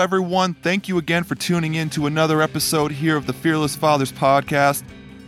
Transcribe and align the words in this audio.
everyone. 0.00 0.54
Thank 0.54 0.88
you 0.88 0.96
again 0.96 1.24
for 1.24 1.34
tuning 1.34 1.74
in 1.74 1.90
to 1.90 2.06
another 2.06 2.40
episode 2.40 2.90
here 2.90 3.18
of 3.18 3.26
the 3.26 3.34
Fearless 3.34 3.76
Fathers 3.76 4.10
podcast. 4.10 4.82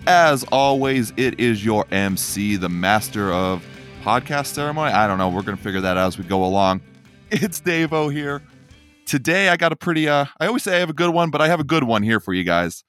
As 0.07 0.45
always, 0.45 1.12
it 1.18 1.39
is 1.39 1.62
your 1.62 1.86
MC, 1.93 2.57
the 2.57 2.71
master 2.71 3.30
of 3.30 3.62
podcast 4.03 4.46
ceremony. 4.46 4.90
I 4.90 5.07
don't 5.07 5.18
know. 5.18 5.29
We're 5.29 5.43
going 5.43 5.58
to 5.58 5.62
figure 5.62 5.82
that 5.82 5.98
out 5.98 6.07
as 6.07 6.18
we 6.18 6.25
go 6.25 6.45
along. 6.45 6.80
It's 7.30 7.61
Davo 7.61 8.12
here. 8.12 8.43
Today, 9.07 9.48
I 9.48 9.57
got 9.57 9.72
a 9.72 9.77
pretty, 9.77 10.08
uh, 10.08 10.27
I 10.39 10.46
always 10.46 10.62
say 10.62 10.77
I 10.77 10.80
have 10.80 10.91
a 10.91 10.95
good 10.95 11.11
one, 11.11 11.30
but 11.30 11.41
I 11.41 11.48
have 11.48 11.61
a 11.61 11.64
good 11.64 11.84
one 11.84 12.02
here 12.02 12.20
for 12.20 12.34
you 12.34 12.45
guys. 12.45 12.84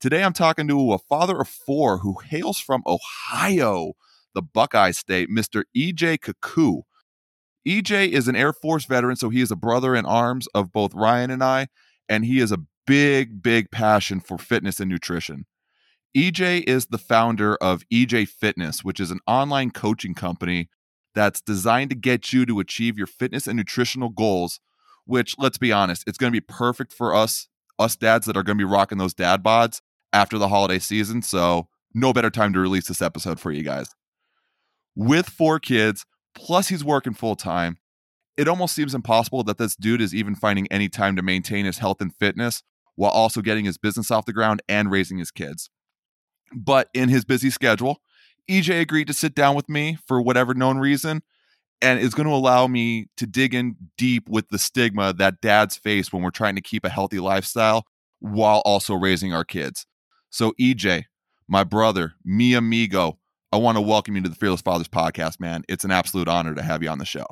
Today, 0.00 0.22
I'm 0.22 0.32
talking 0.32 0.68
to 0.68 0.92
a 0.92 0.98
father 0.98 1.40
of 1.40 1.48
four 1.48 1.98
who 1.98 2.16
hails 2.24 2.60
from 2.60 2.82
Ohio, 2.86 3.92
the 4.34 4.42
Buckeye 4.42 4.92
State, 4.92 5.28
Mr. 5.30 5.64
EJ 5.76 6.18
Kaku. 6.18 6.82
EJ 7.66 8.08
is 8.10 8.28
an 8.28 8.36
Air 8.36 8.52
Force 8.52 8.84
veteran, 8.84 9.16
so 9.16 9.28
he 9.30 9.40
is 9.40 9.50
a 9.50 9.56
brother 9.56 9.94
in 9.94 10.06
arms 10.06 10.46
of 10.54 10.72
both 10.72 10.94
Ryan 10.94 11.30
and 11.30 11.42
I, 11.42 11.68
and 12.08 12.24
he 12.24 12.40
is 12.40 12.52
a 12.52 12.60
big, 12.86 13.42
big 13.42 13.70
passion 13.70 14.20
for 14.20 14.38
fitness 14.38 14.80
and 14.80 14.90
nutrition. 14.90 15.46
EJ 16.16 16.64
is 16.66 16.86
the 16.86 16.98
founder 16.98 17.56
of 17.56 17.82
EJ 17.92 18.28
Fitness, 18.28 18.82
which 18.82 18.98
is 18.98 19.10
an 19.10 19.20
online 19.26 19.70
coaching 19.70 20.14
company 20.14 20.68
that's 21.14 21.40
designed 21.40 21.90
to 21.90 21.96
get 21.96 22.32
you 22.32 22.46
to 22.46 22.60
achieve 22.60 22.96
your 22.96 23.06
fitness 23.06 23.46
and 23.46 23.56
nutritional 23.56 24.08
goals. 24.08 24.60
Which, 25.04 25.36
let's 25.38 25.58
be 25.58 25.72
honest, 25.72 26.04
it's 26.06 26.18
going 26.18 26.32
to 26.32 26.36
be 26.36 26.44
perfect 26.46 26.92
for 26.92 27.14
us, 27.14 27.48
us 27.78 27.96
dads 27.96 28.26
that 28.26 28.36
are 28.36 28.42
going 28.42 28.58
to 28.58 28.64
be 28.66 28.70
rocking 28.70 28.98
those 28.98 29.14
dad 29.14 29.42
bods 29.42 29.80
after 30.12 30.36
the 30.36 30.48
holiday 30.48 30.78
season. 30.78 31.22
So, 31.22 31.68
no 31.94 32.12
better 32.12 32.30
time 32.30 32.52
to 32.52 32.60
release 32.60 32.88
this 32.88 33.00
episode 33.00 33.40
for 33.40 33.50
you 33.50 33.62
guys. 33.62 33.88
With 34.94 35.28
four 35.28 35.58
kids, 35.58 36.04
plus 36.34 36.68
he's 36.68 36.84
working 36.84 37.14
full 37.14 37.36
time, 37.36 37.78
it 38.36 38.48
almost 38.48 38.74
seems 38.74 38.94
impossible 38.94 39.42
that 39.44 39.58
this 39.58 39.74
dude 39.74 40.00
is 40.00 40.14
even 40.14 40.34
finding 40.34 40.66
any 40.68 40.88
time 40.88 41.16
to 41.16 41.22
maintain 41.22 41.64
his 41.64 41.78
health 41.78 42.00
and 42.00 42.14
fitness 42.14 42.62
while 42.94 43.10
also 43.10 43.40
getting 43.40 43.64
his 43.64 43.78
business 43.78 44.10
off 44.10 44.26
the 44.26 44.32
ground 44.32 44.62
and 44.68 44.90
raising 44.90 45.18
his 45.18 45.30
kids. 45.30 45.70
But 46.54 46.88
in 46.94 47.08
his 47.08 47.24
busy 47.24 47.50
schedule, 47.50 48.00
EJ 48.48 48.80
agreed 48.80 49.08
to 49.08 49.12
sit 49.12 49.34
down 49.34 49.54
with 49.54 49.68
me 49.68 49.98
for 50.06 50.22
whatever 50.22 50.54
known 50.54 50.78
reason 50.78 51.22
and 51.80 52.00
is 52.00 52.14
going 52.14 52.26
to 52.28 52.34
allow 52.34 52.66
me 52.66 53.06
to 53.16 53.26
dig 53.26 53.54
in 53.54 53.76
deep 53.96 54.28
with 54.28 54.48
the 54.48 54.58
stigma 54.58 55.12
that 55.12 55.40
dads 55.40 55.76
face 55.76 56.12
when 56.12 56.22
we're 56.22 56.30
trying 56.30 56.56
to 56.56 56.60
keep 56.60 56.84
a 56.84 56.88
healthy 56.88 57.20
lifestyle 57.20 57.84
while 58.20 58.62
also 58.64 58.94
raising 58.94 59.32
our 59.32 59.44
kids. 59.44 59.86
So, 60.30 60.52
EJ, 60.60 61.04
my 61.46 61.64
brother, 61.64 62.14
mi 62.24 62.54
amigo, 62.54 63.18
I 63.50 63.56
want 63.56 63.78
to 63.78 63.80
welcome 63.80 64.14
you 64.14 64.22
to 64.22 64.28
the 64.28 64.34
Fearless 64.34 64.60
Fathers 64.60 64.88
podcast, 64.88 65.40
man. 65.40 65.64
It's 65.68 65.82
an 65.82 65.90
absolute 65.90 66.28
honor 66.28 66.54
to 66.54 66.62
have 66.62 66.82
you 66.82 66.90
on 66.90 66.98
the 66.98 67.06
show. 67.06 67.24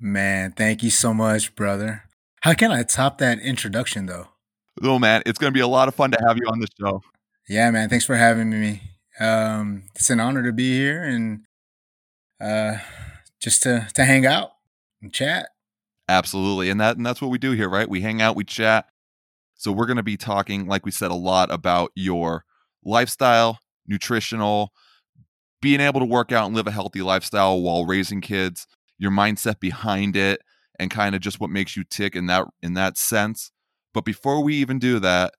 Man, 0.00 0.50
thank 0.50 0.82
you 0.82 0.90
so 0.90 1.14
much, 1.14 1.54
brother. 1.54 2.02
How 2.40 2.54
can 2.54 2.72
I 2.72 2.82
top 2.82 3.18
that 3.18 3.38
introduction, 3.38 4.06
though? 4.06 4.26
Oh, 4.82 4.98
man, 4.98 5.22
it's 5.24 5.38
going 5.38 5.52
to 5.52 5.56
be 5.56 5.60
a 5.60 5.68
lot 5.68 5.86
of 5.86 5.94
fun 5.94 6.10
to 6.10 6.18
have 6.26 6.36
you 6.36 6.48
on 6.48 6.58
the 6.58 6.66
show. 6.80 7.00
Yeah, 7.48 7.70
man. 7.70 7.88
Thanks 7.88 8.04
for 8.04 8.16
having 8.16 8.50
me. 8.50 8.82
Um, 9.20 9.84
it's 9.94 10.10
an 10.10 10.18
honor 10.18 10.42
to 10.42 10.52
be 10.52 10.76
here 10.76 11.04
and 11.04 11.44
uh, 12.40 12.78
just 13.40 13.62
to 13.62 13.86
to 13.94 14.04
hang 14.04 14.26
out 14.26 14.50
and 15.00 15.12
chat. 15.12 15.50
Absolutely, 16.08 16.70
and 16.70 16.80
that 16.80 16.96
and 16.96 17.06
that's 17.06 17.22
what 17.22 17.30
we 17.30 17.38
do 17.38 17.52
here, 17.52 17.68
right? 17.68 17.88
We 17.88 18.00
hang 18.00 18.20
out, 18.20 18.34
we 18.34 18.42
chat. 18.42 18.86
So 19.54 19.70
we're 19.70 19.86
going 19.86 19.96
to 19.98 20.02
be 20.02 20.16
talking, 20.16 20.66
like 20.66 20.84
we 20.84 20.90
said, 20.90 21.12
a 21.12 21.16
lot 21.16 21.52
about 21.52 21.92
your 21.94 22.44
lifestyle, 22.84 23.60
nutritional, 23.86 24.72
being 25.62 25.80
able 25.80 26.00
to 26.00 26.06
work 26.06 26.32
out 26.32 26.46
and 26.46 26.54
live 26.54 26.66
a 26.66 26.72
healthy 26.72 27.00
lifestyle 27.00 27.62
while 27.62 27.86
raising 27.86 28.20
kids, 28.20 28.66
your 28.98 29.12
mindset 29.12 29.60
behind 29.60 30.16
it, 30.16 30.42
and 30.78 30.90
kind 30.90 31.14
of 31.14 31.22
just 31.22 31.40
what 31.40 31.48
makes 31.48 31.76
you 31.76 31.84
tick 31.84 32.14
in 32.14 32.26
that 32.26 32.46
in 32.62 32.74
that 32.74 32.98
sense. 32.98 33.50
But 33.94 34.04
before 34.04 34.42
we 34.42 34.56
even 34.56 34.78
do 34.78 34.98
that, 34.98 35.32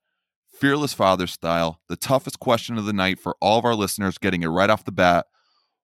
fearless 0.59 0.93
father 0.93 1.27
style, 1.27 1.81
the 1.89 1.97
toughest 1.97 2.39
question 2.39 2.77
of 2.77 2.85
the 2.85 2.93
night 2.93 3.19
for 3.19 3.35
all 3.41 3.59
of 3.59 3.65
our 3.65 3.75
listeners, 3.75 4.17
getting 4.17 4.43
it 4.43 4.47
right 4.47 4.69
off 4.69 4.85
the 4.85 4.91
bat. 4.91 5.27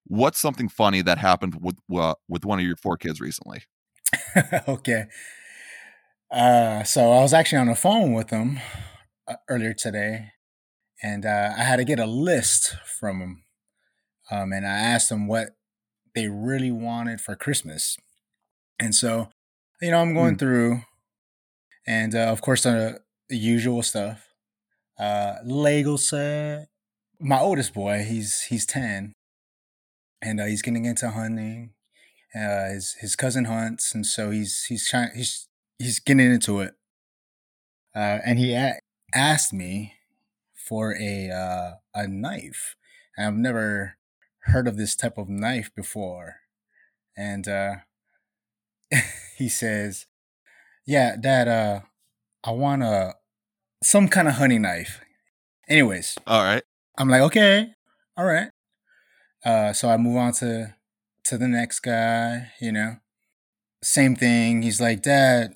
What's 0.05 0.39
something 0.39 0.69
funny 0.69 1.01
that 1.01 1.17
happened 1.17 1.57
with 1.61 1.77
uh, 1.93 2.15
with 2.27 2.45
one 2.45 2.59
of 2.59 2.65
your 2.65 2.77
four 2.77 2.97
kids 2.97 3.19
recently? 3.19 3.63
okay. 4.67 5.05
Uh, 6.31 6.83
so 6.83 7.11
I 7.11 7.21
was 7.21 7.33
actually 7.33 7.59
on 7.59 7.67
the 7.67 7.75
phone 7.75 8.13
with 8.13 8.29
them 8.29 8.59
uh, 9.27 9.35
earlier 9.49 9.73
today, 9.73 10.29
and 11.03 11.25
uh, 11.25 11.51
I 11.57 11.63
had 11.63 11.77
to 11.77 11.83
get 11.83 11.99
a 11.99 12.05
list 12.05 12.75
from 12.99 13.19
them. 13.19 13.43
Um, 14.31 14.51
and 14.51 14.65
I 14.65 14.77
asked 14.77 15.09
them 15.09 15.27
what 15.27 15.49
they 16.15 16.27
really 16.27 16.71
wanted 16.71 17.21
for 17.21 17.35
Christmas. 17.35 17.97
And 18.79 18.93
so, 18.93 19.29
you 19.81 19.91
know, 19.91 20.01
I'm 20.01 20.13
going 20.13 20.35
mm. 20.35 20.39
through, 20.39 20.81
and 21.87 22.15
uh, 22.15 22.27
of 22.27 22.41
course, 22.41 22.63
the, 22.63 22.99
the 23.29 23.37
usual 23.37 23.83
stuff 23.83 24.29
uh, 24.99 25.35
Lego 25.43 25.95
set. 25.95 26.67
My 27.19 27.39
oldest 27.39 27.73
boy, 27.73 28.03
he's 28.03 28.43
he's 28.43 28.65
ten, 28.65 29.13
and 30.21 30.39
uh, 30.39 30.45
he's 30.45 30.61
getting 30.61 30.85
into 30.85 31.09
hunting. 31.09 31.71
Uh, 32.35 32.69
his 32.69 32.95
his 32.99 33.15
cousin 33.15 33.45
hunts, 33.45 33.95
and 33.95 34.05
so 34.05 34.29
he's 34.29 34.65
he's 34.65 34.87
trying 34.87 35.09
he's 35.15 35.47
he's 35.79 35.99
getting 35.99 36.31
into 36.31 36.59
it. 36.59 36.75
Uh, 37.95 38.19
and 38.23 38.37
he 38.39 38.53
a- 38.53 38.79
asked 39.13 39.53
me 39.53 39.95
for 40.53 40.95
a 40.99 41.29
uh, 41.29 41.71
a 41.93 42.07
knife, 42.07 42.75
and 43.17 43.27
I've 43.27 43.33
never 43.33 43.97
heard 44.49 44.67
of 44.67 44.77
this 44.77 44.95
type 44.95 45.17
of 45.17 45.29
knife 45.29 45.71
before. 45.75 46.35
And 47.17 47.47
uh, 47.47 47.75
he 49.37 49.49
says, 49.49 50.05
"Yeah, 50.85 51.15
Dad, 51.15 51.47
uh, 51.47 51.81
I 52.43 52.51
want 52.51 52.83
a 52.83 53.15
some 53.83 54.07
kind 54.07 54.27
of 54.27 54.35
honey 54.35 54.59
knife. 54.59 55.01
Anyways. 55.67 56.17
All 56.27 56.43
right. 56.43 56.63
I'm 56.97 57.09
like, 57.09 57.21
okay, 57.21 57.69
all 58.17 58.25
right. 58.25 58.49
Uh, 59.45 59.71
so 59.73 59.89
I 59.89 59.97
move 59.97 60.17
on 60.17 60.33
to 60.33 60.75
to 61.25 61.37
the 61.37 61.47
next 61.47 61.79
guy, 61.79 62.51
you 62.59 62.71
know. 62.71 62.97
Same 63.83 64.15
thing. 64.15 64.63
He's 64.63 64.81
like, 64.81 65.01
Dad, 65.01 65.53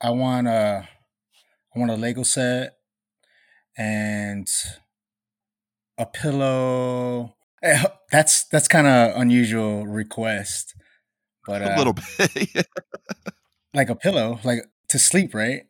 I 0.00 0.10
want 0.10 0.48
a 0.48 0.88
I 1.74 1.78
want 1.78 1.90
a 1.90 1.96
Lego 1.96 2.22
set 2.22 2.76
and 3.78 4.46
a 5.96 6.06
pillow. 6.06 7.36
Eh, 7.64 7.82
that's 8.12 8.44
that's 8.48 8.68
kind 8.68 8.86
of 8.86 9.18
unusual 9.18 9.86
request, 9.86 10.74
but 11.46 11.62
uh, 11.62 11.72
a 11.74 11.78
little 11.78 11.94
bit, 11.94 12.66
like 13.74 13.88
a 13.88 13.96
pillow, 13.96 14.38
like 14.44 14.66
to 14.90 14.98
sleep, 14.98 15.34
right? 15.34 15.62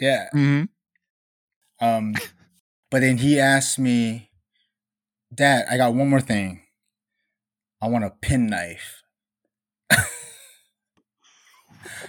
Yeah. 0.00 0.30
Mm-hmm. 0.34 0.64
Um, 1.86 2.14
but 2.90 3.02
then 3.02 3.18
he 3.18 3.38
asked 3.38 3.78
me, 3.78 4.30
Dad, 5.34 5.66
I 5.70 5.76
got 5.76 5.94
one 5.94 6.08
more 6.08 6.22
thing. 6.22 6.62
I 7.82 7.88
want 7.88 8.04
a 8.04 8.10
penknife. 8.22 9.02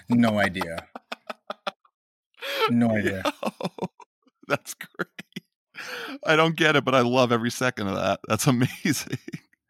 no 0.10 0.40
idea. 0.40 0.88
No 2.70 2.92
idea. 2.92 3.22
Yo, 3.26 3.52
that's 4.48 4.74
great. 4.76 5.09
I 6.30 6.36
don't 6.36 6.56
get 6.56 6.76
it, 6.76 6.86
but 6.86 6.94
I 6.94 7.02
love 7.02 7.32
every 7.32 7.50
second 7.50 7.88
of 7.88 7.96
that. 7.96 8.20
That's 8.28 8.46
amazing. 8.48 9.18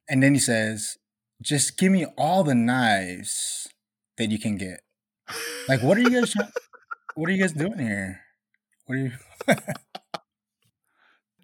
And 0.09 0.22
then 0.22 0.34
he 0.34 0.40
says, 0.40 0.97
just 1.42 1.78
give 1.78 1.92
me 1.92 2.06
all 2.18 2.44
the 2.44 2.53
knives 2.53 3.70
that 4.18 4.30
you 4.30 4.38
can 4.38 4.58
get. 4.58 4.81
Like, 5.69 5.81
what 5.81 5.98
are 5.98 6.02
you 6.02 6.09
guys 6.09 6.34
trying? 6.34 6.50
What 7.16 7.30
are 7.30 7.31
you 7.31 7.42
guys 7.42 7.53
doing 7.53 7.80
here? 7.80 8.19
What 8.86 8.96
are 8.96 9.02
you? 9.02 9.12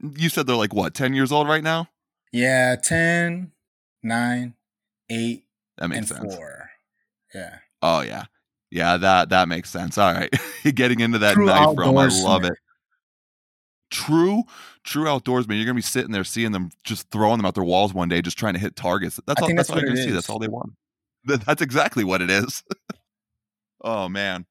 you 0.18 0.30
said 0.30 0.48
they're 0.48 0.56
like 0.56 0.74
what, 0.74 0.94
10 0.94 1.14
years 1.14 1.32
old 1.32 1.48
right 1.48 1.64
now? 1.64 1.88
Yeah, 2.34 2.76
10, 2.76 3.52
9, 4.04 4.54
8, 5.10 5.44
that 5.78 5.88
makes 5.88 6.12
and 6.12 6.22
sense. 6.22 6.36
4. 6.36 6.70
Yeah. 7.36 7.58
Oh 7.82 8.02
yeah. 8.02 8.26
Yeah, 8.72 8.98
that 8.98 9.30
that 9.30 9.48
makes 9.48 9.70
sense. 9.70 9.98
All 9.98 10.12
right. 10.12 10.34
Getting 10.76 11.00
into 11.00 11.20
that 11.20 11.36
True 11.36 11.46
knife 11.46 11.78
realm, 11.78 11.98
I 11.98 12.08
love 12.08 12.44
it. 12.44 12.58
True, 13.92 14.44
true 14.84 15.06
outdoorsman. 15.06 15.56
You're 15.56 15.66
gonna 15.66 15.76
be 15.76 15.82
sitting 15.82 16.12
there 16.12 16.24
seeing 16.24 16.52
them 16.52 16.72
just 16.84 17.10
throwing 17.12 17.38
them 17.38 17.46
out 17.46 17.56
their 17.56 17.64
walls 17.64 17.94
one 17.94 18.10
day, 18.10 18.22
just 18.22 18.38
trying 18.38 18.54
to 18.54 18.60
hit 18.60 18.76
targets. 18.76 19.20
That's 19.28 19.42
all. 19.42 19.48
That's, 19.48 19.58
that's 19.58 19.70
all 19.70 19.80
you're 19.80 19.90
gonna 19.90 20.04
see. 20.04 20.12
That's 20.12 20.30
all 20.30 20.40
they 20.40 20.48
want. 20.48 20.74
That's 21.24 21.62
exactly 21.62 22.04
what 22.04 22.22
it 22.22 22.30
is. 22.30 22.64
oh 23.86 24.10
man 24.10 24.46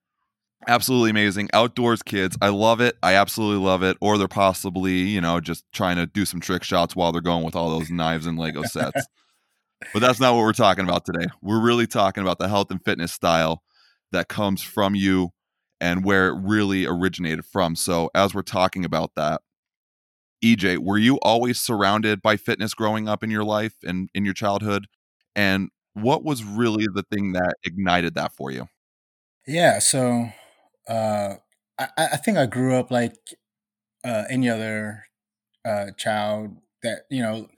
absolutely 0.66 1.10
amazing 1.10 1.50
outdoors 1.52 2.02
kids 2.02 2.38
i 2.40 2.48
love 2.48 2.80
it 2.80 2.96
i 3.02 3.14
absolutely 3.14 3.62
love 3.62 3.82
it 3.82 3.98
or 4.00 4.16
they're 4.16 4.28
possibly 4.28 4.92
you 4.94 5.20
know 5.20 5.40
just 5.40 5.64
trying 5.72 5.96
to 5.96 6.06
do 6.06 6.24
some 6.24 6.40
trick 6.40 6.62
shots 6.62 6.96
while 6.96 7.12
they're 7.12 7.20
going 7.20 7.44
with 7.44 7.54
all 7.54 7.68
those 7.68 7.90
knives 7.90 8.26
and 8.26 8.38
lego 8.38 8.62
sets 8.62 9.06
but 9.92 10.00
that's 10.00 10.20
not 10.20 10.34
what 10.34 10.40
we're 10.40 10.52
talking 10.54 10.84
about 10.84 11.04
today 11.04 11.26
we're 11.42 11.60
really 11.60 11.86
talking 11.86 12.22
about 12.22 12.38
the 12.38 12.48
health 12.48 12.70
and 12.70 12.82
fitness 12.82 13.12
style 13.12 13.62
that 14.12 14.28
comes 14.28 14.62
from 14.62 14.94
you 14.94 15.30
and 15.80 16.04
where 16.04 16.28
it 16.28 16.40
really 16.40 16.86
originated 16.86 17.44
from. 17.44 17.76
So 17.76 18.10
as 18.14 18.34
we're 18.34 18.42
talking 18.42 18.84
about 18.84 19.12
that 19.16 19.42
ej 20.44 20.78
were 20.78 20.98
you 20.98 21.18
always 21.22 21.60
surrounded 21.60 22.20
by 22.20 22.36
fitness 22.36 22.74
growing 22.74 23.08
up 23.08 23.22
in 23.22 23.30
your 23.30 23.44
life 23.44 23.74
and 23.84 24.10
in 24.14 24.24
your 24.24 24.34
childhood? 24.34 24.86
And 25.36 25.70
what 25.94 26.24
was 26.24 26.44
really 26.44 26.86
the 26.92 27.04
thing 27.10 27.32
that 27.32 27.54
ignited 27.64 28.14
that 28.14 28.32
for 28.32 28.50
you? 28.50 28.68
Yeah 29.46 29.78
so 29.78 30.26
uh, 30.88 31.36
I, 31.78 31.88
I 31.98 32.16
think 32.18 32.38
I 32.38 32.46
grew 32.46 32.76
up 32.76 32.90
like 32.90 33.16
uh, 34.04 34.24
any 34.30 34.48
other 34.48 35.06
uh, 35.64 35.92
child 35.96 36.58
that 36.82 37.02
you 37.10 37.22
know 37.22 37.48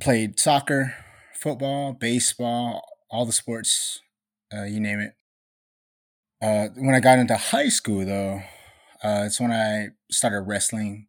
played 0.00 0.38
soccer, 0.38 0.94
football, 1.34 1.92
baseball, 1.92 2.82
all 3.10 3.26
the 3.26 3.32
sports, 3.32 4.00
uh, 4.54 4.64
you 4.64 4.80
name 4.80 5.00
it. 5.00 5.14
Uh, 6.40 6.68
when 6.76 6.94
I 6.94 7.00
got 7.00 7.18
into 7.18 7.36
high 7.36 7.68
school, 7.68 8.04
though, 8.04 8.42
uh, 9.02 9.24
it's 9.26 9.40
when 9.40 9.52
I 9.52 9.88
started 10.10 10.42
wrestling. 10.42 11.06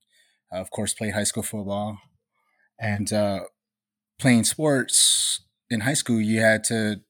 of 0.51 0.71
course, 0.71 0.95
played 0.95 1.13
high 1.13 1.23
school 1.25 1.43
football, 1.43 1.99
and 2.79 3.13
uh, 3.13 3.41
playing 4.19 4.43
sports 4.45 5.41
in 5.69 5.81
high 5.81 5.93
school. 5.93 6.19
You 6.19 6.41
had 6.41 6.63
to 6.65 7.01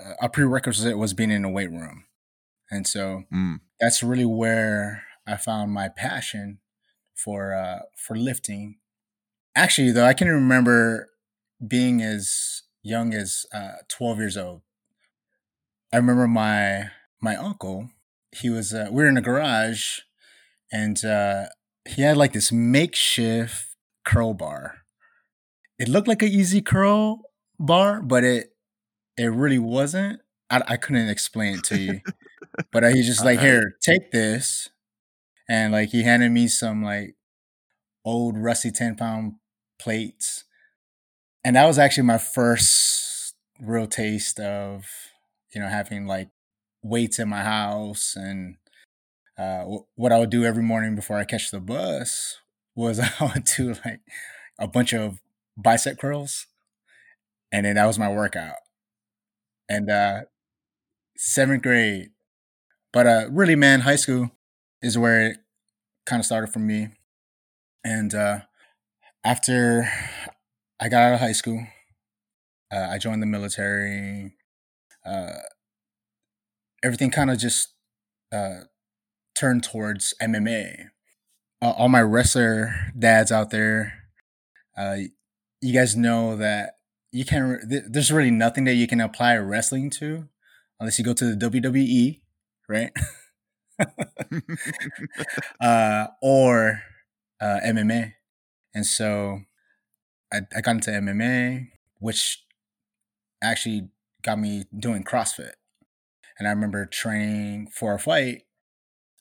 uh, 0.00 0.14
a 0.22 0.28
prerequisite 0.28 0.98
was 0.98 1.14
being 1.14 1.30
in 1.30 1.44
a 1.44 1.50
weight 1.50 1.70
room, 1.70 2.06
and 2.70 2.86
so 2.86 3.24
Mm. 3.32 3.60
that's 3.80 4.02
really 4.02 4.24
where 4.24 5.04
I 5.26 5.36
found 5.36 5.72
my 5.72 5.88
passion 5.88 6.60
for 7.14 7.54
uh, 7.54 7.80
for 7.96 8.16
lifting. 8.16 8.78
Actually, 9.56 9.92
though, 9.92 10.06
I 10.06 10.14
can 10.14 10.28
remember 10.28 11.10
being 11.66 12.02
as 12.02 12.62
young 12.82 13.14
as 13.14 13.46
uh, 13.52 13.76
12 13.88 14.18
years 14.18 14.36
old. 14.36 14.62
I 15.92 15.96
remember 15.96 16.26
my 16.26 16.90
my 17.20 17.36
uncle. 17.36 17.90
He 18.32 18.50
was 18.50 18.74
uh, 18.74 18.88
we 18.90 19.02
were 19.02 19.08
in 19.08 19.16
a 19.16 19.22
garage, 19.22 20.00
and 20.72 21.02
uh, 21.04 21.46
he 21.88 22.02
had 22.02 22.16
like 22.16 22.32
this 22.32 22.52
makeshift 22.52 23.76
curl 24.04 24.34
bar. 24.34 24.82
It 25.78 25.88
looked 25.88 26.08
like 26.08 26.22
an 26.22 26.32
EZ 26.32 26.62
curl 26.64 27.22
bar, 27.58 28.02
but 28.02 28.24
it 28.24 28.54
it 29.16 29.26
really 29.26 29.58
wasn't. 29.58 30.20
I, 30.50 30.62
I 30.68 30.76
couldn't 30.76 31.08
explain 31.08 31.58
it 31.58 31.64
to 31.64 31.78
you, 31.78 32.00
but 32.72 32.84
uh, 32.84 32.88
he 32.88 33.02
just 33.02 33.24
like 33.24 33.40
here, 33.40 33.76
take 33.82 34.10
this, 34.10 34.70
and 35.48 35.72
like 35.72 35.90
he 35.90 36.02
handed 36.02 36.32
me 36.32 36.48
some 36.48 36.82
like 36.82 37.16
old 38.04 38.38
rusty 38.38 38.70
ten 38.70 38.96
pound 38.96 39.34
plates, 39.78 40.44
and 41.44 41.56
that 41.56 41.66
was 41.66 41.78
actually 41.78 42.04
my 42.04 42.18
first 42.18 43.34
real 43.60 43.86
taste 43.86 44.40
of 44.40 44.86
you 45.54 45.60
know 45.60 45.68
having 45.68 46.06
like 46.06 46.28
weights 46.84 47.20
in 47.20 47.30
my 47.30 47.42
house 47.44 48.16
and 48.16 48.56
uh, 49.38 49.64
wh- 49.64 49.98
what 49.98 50.12
I 50.12 50.18
would 50.18 50.30
do 50.30 50.44
every 50.44 50.62
morning 50.62 50.94
before 50.96 51.18
I 51.18 51.24
catch 51.24 51.50
the 51.50 51.60
bus 51.60 52.38
was 52.76 53.00
I 53.20 53.24
would 53.34 53.44
do 53.44 53.74
like 53.84 54.00
a 54.58 54.68
bunch 54.68 54.94
of 54.94 55.20
bicep 55.56 55.98
curls, 55.98 56.46
and 57.52 57.64
then 57.66 57.76
that 57.76 57.86
was 57.86 57.98
my 57.98 58.08
workout. 58.10 58.56
And 59.68 59.90
uh, 59.90 60.20
seventh 61.16 61.62
grade, 61.62 62.10
but 62.92 63.06
uh, 63.06 63.26
really, 63.30 63.56
man, 63.56 63.82
high 63.82 63.96
school 63.96 64.30
is 64.82 64.98
where 64.98 65.28
it 65.32 65.38
kind 66.06 66.20
of 66.20 66.26
started 66.26 66.52
for 66.52 66.60
me. 66.60 66.90
And 67.84 68.14
uh, 68.14 68.40
after 69.24 69.90
I 70.80 70.88
got 70.88 71.02
out 71.02 71.14
of 71.14 71.20
high 71.20 71.32
school, 71.32 71.66
uh, 72.72 72.88
I 72.90 72.98
joined 72.98 73.22
the 73.22 73.26
military. 73.26 74.34
Uh, 75.06 75.38
everything 76.84 77.10
kind 77.10 77.30
of 77.30 77.38
just 77.38 77.70
uh, 78.32 78.60
turned 79.34 79.64
towards 79.64 80.14
MMA. 80.22 80.90
Uh, 81.62 81.70
all 81.70 81.88
my 81.88 82.02
wrestler 82.02 82.92
dads 82.96 83.32
out 83.32 83.50
there, 83.50 84.04
uh, 84.76 84.96
you 85.60 85.72
guys 85.72 85.96
know 85.96 86.36
that 86.36 86.74
you 87.10 87.24
can't. 87.24 87.44
Re- 87.62 87.68
th- 87.68 87.84
there's 87.88 88.12
really 88.12 88.30
nothing 88.30 88.64
that 88.64 88.74
you 88.74 88.86
can 88.86 89.00
apply 89.00 89.36
wrestling 89.36 89.88
to, 89.90 90.28
unless 90.78 90.98
you 90.98 91.04
go 91.04 91.14
to 91.14 91.34
the 91.34 91.50
WWE, 91.50 92.20
right? 92.68 92.90
uh, 95.60 96.06
or 96.22 96.82
uh, 97.40 97.60
MMA. 97.64 98.12
And 98.74 98.86
so 98.86 99.40
I, 100.32 100.40
I 100.56 100.60
got 100.60 100.76
into 100.76 100.90
MMA, 100.90 101.68
which 101.98 102.44
actually 103.42 103.88
got 104.22 104.38
me 104.38 104.64
doing 104.76 105.04
CrossFit. 105.04 105.52
And 106.38 106.48
I 106.48 106.50
remember 106.50 106.84
training 106.86 107.68
for 107.72 107.94
a 107.94 107.98
fight, 107.98 108.42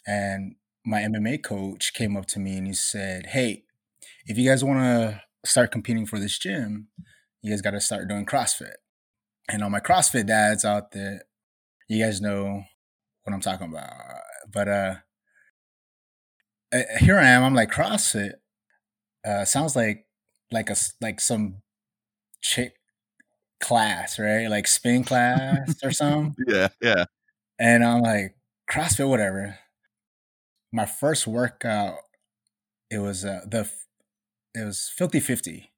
and 0.07 0.55
my 0.85 1.01
MMA 1.01 1.43
coach 1.43 1.93
came 1.93 2.17
up 2.17 2.25
to 2.27 2.39
me 2.39 2.57
and 2.57 2.67
he 2.67 2.73
said, 2.73 3.27
Hey, 3.27 3.63
if 4.25 4.37
you 4.37 4.49
guys 4.49 4.63
want 4.63 4.79
to 4.79 5.21
start 5.45 5.71
competing 5.71 6.05
for 6.05 6.19
this 6.19 6.37
gym, 6.37 6.87
you 7.41 7.51
guys 7.51 7.61
got 7.61 7.71
to 7.71 7.81
start 7.81 8.07
doing 8.07 8.25
CrossFit. 8.25 8.73
And 9.49 9.63
all 9.63 9.69
my 9.69 9.79
CrossFit 9.79 10.27
dads 10.27 10.65
out 10.65 10.91
there, 10.91 11.23
you 11.87 12.03
guys 12.03 12.21
know 12.21 12.63
what 13.23 13.33
I'm 13.33 13.41
talking 13.41 13.67
about. 13.69 13.91
But 14.51 14.67
uh, 14.67 14.95
here 16.99 17.17
I 17.17 17.27
am. 17.27 17.43
I'm 17.43 17.53
like 17.53 17.71
CrossFit. 17.71 18.33
Uh, 19.25 19.45
sounds 19.45 19.75
like 19.75 20.05
like 20.51 20.69
a 20.69 20.75
like 21.01 21.19
some 21.19 21.61
chick 22.41 22.73
class, 23.63 24.19
right? 24.19 24.47
Like 24.47 24.67
spin 24.67 25.03
class 25.03 25.75
or 25.83 25.91
something. 25.91 26.35
yeah, 26.47 26.67
yeah. 26.81 27.05
And 27.59 27.83
I'm 27.83 28.01
like 28.01 28.35
CrossFit, 28.69 29.07
whatever. 29.07 29.57
My 30.71 30.85
first 30.85 31.25
workout, 31.25 31.95
it 32.91 32.99
was 32.99 33.25
uh, 33.25 33.41
the 33.47 33.69
it 34.53 34.65
was 34.65 34.91
Filthy 34.95 35.19
Fifty, 35.19 35.71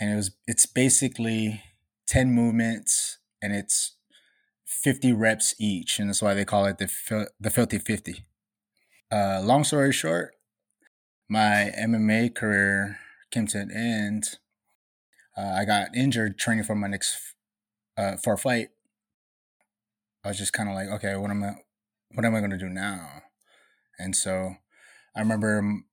and 0.00 0.12
it 0.12 0.16
was 0.16 0.32
it's 0.46 0.66
basically 0.66 1.62
ten 2.06 2.32
movements 2.32 3.18
and 3.40 3.54
it's 3.54 3.96
fifty 4.66 5.12
reps 5.12 5.54
each, 5.58 5.98
and 5.98 6.08
that's 6.08 6.22
why 6.22 6.34
they 6.34 6.44
call 6.44 6.66
it 6.66 6.78
the 6.78 7.28
the 7.38 7.50
Filthy 7.50 7.78
Fifty. 7.78 8.24
Uh, 9.10 9.40
long 9.42 9.64
story 9.64 9.92
short, 9.92 10.34
my 11.28 11.72
MMA 11.78 12.34
career 12.34 12.98
came 13.30 13.46
to 13.46 13.58
an 13.58 13.70
end. 13.70 14.38
Uh, 15.38 15.54
I 15.56 15.64
got 15.64 15.94
injured 15.96 16.38
training 16.38 16.64
for 16.64 16.74
my 16.74 16.88
next 16.88 17.16
uh, 17.96 18.16
for 18.16 18.32
a 18.32 18.38
fight. 18.38 18.70
I 20.24 20.28
was 20.28 20.38
just 20.38 20.52
kind 20.52 20.68
of 20.68 20.74
like, 20.74 20.88
okay, 20.88 21.14
what 21.16 21.30
am 21.30 21.44
I, 21.44 21.54
what 22.14 22.24
am 22.24 22.34
I 22.34 22.40
going 22.40 22.50
to 22.50 22.58
do 22.58 22.68
now? 22.68 23.22
And 23.98 24.16
so 24.16 24.56
I 25.14 25.20
remember 25.20 25.58
m- 25.58 25.84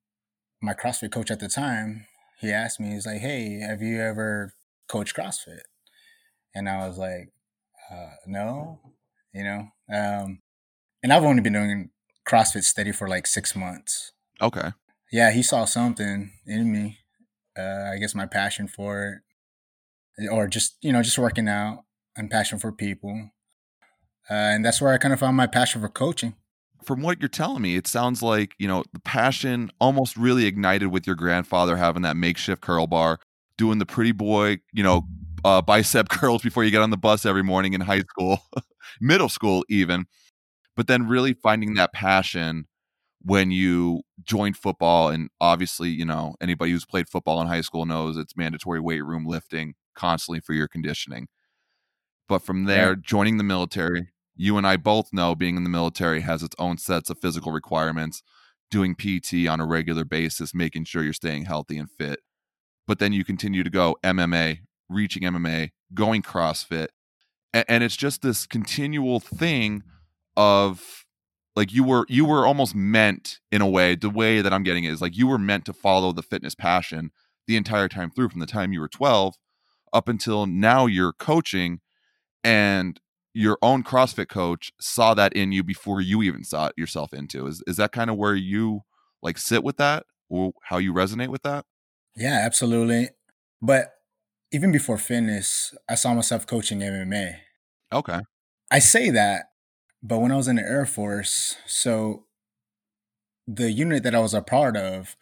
my 0.62 0.74
CrossFit 0.74 1.12
coach 1.12 1.30
at 1.30 1.40
the 1.40 1.48
time. 1.48 2.08
He 2.40 2.52
asked 2.52 2.80
me, 2.80 2.92
he's 2.92 3.06
like, 3.06 3.22
"Hey, 3.22 3.60
have 3.60 3.82
you 3.82 4.02
ever 4.02 4.54
coached 4.90 5.16
CrossFit?" 5.16 5.62
And 6.54 6.68
I 6.70 6.88
was 6.88 6.98
like, 6.98 7.32
uh, 7.92 8.16
"No," 8.28 8.80
you 9.34 9.44
know. 9.44 9.70
Um, 9.94 10.42
and 11.02 11.14
I've 11.14 11.24
only 11.24 11.42
been 11.42 11.54
doing 11.54 11.92
CrossFit 12.28 12.64
steady 12.64 12.92
for 12.92 13.08
like 13.08 13.26
six 13.28 13.56
months. 13.56 14.12
Okay. 14.42 14.72
yeah, 15.12 15.32
he 15.32 15.42
saw 15.44 15.66
something 15.66 16.32
in 16.46 16.72
me. 16.72 17.00
Uh, 17.58 17.92
I 17.94 17.98
guess 18.00 18.14
my 18.14 18.26
passion 18.26 18.68
for 18.68 19.08
it, 19.08 19.22
or 20.32 20.48
just 20.48 20.78
you 20.82 20.92
know, 20.92 21.02
just 21.02 21.18
working 21.18 21.48
out 21.48 21.84
and 22.16 22.30
passion 22.30 22.60
for 22.60 22.72
people, 22.72 23.30
uh, 24.30 24.34
and 24.34 24.66
that's 24.66 24.82
where 24.82 24.94
I 24.94 24.98
kind 24.98 25.14
of 25.14 25.20
found 25.20 25.38
my 25.38 25.48
passion 25.48 25.82
for 25.82 25.90
coaching. 25.90 26.36
From 26.84 27.02
what 27.02 27.20
you're 27.20 27.30
telling 27.30 27.64
me, 27.64 27.76
it 27.76 27.88
sounds 27.88 28.22
like, 28.22 28.54
you 28.60 28.68
know, 28.68 28.84
the 28.94 29.00
passion 29.00 29.72
almost 29.80 30.16
really 30.16 30.46
ignited 30.46 30.90
with 30.90 31.08
your 31.08 31.16
grandfather 31.16 31.78
having 31.78 32.04
that 32.04 32.16
makeshift 32.16 32.62
curl 32.62 32.86
bar, 32.86 33.20
doing 33.58 33.80
the 33.80 33.88
pretty 33.88 34.12
boy, 34.12 34.60
you 34.72 34.84
know, 34.84 35.04
uh, 35.44 35.62
bicep 35.62 36.10
curls 36.10 36.44
before 36.44 36.64
you 36.64 36.72
get 36.72 36.82
on 36.82 36.92
the 36.92 36.98
bus 36.98 37.26
every 37.26 37.44
morning 37.44 37.74
in 37.74 37.82
high 37.82 38.02
school, 38.02 38.40
middle 39.02 39.30
school, 39.30 39.66
even. 39.68 40.06
But 40.76 40.88
then 40.88 41.08
really 41.08 41.34
finding 41.34 41.74
that 41.76 41.94
passion 41.94 42.68
when 43.26 43.50
you 43.50 44.02
join 44.24 44.54
football. 44.54 45.10
And 45.10 45.30
obviously, 45.42 45.90
you 45.90 46.06
know, 46.06 46.36
anybody 46.40 46.72
who's 46.72 46.86
played 46.86 47.10
football 47.10 47.42
in 47.42 47.48
high 47.48 47.62
school 47.62 47.86
knows 47.86 48.18
it's 48.18 48.38
mandatory 48.38 48.80
weight 48.80 49.04
room 49.04 49.26
lifting 49.26 49.74
constantly 49.96 50.40
for 50.40 50.54
your 50.54 50.68
conditioning. 50.68 51.28
But 52.30 52.40
from 52.40 52.66
there, 52.66 52.90
Right. 52.90 53.02
joining 53.02 53.38
the 53.38 53.44
military, 53.44 54.10
you 54.36 54.58
and 54.58 54.68
I 54.68 54.78
both 54.78 55.12
know 55.12 55.34
being 55.36 55.58
in 55.58 55.64
the 55.64 55.70
military 55.70 56.22
has 56.22 56.44
its 56.44 56.56
own 56.60 56.78
sets 56.78 57.10
of 57.10 57.20
physical 57.20 57.52
requirements, 57.52 58.22
doing 58.70 58.96
PT 58.96 59.48
on 59.48 59.60
a 59.60 59.66
regular 59.66 60.06
basis, 60.06 60.54
making 60.54 60.86
sure 60.86 61.04
you're 61.04 61.14
staying 61.14 61.46
healthy 61.46 61.78
and 61.78 61.90
fit. 61.90 62.20
But 62.88 63.00
then 63.00 63.14
you 63.14 63.24
continue 63.24 63.64
to 63.64 63.70
go 63.70 63.96
MMA, 64.04 64.60
reaching 64.88 65.24
MMA, 65.24 65.72
going 65.94 66.22
CrossFit. 66.22 66.88
And, 67.54 67.66
and 67.68 67.84
it's 67.84 67.96
just 67.96 68.22
this 68.22 68.46
continual 68.46 69.20
thing 69.20 69.84
of 70.38 71.05
like 71.56 71.74
you 71.74 71.84
were 71.84 72.06
you 72.10 72.26
were 72.26 72.46
almost 72.46 72.76
meant 72.76 73.40
in 73.52 73.62
a 73.62 73.70
way 73.70 73.96
the 73.96 74.10
way 74.10 74.42
that 74.42 74.54
i'm 74.54 74.64
getting 74.64 74.84
it 74.84 74.92
is 74.92 75.02
like 75.02 75.16
you 75.16 75.28
were 75.28 75.38
meant 75.38 75.66
to 75.66 75.74
follow 75.74 76.12
the 76.12 76.24
fitness 76.24 76.56
passion 76.56 77.12
the 77.48 77.56
entire 77.56 77.88
time 77.88 78.10
through 78.10 78.30
from 78.30 78.40
the 78.40 78.46
time 78.46 78.74
you 78.74 78.80
were 78.80 78.88
12 78.88 79.36
up 79.94 80.10
until 80.10 80.46
now 80.46 80.86
you're 80.86 81.14
coaching 81.14 81.80
and 82.44 83.00
your 83.36 83.58
own 83.62 83.84
CrossFit 83.84 84.30
coach 84.30 84.72
saw 84.80 85.14
that 85.14 85.34
in 85.34 85.52
you 85.52 85.62
before 85.62 86.00
you 86.00 86.24
even 86.24 86.44
saw 86.44 86.68
it 86.68 86.74
yourself 86.78 87.14
into. 87.14 87.46
Is 87.48 87.62
is 87.68 87.76
that 87.78 87.92
kind 87.92 88.10
of 88.10 88.16
where 88.16 88.34
you 88.34 88.82
like 89.22 89.38
sit 89.38 89.64
with 89.64 89.78
that 89.78 90.06
or 90.30 90.54
how 90.64 90.78
you 90.78 90.94
resonate 90.94 91.28
with 91.28 91.44
that? 91.44 91.66
Yeah, 92.16 92.42
absolutely. 92.46 93.10
But 93.62 93.94
even 94.54 94.72
before 94.72 94.98
fitness, 94.98 95.76
I 95.90 95.96
saw 95.96 96.14
myself 96.14 96.48
coaching 96.48 96.80
MMA. 96.80 97.36
Okay. 97.92 98.22
I 98.72 98.80
say 98.80 99.10
that 99.10 99.48
but 100.08 100.20
when 100.20 100.32
I 100.32 100.36
was 100.36 100.48
in 100.48 100.58
the 100.58 100.62
Air 100.62 100.86
Force, 100.86 101.56
so 101.66 102.26
the 103.48 103.72
unit 103.72 104.04
that 104.04 104.14
I 104.14 104.20
was 104.20 104.36
a 104.36 104.42
part 104.42 104.78
of, 104.78 105.16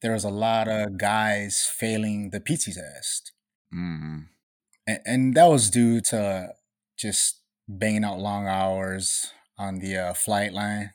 there 0.00 0.12
was 0.12 0.22
a 0.22 0.30
lot 0.30 0.68
of 0.68 0.96
guys 0.96 1.66
failing 1.66 2.30
the 2.30 2.38
PT 2.38 2.74
test. 2.74 3.32
Mm. 3.74 4.26
And, 4.86 5.00
and 5.04 5.34
that 5.34 5.46
was 5.46 5.70
due 5.70 6.00
to 6.02 6.50
just 6.96 7.40
banging 7.66 8.04
out 8.04 8.20
long 8.20 8.46
hours 8.46 9.32
on 9.58 9.80
the 9.80 9.96
uh, 9.96 10.14
flight 10.14 10.52
line. 10.52 10.92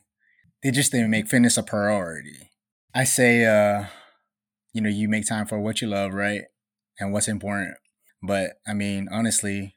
They 0.62 0.70
just 0.70 0.90
didn't 0.90 1.10
make 1.10 1.28
fitness 1.28 1.58
a 1.58 1.62
priority. 1.62 2.50
I 2.94 3.04
say, 3.04 3.44
uh, 3.44 3.88
you 4.72 4.80
know, 4.80 4.88
you 4.88 5.06
make 5.06 5.28
time 5.28 5.44
for 5.44 5.60
what 5.60 5.82
you 5.82 5.88
love, 5.88 6.14
right? 6.14 6.42
And 6.98 7.12
what's 7.12 7.28
important. 7.28 7.76
But 8.22 8.52
I 8.66 8.72
mean, 8.72 9.06
honestly, 9.12 9.76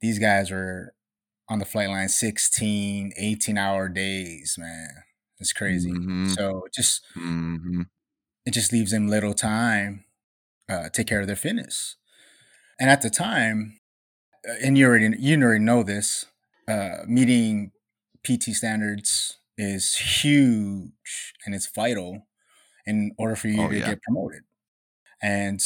these 0.00 0.18
guys 0.18 0.50
were 0.50 0.94
on 1.48 1.58
the 1.58 1.64
flight 1.64 1.88
line 1.88 2.08
16, 2.08 3.12
18 3.16 3.58
hour 3.58 3.88
days, 3.88 4.56
man. 4.58 5.04
It's 5.38 5.52
crazy. 5.52 5.92
Mm-hmm. 5.92 6.26
So 6.26 6.66
just 6.74 7.02
Mm-hmm. 7.16 7.82
it 8.44 8.52
just 8.52 8.72
leaves 8.72 8.90
them 8.90 9.08
little 9.08 9.34
time 9.34 10.04
uh, 10.68 10.88
take 10.90 11.06
care 11.08 11.20
of 11.20 11.26
their 11.26 11.36
fitness. 11.36 11.96
And 12.80 12.90
at 12.90 13.02
the 13.02 13.10
time, 13.10 13.80
uh, 14.48 14.54
and 14.64 14.78
you 14.78 14.86
already 14.86 15.16
you 15.18 15.40
already 15.42 15.64
know 15.64 15.82
this, 15.82 16.26
uh, 16.68 16.98
meeting 17.06 17.72
PT 18.24 18.54
standards 18.54 19.38
is 19.58 19.94
huge 19.96 21.34
and 21.46 21.54
it's 21.54 21.68
vital 21.68 22.28
in 22.86 23.12
order 23.18 23.36
for 23.36 23.48
you 23.48 23.68
Oh, 23.68 23.70
to 23.70 23.80
yeah. 23.80 23.86
get 23.86 24.02
promoted. 24.02 24.42
And 25.22 25.60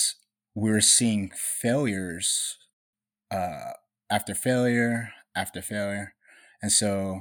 we're 0.54 0.80
seeing 0.82 1.30
failures 1.34 2.58
uh, 3.30 3.72
after 4.10 4.34
failure 4.34 5.10
after 5.36 5.62
failure, 5.62 6.14
and 6.60 6.72
so 6.72 7.20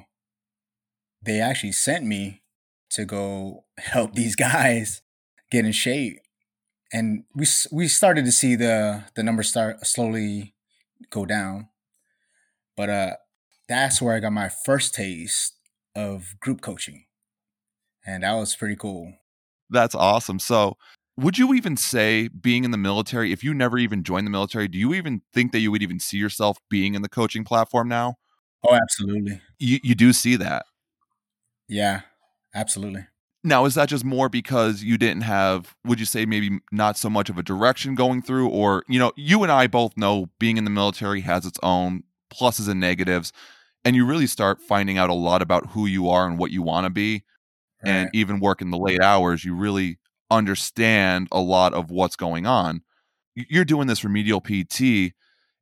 they 1.22 1.40
actually 1.40 1.74
sent 1.74 2.06
me 2.06 2.42
to 2.92 3.06
go 3.06 3.66
help 3.78 4.14
these 4.16 4.36
guys 4.36 5.02
get 5.52 5.66
in 5.66 5.72
shape. 5.72 6.20
And 6.94 7.24
we 7.36 7.46
we 7.72 7.88
started 7.88 8.26
to 8.26 8.32
see 8.32 8.56
the 8.56 9.04
the 9.16 9.24
numbers 9.24 9.50
start 9.50 9.86
slowly 9.86 10.56
go 11.10 11.26
down. 11.26 11.70
But 12.78 12.90
uh 12.90 13.12
that's 13.68 14.00
where 14.02 14.16
i 14.16 14.20
got 14.20 14.32
my 14.32 14.48
first 14.48 14.94
taste 14.94 15.56
of 15.96 16.36
group 16.40 16.62
coaching. 16.62 17.06
And 18.06 18.24
that 18.24 18.34
was 18.34 18.56
pretty 18.56 18.76
cool. 18.76 19.14
That's 19.70 19.96
awesome. 19.96 20.38
So, 20.38 20.78
would 21.18 21.38
you 21.38 21.54
even 21.54 21.78
say 21.78 22.28
being 22.28 22.64
in 22.64 22.72
the 22.72 22.78
military, 22.78 23.32
if 23.32 23.44
you 23.44 23.54
never 23.54 23.78
even 23.78 24.04
joined 24.04 24.28
the 24.28 24.32
military, 24.32 24.68
do 24.68 24.78
you 24.78 24.94
even 24.94 25.22
think 25.34 25.52
that 25.54 25.60
you 25.60 25.72
would 25.72 25.84
even 25.84 26.00
see 26.00 26.18
yourself 26.18 26.58
being 26.70 26.96
in 26.96 27.02
the 27.02 27.10
coaching 27.10 27.44
platform 27.44 27.88
now? 27.88 28.16
oh 28.64 28.76
absolutely 28.76 29.42
You 29.60 29.80
you 29.84 29.96
do 29.96 30.14
see 30.14 30.36
that. 30.38 30.66
yeah 31.68 32.02
absolutely 32.54 33.06
Now, 33.44 33.66
is 33.66 33.76
that 33.76 33.90
just 33.90 34.04
more 34.04 34.28
because 34.28 34.84
you 34.84 34.98
didn't 34.98 35.22
have, 35.22 35.76
would 35.86 36.00
you 36.00 36.06
say 36.06 36.26
maybe 36.26 36.60
not 36.72 36.98
so 36.98 37.10
much 37.12 37.30
of 37.30 37.38
a 37.38 37.44
direction 37.44 37.94
going 37.94 38.24
through? 38.24 38.50
Or, 38.50 38.84
you 38.88 38.98
know, 38.98 39.12
you 39.16 39.44
and 39.44 39.52
I 39.52 39.68
both 39.68 39.96
know 39.98 40.28
being 40.40 40.58
in 40.58 40.64
the 40.64 40.72
military 40.72 41.22
has 41.22 41.46
its 41.46 41.60
own 41.62 42.04
pluses 42.34 42.68
and 42.68 42.80
negatives. 42.80 43.32
And 43.84 43.96
you 43.96 44.04
really 44.06 44.26
start 44.26 44.62
finding 44.62 44.98
out 44.98 45.12
a 45.12 45.14
lot 45.14 45.44
about 45.44 45.68
who 45.68 45.86
you 45.86 46.10
are 46.10 46.26
and 46.28 46.40
what 46.40 46.50
you 46.50 46.64
want 46.64 46.86
to 46.86 46.90
be. 46.90 47.24
And 47.86 48.06
right 48.06 48.12
even 48.14 48.40
working 48.40 48.72
the 48.72 48.78
late 48.80 49.02
hours, 49.02 49.46
you 49.46 49.56
really 49.56 50.00
understand 50.32 51.28
a 51.32 51.40
lot 51.40 51.74
of 51.74 51.92
what's 51.92 52.16
going 52.16 52.46
on. 52.46 52.82
You're 53.36 53.66
doing 53.66 53.88
this 53.88 54.04
remedial 54.04 54.42
PT, 54.42 55.14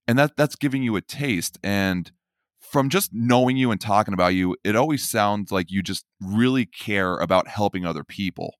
and 0.07 0.19
that 0.19 0.37
that's 0.37 0.55
giving 0.55 0.83
you 0.83 0.95
a 0.95 1.01
taste. 1.01 1.57
And 1.63 2.11
from 2.59 2.89
just 2.89 3.11
knowing 3.13 3.57
you 3.57 3.71
and 3.71 3.81
talking 3.81 4.13
about 4.13 4.35
you, 4.35 4.55
it 4.63 4.75
always 4.75 5.07
sounds 5.07 5.51
like 5.51 5.71
you 5.71 5.81
just 5.81 6.05
really 6.21 6.65
care 6.65 7.17
about 7.17 7.47
helping 7.47 7.85
other 7.85 8.03
people. 8.03 8.55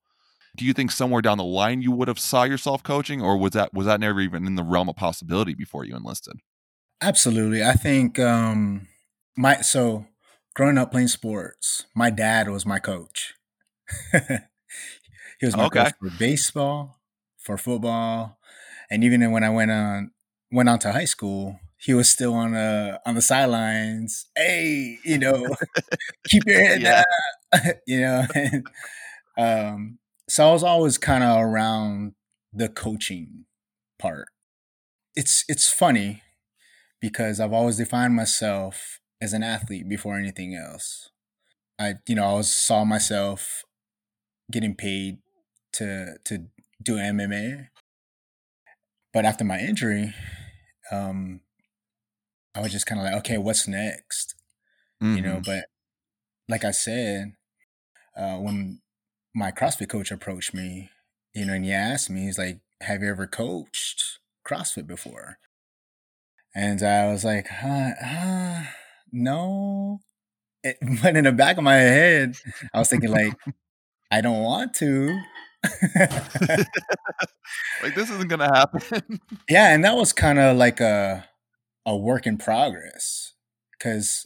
Do 0.55 0.65
you 0.65 0.73
think 0.73 0.91
somewhere 0.91 1.21
down 1.21 1.37
the 1.37 1.43
line 1.43 1.81
you 1.81 1.91
would 1.91 2.07
have 2.07 2.19
saw 2.19 2.43
yourself 2.43 2.83
coaching, 2.83 3.21
or 3.21 3.37
was 3.37 3.51
that 3.51 3.73
was 3.73 3.85
that 3.85 3.99
never 3.99 4.21
even 4.21 4.47
in 4.47 4.55
the 4.55 4.63
realm 4.63 4.89
of 4.89 4.95
possibility 4.95 5.53
before 5.53 5.83
you 5.83 5.95
enlisted? 5.95 6.37
absolutely 7.01 7.63
i 7.63 7.73
think 7.73 8.17
um 8.19 8.87
my 9.35 9.57
so 9.61 10.05
growing 10.55 10.77
up 10.77 10.91
playing 10.91 11.07
sports 11.07 11.85
my 11.95 12.09
dad 12.09 12.49
was 12.49 12.65
my 12.65 12.79
coach 12.79 13.33
he 15.39 15.45
was 15.45 15.57
my 15.57 15.65
Okay. 15.65 15.67
coach 15.67 15.91
for 15.99 16.09
baseball 16.09 16.99
for 17.39 17.57
football 17.57 18.37
and 18.89 19.03
even 19.03 19.31
when 19.31 19.43
i 19.43 19.49
went 19.49 19.71
on 19.71 20.11
went 20.51 20.69
on 20.69 20.79
to 20.79 20.91
high 20.91 21.05
school 21.05 21.59
he 21.77 21.93
was 21.93 22.09
still 22.09 22.33
on 22.33 22.51
the 22.53 22.99
on 23.05 23.15
the 23.15 23.21
sidelines 23.21 24.27
hey 24.35 24.99
you 25.03 25.17
know 25.17 25.55
keep 26.29 26.43
your 26.47 26.61
head 26.61 26.83
Yeah. 26.83 27.03
down 27.53 27.73
you 27.87 28.01
know 28.01 28.25
and, 28.35 28.67
um 29.37 29.99
so 30.29 30.49
i 30.49 30.53
was 30.53 30.63
always 30.63 30.97
kind 30.97 31.23
of 31.23 31.41
around 31.41 32.13
the 32.53 32.69
coaching 32.69 33.45
part 33.99 34.27
it's 35.15 35.43
it's 35.47 35.69
funny 35.71 36.21
because 37.01 37.39
I've 37.39 37.53
always 37.53 37.77
defined 37.77 38.15
myself 38.15 38.99
as 39.21 39.33
an 39.33 39.43
athlete 39.43 39.89
before 39.89 40.17
anything 40.17 40.55
else. 40.55 41.11
I, 41.79 41.95
you 42.07 42.15
know, 42.15 42.23
I 42.23 42.27
always 42.27 42.51
saw 42.51 42.85
myself 42.85 43.63
getting 44.51 44.75
paid 44.75 45.19
to 45.73 46.17
to 46.25 46.47
do 46.81 46.97
MMA, 46.97 47.69
but 49.13 49.25
after 49.25 49.43
my 49.43 49.59
injury, 49.59 50.13
um, 50.91 51.41
I 52.55 52.61
was 52.61 52.71
just 52.71 52.85
kind 52.85 52.99
of 52.99 53.05
like, 53.05 53.15
okay, 53.19 53.37
what's 53.37 53.67
next? 53.67 54.35
You 55.01 55.21
know, 55.21 55.39
Mhm. 55.39 55.45
but 55.45 55.65
like 56.49 56.63
I 56.63 56.71
said, 56.71 57.35
uh, 58.17 58.37
when 58.39 58.81
my 59.35 59.51
CrossFit 59.51 59.89
coach 59.89 60.11
approached 60.11 60.53
me, 60.53 60.91
you 61.33 61.45
know, 61.45 61.53
and 61.53 61.65
he 61.65 61.73
asked 61.73 62.09
me, 62.09 62.23
he's 62.23 62.37
like, 62.39 62.61
"Have 62.81 63.03
you 63.03 63.09
ever 63.09 63.27
coached 63.27 64.19
CrossFit 64.45 64.87
before?" 64.87 65.39
And 66.55 66.81
I 66.83 67.11
was 67.11 67.23
like, 67.25 67.47
huh, 67.47 67.91
uh, 68.01 68.63
no. 69.11 69.99
It, 70.63 70.77
but 71.03 71.15
in 71.17 71.25
the 71.25 71.31
back 71.31 71.57
of 71.57 71.63
my 71.63 71.75
head, 71.75 72.35
I 72.73 72.79
was 72.79 72.89
thinking 72.89 73.11
like, 73.11 73.33
I 74.11 74.21
don't 74.21 74.43
want 74.43 74.73
to. 74.75 75.19
like 77.81 77.95
this 77.95 78.09
isn't 78.09 78.27
gonna 78.27 78.53
happen. 78.53 79.19
yeah, 79.49 79.73
and 79.73 79.83
that 79.83 79.95
was 79.95 80.11
kind 80.13 80.39
of 80.39 80.57
like 80.57 80.79
a 80.79 81.25
a 81.85 81.95
work 81.95 82.27
in 82.27 82.37
progress 82.37 83.33
because 83.77 84.25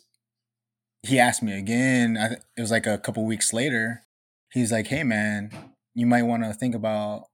he 1.04 1.20
asked 1.20 1.44
me 1.44 1.58
again. 1.58 2.18
I, 2.18 2.38
it 2.58 2.62
was 2.62 2.72
like 2.72 2.88
a 2.88 2.98
couple 2.98 3.26
weeks 3.26 3.54
later. 3.54 4.04
He's 4.52 4.72
like, 4.72 4.88
"Hey, 4.88 5.04
man, 5.04 5.52
you 5.94 6.06
might 6.06 6.24
want 6.24 6.44
to 6.44 6.54
think 6.54 6.74
about 6.74 7.26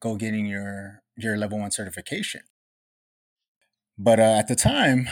go 0.00 0.16
getting 0.16 0.46
your 0.46 1.02
your 1.16 1.36
level 1.36 1.58
one 1.58 1.70
certification." 1.70 2.42
But 3.98 4.18
uh, 4.18 4.36
at 4.38 4.48
the 4.48 4.56
time, 4.56 5.08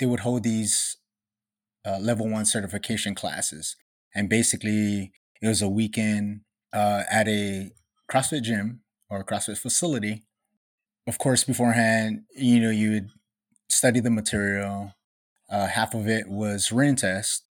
they 0.00 0.06
would 0.06 0.20
hold 0.20 0.44
these 0.44 0.96
uh, 1.86 1.98
level 1.98 2.28
one 2.28 2.46
certification 2.46 3.14
classes, 3.14 3.76
and 4.14 4.30
basically 4.30 5.12
it 5.42 5.48
was 5.48 5.60
a 5.60 5.68
weekend 5.68 6.40
uh, 6.72 7.02
at 7.10 7.28
a 7.28 7.70
CrossFit 8.10 8.42
gym 8.42 8.80
or 9.08 9.24
CrossFit 9.24 9.58
facility. 9.58 10.24
Of 11.06 11.18
course, 11.18 11.44
beforehand, 11.44 12.22
you 12.34 12.60
know, 12.60 12.70
you 12.70 12.90
would 12.90 13.08
study 13.68 14.00
the 14.00 14.10
material. 14.10 14.94
Uh, 15.50 15.66
half 15.66 15.94
of 15.94 16.08
it 16.08 16.28
was 16.28 16.72
written 16.72 16.96
test. 16.96 17.44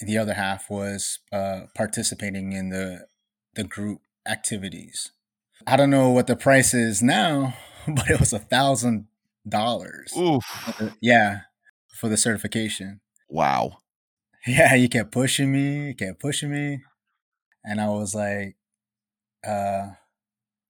The 0.00 0.18
other 0.18 0.34
half 0.34 0.68
was 0.68 1.20
uh, 1.32 1.62
participating 1.74 2.52
in 2.52 2.68
the 2.68 3.06
the 3.54 3.64
group 3.64 4.00
activities. 4.28 5.12
I 5.66 5.76
don't 5.76 5.90
know 5.90 6.10
what 6.10 6.26
the 6.26 6.36
price 6.36 6.74
is 6.74 7.02
now, 7.02 7.54
but 7.88 8.10
it 8.10 8.20
was 8.20 8.32
a 8.32 8.38
thousand 8.38 9.06
dollars. 9.48 10.12
Yeah, 11.00 11.40
for 11.94 12.08
the 12.08 12.16
certification. 12.16 13.00
Wow. 13.28 13.78
Yeah, 14.48 14.76
you 14.76 14.88
kept 14.88 15.10
pushing 15.10 15.50
me, 15.50 15.88
you 15.88 15.94
kept 15.94 16.20
pushing 16.20 16.52
me, 16.52 16.84
and 17.64 17.80
I 17.80 17.88
was 17.88 18.14
like, 18.14 18.54
uh, 19.46 19.90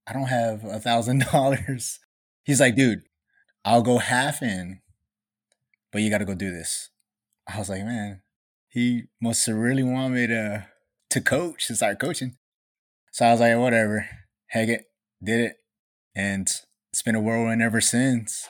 I 0.07 0.13
don't 0.13 0.29
have 0.29 0.65
a 0.65 0.79
thousand 0.79 1.27
dollars. 1.33 1.99
He's 2.45 2.61
like, 2.61 2.77
dude, 2.77 3.03
I'll 3.65 3.83
go 3.83 3.99
half 3.99 4.43
in, 4.43 4.81
but 5.93 6.03
you 6.03 6.11
got 6.11 6.19
to 6.19 6.25
go 6.25 6.35
do 6.35 6.51
this. 6.51 6.91
I 7.49 7.59
was 7.59 7.69
like, 7.69 7.85
man, 7.85 8.23
he 8.69 9.05
must 9.21 9.47
have 9.47 9.57
really 9.57 9.83
want 9.83 10.15
me 10.15 10.27
to 10.27 10.67
to 11.11 11.21
coach 11.21 11.67
to 11.69 11.77
start 11.77 11.99
coaching. 11.99 12.37
So 13.13 13.25
I 13.25 13.33
was 13.33 13.41
like, 13.41 13.57
whatever, 13.57 14.09
heck 14.49 14.69
it, 14.69 14.85
did 15.23 15.41
it, 15.41 15.57
and 16.15 16.49
it's 16.93 17.03
been 17.03 17.15
a 17.15 17.21
whirlwind 17.21 17.63
ever 17.63 17.81
since. 17.81 18.49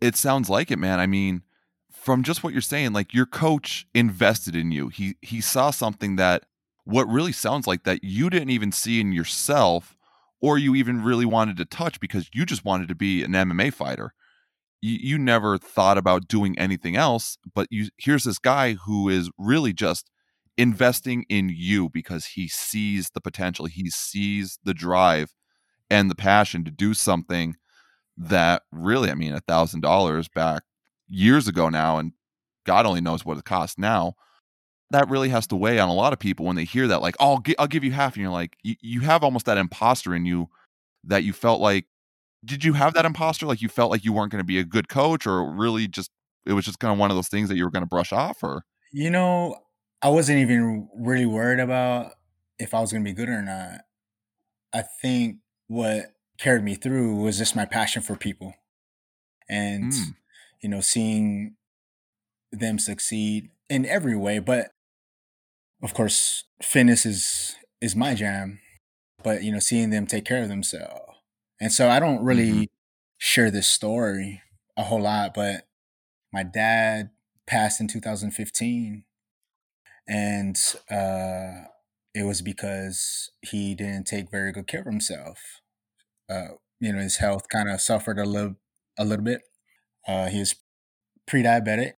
It 0.00 0.16
sounds 0.16 0.50
like 0.50 0.70
it, 0.70 0.78
man. 0.78 1.00
I 1.00 1.06
mean, 1.06 1.42
from 1.90 2.22
just 2.22 2.44
what 2.44 2.52
you're 2.52 2.62
saying, 2.62 2.92
like 2.92 3.12
your 3.12 3.26
coach 3.26 3.86
invested 3.94 4.54
in 4.54 4.70
you. 4.70 4.88
He 4.88 5.16
he 5.22 5.40
saw 5.40 5.70
something 5.70 6.16
that 6.16 6.44
what 6.86 7.08
really 7.08 7.32
sounds 7.32 7.66
like 7.66 7.82
that 7.82 8.04
you 8.04 8.30
didn't 8.30 8.50
even 8.50 8.70
see 8.70 9.00
in 9.00 9.12
yourself 9.12 9.96
or 10.40 10.56
you 10.56 10.74
even 10.76 11.02
really 11.02 11.24
wanted 11.24 11.56
to 11.56 11.64
touch 11.64 11.98
because 11.98 12.28
you 12.32 12.46
just 12.46 12.64
wanted 12.64 12.86
to 12.88 12.94
be 12.94 13.24
an 13.24 13.32
MMA 13.32 13.72
fighter. 13.72 14.12
You, 14.80 14.98
you 15.00 15.18
never 15.18 15.58
thought 15.58 15.98
about 15.98 16.28
doing 16.28 16.56
anything 16.58 16.94
else, 16.96 17.38
but 17.54 17.66
you 17.70 17.88
here's 17.98 18.22
this 18.22 18.38
guy 18.38 18.74
who 18.74 19.08
is 19.08 19.30
really 19.36 19.72
just 19.72 20.10
investing 20.56 21.24
in 21.28 21.50
you 21.54 21.90
because 21.90 22.26
he 22.26 22.46
sees 22.46 23.10
the 23.10 23.20
potential, 23.20 23.66
he 23.66 23.90
sees 23.90 24.58
the 24.62 24.74
drive 24.74 25.34
and 25.90 26.08
the 26.08 26.14
passion 26.14 26.64
to 26.64 26.70
do 26.70 26.94
something 26.94 27.56
that 28.16 28.62
really, 28.70 29.10
I 29.10 29.14
mean, 29.14 29.32
a 29.34 29.40
thousand 29.40 29.80
dollars 29.80 30.28
back 30.28 30.62
years 31.08 31.48
ago 31.48 31.68
now, 31.68 31.98
and 31.98 32.12
God 32.64 32.86
only 32.86 33.00
knows 33.00 33.24
what 33.24 33.38
it 33.38 33.44
costs 33.44 33.76
now. 33.76 34.14
That 34.90 35.08
really 35.08 35.30
has 35.30 35.46
to 35.48 35.56
weigh 35.56 35.78
on 35.78 35.88
a 35.88 35.94
lot 35.94 36.12
of 36.12 36.18
people 36.18 36.46
when 36.46 36.56
they 36.56 36.64
hear 36.64 36.86
that, 36.88 37.02
like, 37.02 37.16
oh, 37.18 37.32
I'll, 37.32 37.40
gi- 37.40 37.58
I'll 37.58 37.66
give 37.66 37.82
you 37.82 37.92
half. 37.92 38.14
And 38.14 38.22
you're 38.22 38.30
like, 38.30 38.56
you, 38.62 38.76
you 38.80 39.00
have 39.00 39.24
almost 39.24 39.46
that 39.46 39.58
imposter 39.58 40.14
in 40.14 40.24
you 40.24 40.48
that 41.04 41.24
you 41.24 41.32
felt 41.32 41.60
like, 41.60 41.86
did 42.44 42.64
you 42.64 42.74
have 42.74 42.94
that 42.94 43.04
imposter? 43.04 43.46
Like 43.46 43.60
you 43.60 43.68
felt 43.68 43.90
like 43.90 44.04
you 44.04 44.12
weren't 44.12 44.30
going 44.30 44.40
to 44.40 44.46
be 44.46 44.58
a 44.58 44.64
good 44.64 44.88
coach 44.88 45.26
or 45.26 45.44
really 45.50 45.88
just, 45.88 46.10
it 46.44 46.52
was 46.52 46.64
just 46.64 46.78
kind 46.78 46.92
of 46.92 46.98
one 46.98 47.10
of 47.10 47.16
those 47.16 47.28
things 47.28 47.48
that 47.48 47.56
you 47.56 47.64
were 47.64 47.70
going 47.70 47.82
to 47.82 47.88
brush 47.88 48.12
off 48.12 48.42
or? 48.42 48.64
You 48.92 49.10
know, 49.10 49.56
I 50.02 50.10
wasn't 50.10 50.38
even 50.38 50.88
really 50.96 51.26
worried 51.26 51.58
about 51.58 52.12
if 52.58 52.72
I 52.72 52.80
was 52.80 52.92
going 52.92 53.04
to 53.04 53.10
be 53.10 53.14
good 53.14 53.28
or 53.28 53.42
not. 53.42 53.80
I 54.72 54.84
think 55.02 55.38
what 55.68 56.12
carried 56.38 56.62
me 56.62 56.74
through 56.74 57.16
was 57.16 57.38
just 57.38 57.56
my 57.56 57.64
passion 57.64 58.02
for 58.02 58.14
people 58.14 58.54
and 59.48 59.92
mm. 59.92 60.14
you 60.60 60.68
know 60.68 60.80
seeing 60.80 61.56
them 62.52 62.78
succeed 62.78 63.48
in 63.68 63.86
every 63.86 64.16
way 64.16 64.38
but 64.38 64.68
of 65.82 65.94
course 65.94 66.44
fitness 66.62 67.04
is 67.04 67.56
is 67.80 67.94
my 67.96 68.14
jam 68.14 68.60
but 69.22 69.42
you 69.42 69.52
know 69.52 69.58
seeing 69.58 69.90
them 69.90 70.06
take 70.06 70.24
care 70.24 70.42
of 70.42 70.48
themselves 70.48 71.12
and 71.60 71.72
so 71.72 71.88
i 71.88 71.98
don't 71.98 72.24
really 72.24 72.50
mm-hmm. 72.50 72.64
share 73.18 73.50
this 73.50 73.66
story 73.66 74.42
a 74.76 74.84
whole 74.84 75.02
lot 75.02 75.34
but 75.34 75.66
my 76.32 76.42
dad 76.42 77.10
passed 77.46 77.80
in 77.80 77.88
2015 77.88 79.04
and 80.08 80.56
uh 80.90 81.68
it 82.14 82.22
was 82.22 82.40
because 82.40 83.30
he 83.42 83.74
didn't 83.74 84.06
take 84.06 84.30
very 84.30 84.50
good 84.50 84.66
care 84.66 84.80
of 84.80 84.86
himself 84.86 85.60
uh, 86.28 86.48
you 86.80 86.92
know, 86.92 86.98
his 86.98 87.16
health 87.16 87.48
kind 87.48 87.68
of 87.68 87.80
suffered 87.80 88.18
a 88.18 88.24
little, 88.24 88.56
a 88.98 89.04
little 89.04 89.24
bit. 89.24 89.42
Uh, 90.06 90.26
he 90.26 90.40
was 90.40 90.54
pre-diabetic. 91.26 91.92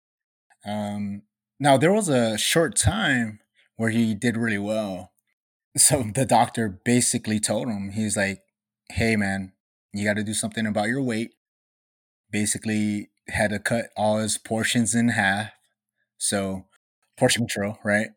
Um, 0.65 1.24
now 1.60 1.77
there 1.77 1.93
was 1.93 2.10
a 2.10 2.38
short 2.38 2.75
time 2.75 3.39
where 3.77 3.89
he 3.89 4.13
did 4.13 4.38
really 4.38 4.57
well. 4.60 5.12
So 5.77 6.03
the 6.15 6.25
doctor 6.25 6.69
basically 6.86 7.39
told 7.39 7.67
him, 7.67 7.91
he's 7.91 8.17
like, 8.17 8.41
"Hey, 8.91 9.15
man, 9.15 9.53
you 9.93 10.05
got 10.05 10.15
to 10.15 10.24
do 10.24 10.34
something 10.34 10.65
about 10.65 10.88
your 10.89 11.01
weight." 11.03 11.36
Basically, 12.31 13.10
had 13.29 13.51
to 13.51 13.60
cut 13.60 13.89
all 13.96 14.17
his 14.17 14.38
portions 14.38 14.96
in 14.96 15.10
half. 15.10 15.51
So 16.17 16.65
portion 17.17 17.41
control, 17.48 17.79
right? 17.84 18.10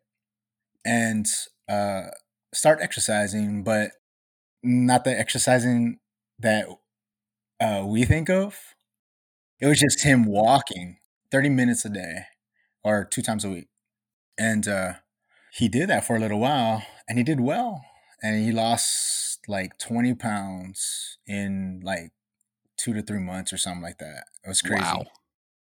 And 0.85 1.27
uh, 1.69 2.07
start 2.53 2.79
exercising, 2.81 3.63
but 3.63 3.91
not 4.63 5.03
the 5.03 5.17
exercising 5.17 5.99
that 6.39 6.67
uh, 7.59 7.85
we 7.87 8.05
think 8.05 8.29
of. 8.29 8.59
It 9.59 9.67
was 9.67 9.79
just 9.79 10.03
him 10.03 10.25
walking 10.25 10.97
30 11.31 11.49
minutes 11.49 11.85
a 11.85 11.89
day 11.89 12.25
or 12.83 13.05
two 13.05 13.21
times 13.21 13.45
a 13.45 13.49
week. 13.49 13.67
And 14.37 14.67
uh, 14.67 14.93
he 15.51 15.67
did 15.67 15.89
that 15.89 16.05
for 16.05 16.15
a 16.15 16.19
little 16.19 16.39
while 16.39 16.83
and 17.07 17.17
he 17.17 17.23
did 17.23 17.39
well. 17.39 17.83
And 18.23 18.43
he 18.45 18.51
lost 18.51 19.39
like 19.47 19.77
20 19.79 20.13
pounds 20.15 21.17
in 21.27 21.81
like 21.83 22.11
two 22.77 22.93
to 22.93 23.01
three 23.01 23.19
months 23.19 23.51
or 23.51 23.57
something 23.57 23.81
like 23.81 23.97
that. 23.97 24.25
It 24.43 24.49
was 24.49 24.61
crazy. 24.61 24.83
Wow. 24.83 25.03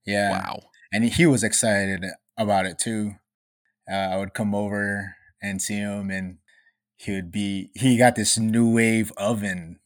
Yeah. 0.06 0.32
Wow. 0.32 0.60
And 0.91 1.04
he 1.04 1.26
was 1.26 1.43
excited 1.43 2.06
about 2.38 2.65
it 2.65 2.80
too. 2.80 3.15
Uh, 3.89 3.95
I 3.95 4.17
would 4.17 4.34
come 4.34 4.56
over 4.56 5.15
and 5.41 5.62
see 5.62 5.76
him 5.76 6.10
and 6.10 6.38
he 6.98 7.12
would 7.12 7.32
be 7.32 7.71
he 7.76 7.98
got 7.98 8.15
this 8.15 8.38
NuWave 8.38 9.12
oven. 9.17 9.80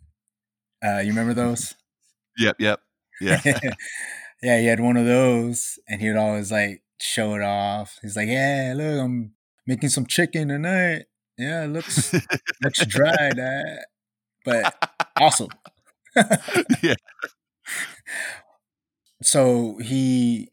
Uh, 0.84 1.00
you 1.00 1.10
remember 1.10 1.34
those? 1.34 1.76
yep, 2.38 2.56
yep, 2.60 2.80
yeah, 3.20 3.42
yeah. 4.42 4.60
He 4.60 4.68
had 4.68 4.80
one 4.80 4.96
of 4.96 5.06
those, 5.06 5.80
and 5.88 6.02
he 6.02 6.08
would 6.08 6.18
always 6.18 6.52
like 6.52 6.84
show 7.02 7.36
it 7.36 7.42
off. 7.42 7.98
He's 8.02 8.16
like, 8.16 8.30
"Yeah, 8.30 8.74
look, 8.76 9.04
I'm 9.04 9.34
making 9.70 9.90
some 9.90 10.06
chicken 10.06 10.50
tonight. 10.50 11.06
Yeah, 11.38 11.64
it 11.64 11.68
looks 11.68 12.14
looks 12.64 12.86
dry, 12.86 13.32
that, 13.36 13.86
but 14.44 14.92
awesome." 15.18 15.50
yeah. 16.84 16.96
So 19.22 19.78
he 19.82 20.50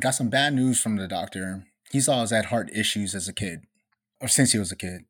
got 0.00 0.10
some 0.10 0.30
bad 0.30 0.54
news 0.54 0.80
from 0.80 0.96
the 0.96 1.08
doctor. 1.08 1.64
He 1.90 2.00
saw 2.00 2.12
he's 2.12 2.16
always 2.16 2.30
had 2.30 2.44
heart 2.46 2.70
issues 2.72 3.14
as 3.14 3.28
a 3.28 3.34
kid, 3.34 3.64
or 4.20 4.28
since 4.28 4.52
he 4.52 4.58
was 4.58 4.72
a 4.72 4.76
kid 4.76 5.04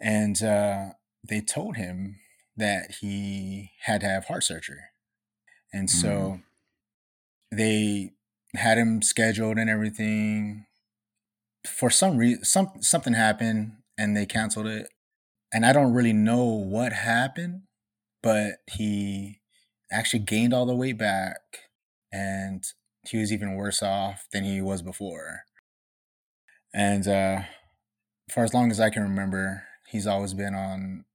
and 0.00 0.42
uh, 0.42 0.90
they 1.28 1.40
told 1.40 1.76
him 1.76 2.18
that 2.56 2.96
he 3.00 3.70
had 3.82 4.00
to 4.00 4.06
have 4.06 4.26
heart 4.26 4.44
surgery, 4.44 4.80
and 5.72 5.90
so 5.90 6.08
mm. 6.08 6.42
they 7.52 8.12
had 8.54 8.78
him 8.78 9.02
scheduled 9.02 9.58
and 9.58 9.70
everything. 9.70 10.66
For 11.68 11.90
some 11.90 12.18
reason, 12.18 12.44
some 12.44 12.70
something 12.80 13.14
happened, 13.14 13.72
and 13.96 14.16
they 14.16 14.26
canceled 14.26 14.66
it. 14.66 14.88
And 15.52 15.64
I 15.64 15.72
don't 15.72 15.94
really 15.94 16.12
know 16.12 16.44
what 16.44 16.92
happened, 16.92 17.62
but 18.22 18.56
he 18.70 19.40
actually 19.90 20.20
gained 20.20 20.52
all 20.52 20.66
the 20.66 20.74
weight 20.74 20.98
back, 20.98 21.40
and 22.12 22.64
he 23.08 23.18
was 23.18 23.32
even 23.32 23.54
worse 23.54 23.82
off 23.82 24.26
than 24.32 24.44
he 24.44 24.60
was 24.60 24.82
before. 24.82 25.44
And 26.74 27.08
uh, 27.08 27.42
for 28.30 28.44
as 28.44 28.52
long 28.52 28.70
as 28.70 28.78
I 28.78 28.90
can 28.90 29.02
remember, 29.02 29.64
He's 29.88 30.06
always 30.06 30.34
been 30.34 30.54
on 30.54 31.06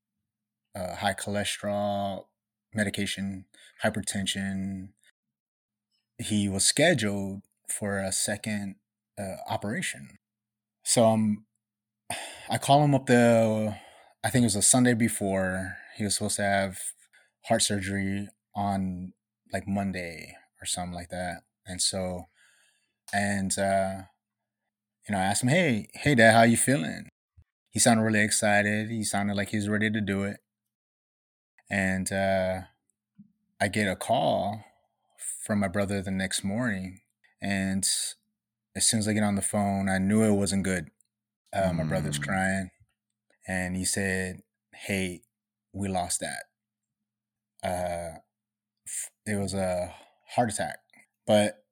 uh, 0.75 0.95
high 0.95 1.13
cholesterol 1.13 2.25
medication, 2.73 3.45
hypertension. 3.83 4.89
He 6.17 6.49
was 6.49 6.65
scheduled 6.65 7.43
for 7.69 7.99
a 7.99 8.11
second 8.11 8.77
uh, 9.19 9.35
operation. 9.47 10.17
So 10.83 11.05
um, 11.05 11.45
I 12.49 12.57
call 12.57 12.83
him 12.83 12.93
up 12.95 13.05
the, 13.05 13.75
I 14.23 14.29
think 14.29 14.43
it 14.43 14.45
was 14.45 14.55
a 14.55 14.61
Sunday 14.61 14.93
before. 14.93 15.77
He 15.97 16.03
was 16.03 16.15
supposed 16.15 16.37
to 16.37 16.43
have 16.43 16.79
heart 17.45 17.61
surgery 17.61 18.27
on 18.55 19.13
like 19.51 19.67
Monday 19.67 20.35
or 20.61 20.65
something 20.65 20.93
like 20.93 21.09
that. 21.09 21.41
And 21.65 21.81
so, 21.81 22.25
and, 23.13 23.57
uh, 23.57 24.03
you 25.07 25.13
know, 25.13 25.19
I 25.19 25.25
asked 25.25 25.43
him, 25.43 25.49
hey, 25.49 25.87
hey, 25.93 26.15
dad, 26.15 26.33
how 26.33 26.43
you 26.43 26.57
feeling? 26.57 27.09
he 27.73 27.79
sounded 27.79 28.03
really 28.03 28.21
excited. 28.21 28.91
He 28.91 29.03
sounded 29.03 29.35
like 29.35 29.49
he 29.49 29.57
was 29.57 29.67
ready 29.67 29.89
to 29.89 29.99
do 29.99 30.23
it. 30.23 30.37
And 31.71 32.11
uh, 32.13 32.61
I 33.59 33.67
get 33.67 33.87
a 33.87 33.95
call 33.95 34.63
from 35.43 35.59
my 35.59 35.67
brother 35.67 35.99
the 35.99 36.11
next 36.11 36.43
morning. 36.43 36.99
And 37.41 37.83
as 38.75 38.85
soon 38.85 38.99
as 38.99 39.07
I 39.07 39.13
get 39.13 39.23
on 39.23 39.35
the 39.35 39.41
phone, 39.41 39.89
I 39.89 39.97
knew 39.97 40.23
it 40.23 40.31
wasn't 40.31 40.63
good. 40.63 40.89
Uh, 41.53 41.69
mm. 41.69 41.75
My 41.75 41.83
brother's 41.83 42.19
mm. 42.19 42.23
crying. 42.23 42.69
And 43.47 43.75
he 43.75 43.85
said, 43.85 44.41
Hey, 44.73 45.21
we 45.73 45.87
lost 45.87 46.21
that. 46.21 46.45
Uh, 47.63 48.19
it 49.25 49.35
was 49.35 49.53
a 49.53 49.93
heart 50.35 50.51
attack. 50.51 50.79
But 51.25 51.63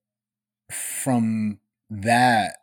from 0.71 1.59
that 1.89 2.57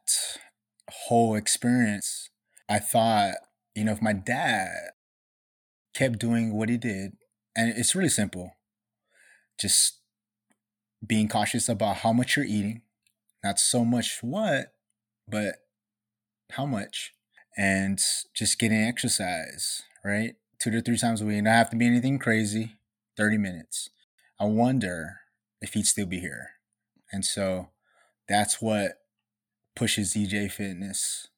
whole 0.90 1.34
experience, 1.34 2.30
I 2.68 2.78
thought, 2.78 3.34
you 3.74 3.84
know, 3.84 3.92
if 3.92 4.02
my 4.02 4.12
dad 4.12 4.70
kept 5.94 6.18
doing 6.18 6.54
what 6.54 6.68
he 6.68 6.76
did, 6.76 7.12
and 7.56 7.76
it's 7.76 7.94
really 7.94 8.08
simple, 8.08 8.52
just 9.60 10.00
being 11.06 11.28
cautious 11.28 11.68
about 11.68 11.98
how 11.98 12.12
much 12.12 12.36
you're 12.36 12.46
eating, 12.46 12.82
not 13.48 13.58
so 13.58 13.84
much 13.84 14.18
what, 14.20 14.72
but 15.26 15.56
how 16.52 16.66
much, 16.66 17.12
and 17.56 17.98
just 18.34 18.58
getting 18.58 18.82
exercise, 18.82 19.82
right? 20.04 20.34
Two 20.60 20.70
to 20.70 20.82
three 20.82 20.98
times 20.98 21.22
a 21.22 21.24
week. 21.24 21.42
Not 21.42 21.52
have 21.52 21.70
to 21.70 21.76
be 21.76 21.86
anything 21.86 22.18
crazy, 22.18 22.76
30 23.16 23.38
minutes. 23.38 23.90
I 24.38 24.44
wonder 24.44 25.20
if 25.60 25.72
he'd 25.72 25.86
still 25.86 26.06
be 26.06 26.20
here. 26.20 26.50
And 27.10 27.24
so 27.24 27.70
that's 28.28 28.60
what 28.60 28.98
pushes 29.74 30.14
EJ 30.14 30.52
Fitness 30.52 31.28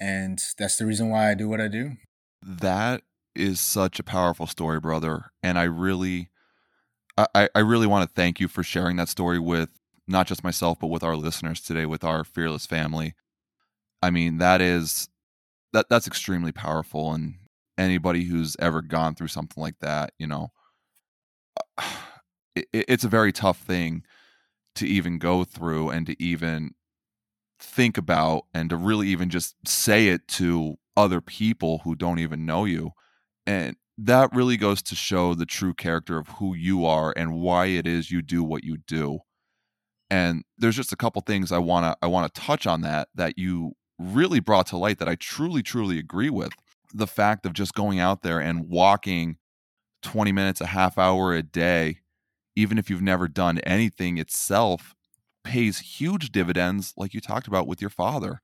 and 0.00 0.42
that's 0.58 0.76
the 0.78 0.86
reason 0.86 1.10
why 1.10 1.30
I 1.30 1.34
do 1.34 1.48
what 1.48 1.60
I 1.60 1.68
do. 1.68 1.92
That 2.42 3.02
is 3.36 3.60
such 3.60 4.00
a 4.00 4.02
powerful 4.02 4.48
story, 4.48 4.80
brother. 4.80 5.30
And 5.44 5.56
I 5.56 5.62
really, 5.62 6.30
I, 7.16 7.48
I 7.54 7.60
really 7.60 7.86
want 7.86 8.08
to 8.08 8.12
thank 8.12 8.40
you 8.40 8.48
for 8.48 8.64
sharing 8.64 8.96
that 8.96 9.08
story 9.08 9.38
with 9.38 9.68
not 10.08 10.26
just 10.26 10.44
myself, 10.44 10.78
but 10.80 10.88
with 10.88 11.02
our 11.02 11.16
listeners 11.16 11.60
today, 11.60 11.86
with 11.86 12.04
our 12.04 12.24
fearless 12.24 12.66
family. 12.66 13.14
I 14.02 14.10
mean, 14.10 14.38
that 14.38 14.60
is 14.60 15.08
that 15.72 15.86
that's 15.88 16.06
extremely 16.06 16.52
powerful, 16.52 17.12
and 17.12 17.34
anybody 17.78 18.24
who's 18.24 18.56
ever 18.58 18.82
gone 18.82 19.14
through 19.14 19.28
something 19.28 19.60
like 19.60 19.78
that, 19.80 20.12
you 20.18 20.26
know, 20.26 20.52
it, 22.54 22.66
it's 22.72 23.04
a 23.04 23.08
very 23.08 23.32
tough 23.32 23.58
thing 23.58 24.02
to 24.74 24.86
even 24.86 25.18
go 25.18 25.44
through 25.44 25.90
and 25.90 26.06
to 26.06 26.22
even 26.22 26.74
think 27.60 27.96
about 27.96 28.44
and 28.52 28.70
to 28.70 28.76
really 28.76 29.08
even 29.08 29.30
just 29.30 29.54
say 29.66 30.08
it 30.08 30.26
to 30.26 30.76
other 30.96 31.20
people 31.20 31.80
who 31.84 31.94
don't 31.94 32.18
even 32.18 32.44
know 32.46 32.64
you. 32.64 32.90
And 33.46 33.76
that 33.98 34.34
really 34.34 34.56
goes 34.56 34.82
to 34.82 34.94
show 34.94 35.34
the 35.34 35.46
true 35.46 35.74
character 35.74 36.18
of 36.18 36.28
who 36.28 36.54
you 36.54 36.84
are 36.86 37.12
and 37.16 37.40
why 37.40 37.66
it 37.66 37.86
is 37.86 38.10
you 38.10 38.22
do 38.22 38.42
what 38.42 38.64
you 38.64 38.78
do. 38.86 39.20
And 40.12 40.44
there's 40.58 40.76
just 40.76 40.92
a 40.92 40.96
couple 40.96 41.22
things 41.22 41.52
I 41.52 41.58
want 41.58 41.86
to 41.86 41.96
I 42.02 42.06
want 42.06 42.32
to 42.32 42.38
touch 42.38 42.66
on 42.66 42.82
that 42.82 43.08
that 43.14 43.38
you 43.38 43.72
really 43.98 44.40
brought 44.40 44.66
to 44.66 44.76
light 44.76 44.98
that 44.98 45.08
I 45.08 45.14
truly 45.14 45.62
truly 45.62 45.98
agree 45.98 46.28
with. 46.28 46.52
The 46.92 47.06
fact 47.06 47.46
of 47.46 47.54
just 47.54 47.72
going 47.72 47.98
out 47.98 48.20
there 48.20 48.38
and 48.38 48.68
walking 48.68 49.38
20 50.02 50.30
minutes 50.30 50.60
a 50.60 50.66
half 50.66 50.98
hour 50.98 51.32
a 51.34 51.42
day 51.42 52.00
even 52.54 52.76
if 52.76 52.90
you've 52.90 53.00
never 53.00 53.26
done 53.26 53.58
anything 53.60 54.18
itself 54.18 54.94
pays 55.44 55.78
huge 55.78 56.30
dividends 56.30 56.92
like 56.94 57.14
you 57.14 57.20
talked 57.22 57.48
about 57.48 57.66
with 57.66 57.80
your 57.80 57.88
father. 57.88 58.42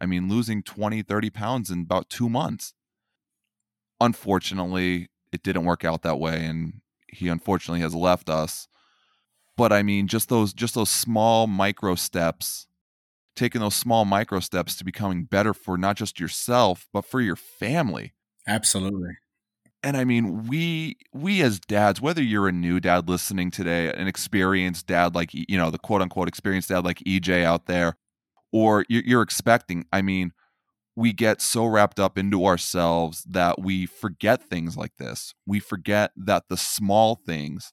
I 0.00 0.06
mean, 0.06 0.28
losing 0.28 0.64
20, 0.64 1.02
30 1.02 1.30
pounds 1.30 1.70
in 1.70 1.82
about 1.82 2.10
two 2.10 2.28
months. 2.28 2.74
Unfortunately, 4.00 5.06
it 5.30 5.44
didn't 5.44 5.64
work 5.64 5.84
out 5.84 6.02
that 6.02 6.18
way, 6.18 6.44
and 6.44 6.80
he 7.08 7.28
unfortunately 7.28 7.82
has 7.82 7.94
left 7.94 8.28
us. 8.28 8.66
But 9.56 9.72
I 9.72 9.82
mean, 9.82 10.08
just 10.08 10.28
those 10.28 10.52
just 10.52 10.74
those 10.74 10.90
small 10.90 11.46
micro 11.46 11.94
steps, 11.94 12.66
taking 13.36 13.60
those 13.60 13.76
small 13.76 14.04
micro 14.04 14.40
steps 14.40 14.76
to 14.76 14.84
becoming 14.84 15.24
better 15.24 15.54
for 15.54 15.78
not 15.78 15.96
just 15.96 16.20
yourself, 16.20 16.88
but 16.92 17.04
for 17.04 17.20
your 17.20 17.36
family. 17.36 18.14
Absolutely 18.46 19.16
and 19.84 19.98
I 19.98 20.04
mean, 20.04 20.46
we 20.48 20.96
we 21.12 21.42
as 21.42 21.60
dads, 21.60 22.00
whether 22.00 22.22
you're 22.22 22.48
a 22.48 22.52
new 22.52 22.80
dad 22.80 23.08
listening 23.08 23.50
today, 23.50 23.92
an 23.92 24.08
experienced 24.08 24.86
dad 24.86 25.14
like 25.14 25.30
you 25.34 25.58
know 25.58 25.70
the 25.70 25.78
quote 25.78 26.00
unquote 26.00 26.26
experienced 26.26 26.70
dad 26.70 26.84
like 26.84 27.02
EJ 27.06 27.44
out 27.44 27.66
there, 27.66 27.96
or 28.50 28.86
you're 28.88 29.22
expecting, 29.22 29.84
I 29.92 30.00
mean, 30.02 30.32
we 30.96 31.12
get 31.12 31.42
so 31.42 31.66
wrapped 31.66 32.00
up 32.00 32.18
into 32.18 32.46
ourselves 32.46 33.24
that 33.30 33.60
we 33.60 33.86
forget 33.86 34.42
things 34.42 34.76
like 34.76 34.96
this. 34.98 35.34
We 35.46 35.60
forget 35.60 36.12
that 36.16 36.44
the 36.48 36.56
small 36.56 37.16
things, 37.16 37.72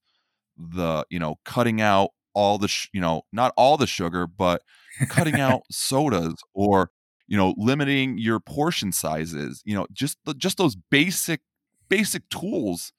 the 0.69 1.05
you 1.09 1.19
know, 1.19 1.35
cutting 1.45 1.81
out 1.81 2.09
all 2.33 2.57
the 2.57 2.67
sh- 2.67 2.89
you 2.93 3.01
know, 3.01 3.23
not 3.31 3.53
all 3.57 3.77
the 3.77 3.87
sugar, 3.87 4.27
but 4.27 4.61
cutting 5.09 5.39
out 5.39 5.61
sodas 5.69 6.35
or 6.53 6.91
you 7.27 7.37
know 7.37 7.53
limiting 7.57 8.17
your 8.17 8.41
portion 8.41 8.91
sizes 8.91 9.61
you 9.65 9.73
know 9.73 9.87
just 9.93 10.17
just 10.37 10.57
those 10.57 10.75
basic 10.75 11.39
basic 11.87 12.27
tools 12.29 12.91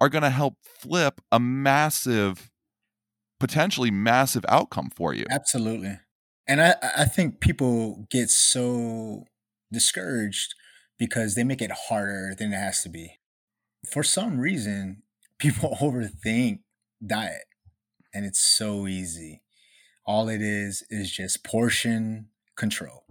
are 0.00 0.08
going 0.08 0.22
to 0.22 0.30
help 0.30 0.54
flip 0.62 1.20
a 1.30 1.38
massive 1.38 2.50
potentially 3.38 3.90
massive 3.90 4.44
outcome 4.48 4.88
for 4.94 5.12
you. 5.12 5.24
Absolutely. 5.30 5.98
And 6.46 6.60
i 6.60 6.74
i 6.96 7.04
think 7.04 7.40
people 7.40 8.06
get 8.10 8.30
so 8.30 9.24
discouraged 9.72 10.54
because 10.98 11.34
they 11.34 11.44
make 11.44 11.62
it 11.62 11.72
harder 11.88 12.34
than 12.38 12.52
it 12.52 12.56
has 12.56 12.82
to 12.82 12.88
be. 12.88 13.18
For 13.92 14.02
some 14.02 14.38
reason 14.38 15.02
people 15.38 15.76
overthink 15.80 16.60
diet 17.04 17.44
and 18.14 18.24
it's 18.24 18.40
so 18.40 18.86
easy 18.86 19.42
all 20.06 20.28
it 20.28 20.42
is 20.42 20.84
is 20.90 21.10
just 21.10 21.44
portion 21.44 22.28
control 22.56 23.04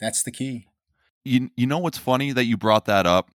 that's 0.00 0.22
the 0.22 0.30
key 0.30 0.66
you, 1.24 1.50
you 1.56 1.66
know 1.66 1.78
what's 1.78 1.98
funny 1.98 2.32
that 2.32 2.44
you 2.44 2.56
brought 2.56 2.84
that 2.84 3.06
up 3.06 3.30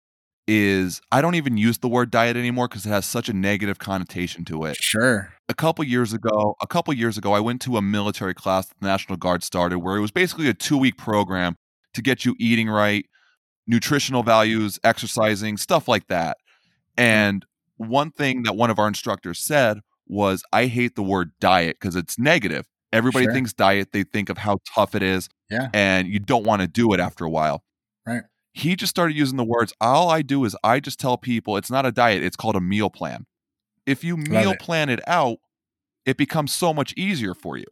is 0.46 1.00
I 1.12 1.22
don't 1.22 1.36
even 1.36 1.56
use 1.56 1.78
the 1.78 1.88
word 1.88 2.10
diet 2.10 2.36
anymore 2.36 2.66
because 2.66 2.84
it 2.84 2.88
has 2.88 3.06
such 3.06 3.28
a 3.28 3.32
negative 3.32 3.78
connotation 3.78 4.44
to 4.46 4.64
it. 4.64 4.76
Sure. 4.76 5.32
A 5.48 5.54
couple 5.54 5.84
years 5.84 6.12
ago, 6.12 6.56
a 6.60 6.66
couple 6.66 6.92
years 6.92 7.16
ago, 7.16 7.32
I 7.32 7.40
went 7.40 7.60
to 7.62 7.76
a 7.76 7.82
military 7.82 8.34
class 8.34 8.66
that 8.66 8.80
the 8.80 8.86
National 8.86 9.16
Guard 9.16 9.44
started 9.44 9.78
where 9.78 9.96
it 9.96 10.00
was 10.00 10.10
basically 10.10 10.48
a 10.48 10.54
two 10.54 10.76
week 10.76 10.96
program 10.96 11.56
to 11.94 12.02
get 12.02 12.24
you 12.24 12.34
eating 12.38 12.68
right, 12.68 13.06
nutritional 13.66 14.24
values, 14.24 14.80
exercising, 14.82 15.56
stuff 15.56 15.86
like 15.86 16.08
that. 16.08 16.36
And 16.96 17.46
one 17.76 18.10
thing 18.10 18.42
that 18.42 18.56
one 18.56 18.70
of 18.70 18.78
our 18.78 18.88
instructors 18.88 19.38
said 19.38 19.80
was, 20.10 20.42
I 20.52 20.66
hate 20.66 20.96
the 20.96 21.02
word 21.02 21.32
diet 21.40 21.76
because 21.80 21.96
it's 21.96 22.18
negative. 22.18 22.66
Everybody 22.92 23.26
sure. 23.26 23.34
thinks 23.34 23.52
diet, 23.52 23.92
they 23.92 24.02
think 24.02 24.28
of 24.28 24.38
how 24.38 24.58
tough 24.74 24.94
it 24.94 25.02
is. 25.02 25.28
Yeah. 25.48 25.68
And 25.72 26.08
you 26.08 26.18
don't 26.18 26.44
want 26.44 26.62
to 26.62 26.68
do 26.68 26.92
it 26.92 27.00
after 27.00 27.24
a 27.24 27.30
while. 27.30 27.62
Right 28.06 28.22
he 28.52 28.76
just 28.76 28.90
started 28.90 29.16
using 29.16 29.36
the 29.36 29.44
words 29.44 29.72
all 29.80 30.08
i 30.08 30.22
do 30.22 30.44
is 30.44 30.56
i 30.64 30.80
just 30.80 30.98
tell 30.98 31.16
people 31.16 31.56
it's 31.56 31.70
not 31.70 31.86
a 31.86 31.92
diet 31.92 32.22
it's 32.22 32.36
called 32.36 32.56
a 32.56 32.60
meal 32.60 32.90
plan 32.90 33.26
if 33.86 34.02
you 34.02 34.16
meal 34.16 34.52
it. 34.52 34.60
plan 34.60 34.88
it 34.88 35.00
out 35.06 35.38
it 36.04 36.16
becomes 36.16 36.52
so 36.52 36.74
much 36.74 36.92
easier 36.96 37.34
for 37.34 37.56
you 37.56 37.66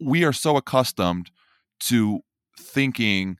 we 0.00 0.24
are 0.24 0.32
so 0.32 0.56
accustomed 0.56 1.30
to 1.80 2.20
thinking 2.58 3.38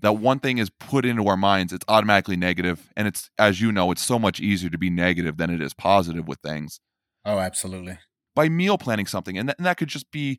that 0.00 0.14
one 0.14 0.38
thing 0.38 0.58
is 0.58 0.70
put 0.70 1.04
into 1.04 1.26
our 1.26 1.36
minds 1.36 1.72
it's 1.72 1.84
automatically 1.88 2.36
negative 2.36 2.90
and 2.96 3.08
it's 3.08 3.30
as 3.38 3.60
you 3.60 3.72
know 3.72 3.90
it's 3.90 4.04
so 4.04 4.18
much 4.18 4.40
easier 4.40 4.70
to 4.70 4.78
be 4.78 4.90
negative 4.90 5.36
than 5.36 5.50
it 5.50 5.60
is 5.60 5.74
positive 5.74 6.28
with 6.28 6.38
things 6.40 6.80
oh 7.24 7.38
absolutely. 7.38 7.98
by 8.34 8.48
meal 8.48 8.78
planning 8.78 9.06
something 9.06 9.36
and, 9.38 9.48
th- 9.48 9.56
and 9.58 9.66
that 9.66 9.76
could 9.76 9.88
just 9.88 10.10
be 10.10 10.38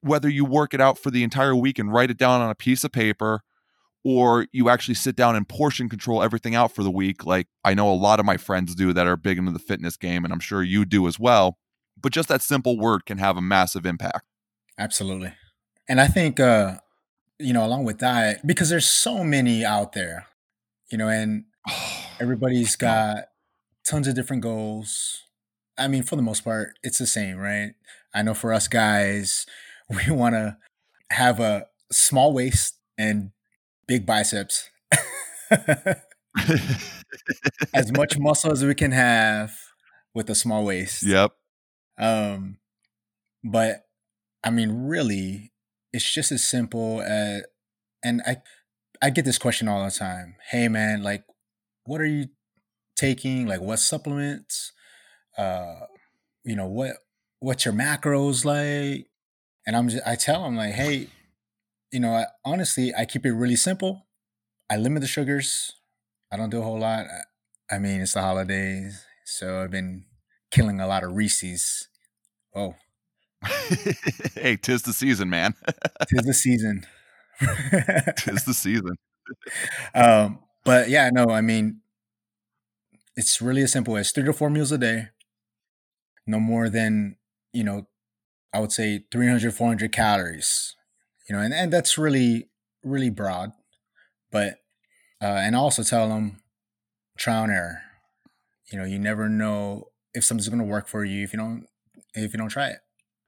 whether 0.00 0.28
you 0.28 0.44
work 0.44 0.74
it 0.74 0.80
out 0.80 0.98
for 0.98 1.10
the 1.10 1.24
entire 1.24 1.56
week 1.56 1.78
and 1.78 1.92
write 1.92 2.10
it 2.10 2.16
down 2.16 2.40
on 2.40 2.50
a 2.50 2.54
piece 2.54 2.84
of 2.84 2.92
paper 2.92 3.40
or 4.04 4.46
you 4.52 4.68
actually 4.68 4.94
sit 4.94 5.16
down 5.16 5.34
and 5.34 5.48
portion 5.48 5.88
control 5.88 6.22
everything 6.22 6.54
out 6.54 6.72
for 6.72 6.82
the 6.82 6.90
week 6.90 7.26
like 7.26 7.48
I 7.64 7.74
know 7.74 7.90
a 7.90 7.94
lot 7.94 8.20
of 8.20 8.26
my 8.26 8.36
friends 8.36 8.74
do 8.74 8.92
that 8.92 9.06
are 9.06 9.16
big 9.16 9.38
into 9.38 9.50
the 9.50 9.58
fitness 9.58 9.96
game 9.96 10.24
and 10.24 10.32
I'm 10.32 10.40
sure 10.40 10.62
you 10.62 10.84
do 10.84 11.06
as 11.06 11.18
well 11.18 11.58
but 12.00 12.12
just 12.12 12.28
that 12.28 12.42
simple 12.42 12.78
word 12.78 13.06
can 13.06 13.18
have 13.18 13.36
a 13.36 13.40
massive 13.40 13.84
impact. 13.84 14.22
Absolutely. 14.78 15.32
And 15.88 16.00
I 16.00 16.06
think 16.06 16.38
uh 16.38 16.76
you 17.38 17.52
know 17.52 17.64
along 17.64 17.84
with 17.84 17.98
that 17.98 18.46
because 18.46 18.68
there's 18.68 18.86
so 18.86 19.22
many 19.22 19.64
out 19.64 19.92
there 19.92 20.26
you 20.90 20.98
know 20.98 21.08
and 21.08 21.44
everybody's 22.20 22.76
got 22.76 23.26
tons 23.86 24.08
of 24.08 24.14
different 24.14 24.42
goals 24.42 25.24
I 25.78 25.88
mean 25.88 26.02
for 26.02 26.16
the 26.16 26.22
most 26.22 26.44
part 26.44 26.78
it's 26.82 26.98
the 26.98 27.06
same 27.06 27.38
right 27.38 27.72
I 28.14 28.22
know 28.22 28.34
for 28.34 28.52
us 28.52 28.68
guys 28.68 29.46
we 29.88 30.12
want 30.12 30.34
to 30.34 30.56
have 31.10 31.40
a 31.40 31.66
small 31.90 32.32
waist 32.32 32.78
and 32.98 33.30
big 33.86 34.06
biceps. 34.06 34.68
as 37.74 37.90
much 37.92 38.18
muscle 38.18 38.52
as 38.52 38.64
we 38.64 38.74
can 38.74 38.92
have 38.92 39.56
with 40.14 40.28
a 40.30 40.34
small 40.34 40.64
waist. 40.64 41.02
Yep. 41.02 41.32
Um, 41.98 42.58
but 43.42 43.86
I 44.44 44.50
mean, 44.50 44.86
really, 44.86 45.52
it's 45.92 46.12
just 46.12 46.30
as 46.30 46.46
simple 46.46 47.00
as, 47.00 47.42
and 48.04 48.22
I, 48.26 48.36
I 49.00 49.10
get 49.10 49.24
this 49.24 49.38
question 49.38 49.68
all 49.68 49.84
the 49.84 49.90
time. 49.90 50.36
Hey, 50.50 50.68
man, 50.68 51.02
like, 51.02 51.24
what 51.84 52.00
are 52.00 52.06
you 52.06 52.26
taking? 52.96 53.46
Like, 53.46 53.60
what 53.60 53.78
supplements? 53.78 54.72
Uh, 55.38 55.86
you 56.44 56.56
know 56.56 56.66
what? 56.66 56.96
What's 57.40 57.64
your 57.64 57.74
macros 57.74 58.44
like? 58.44 59.06
And 59.66 59.76
I'm 59.76 59.88
just, 59.88 60.06
I 60.06 60.16
tell 60.16 60.42
them 60.42 60.56
like, 60.56 60.74
hey, 60.74 61.08
you 61.92 62.00
know, 62.00 62.12
I, 62.12 62.26
honestly, 62.44 62.92
I 62.94 63.04
keep 63.04 63.24
it 63.24 63.32
really 63.32 63.56
simple. 63.56 64.06
I 64.68 64.76
limit 64.76 65.02
the 65.02 65.08
sugars. 65.08 65.72
I 66.32 66.36
don't 66.36 66.50
do 66.50 66.60
a 66.60 66.64
whole 66.64 66.80
lot. 66.80 67.06
I 67.70 67.78
mean, 67.78 68.00
it's 68.00 68.14
the 68.14 68.22
holidays, 68.22 69.04
so 69.24 69.62
I've 69.62 69.70
been 69.70 70.04
killing 70.50 70.80
a 70.80 70.86
lot 70.86 71.04
of 71.04 71.14
Reese's. 71.14 71.88
Oh, 72.54 72.74
hey, 74.34 74.56
tis 74.56 74.82
the 74.82 74.92
season, 74.92 75.30
man. 75.30 75.54
tis 76.08 76.24
the 76.24 76.34
season. 76.34 76.86
tis 78.16 78.44
the 78.44 78.54
season. 78.54 78.96
um, 79.94 80.40
but 80.64 80.88
yeah, 80.88 81.10
no, 81.12 81.26
I 81.30 81.40
mean, 81.40 81.80
it's 83.16 83.40
really 83.40 83.62
as 83.62 83.72
simple 83.72 83.96
as 83.96 84.12
three 84.12 84.24
to 84.24 84.32
four 84.32 84.50
meals 84.50 84.72
a 84.72 84.78
day. 84.78 85.08
No 86.28 86.38
more 86.38 86.68
than 86.68 87.16
you 87.52 87.64
know, 87.64 87.88
I 88.52 88.60
would 88.60 88.70
say 88.70 89.04
300, 89.10 89.52
400 89.52 89.90
calories 89.90 90.76
you 91.28 91.36
know, 91.36 91.42
and, 91.42 91.52
and 91.52 91.72
that's 91.72 91.98
really, 91.98 92.48
really 92.82 93.10
broad. 93.10 93.52
But, 94.30 94.54
uh, 95.22 95.26
and 95.26 95.54
also 95.54 95.82
tell 95.82 96.08
them 96.08 96.40
trial 97.18 97.44
and 97.44 97.52
error. 97.52 97.82
You 98.72 98.78
know, 98.78 98.84
you 98.84 98.98
never 98.98 99.28
know 99.28 99.88
if 100.14 100.24
something's 100.24 100.48
going 100.48 100.58
to 100.58 100.64
work 100.64 100.88
for 100.88 101.04
you 101.04 101.22
if 101.22 101.32
you 101.32 101.38
don't, 101.38 101.66
if 102.14 102.32
you 102.32 102.38
don't 102.38 102.48
try 102.48 102.68
it. 102.68 102.78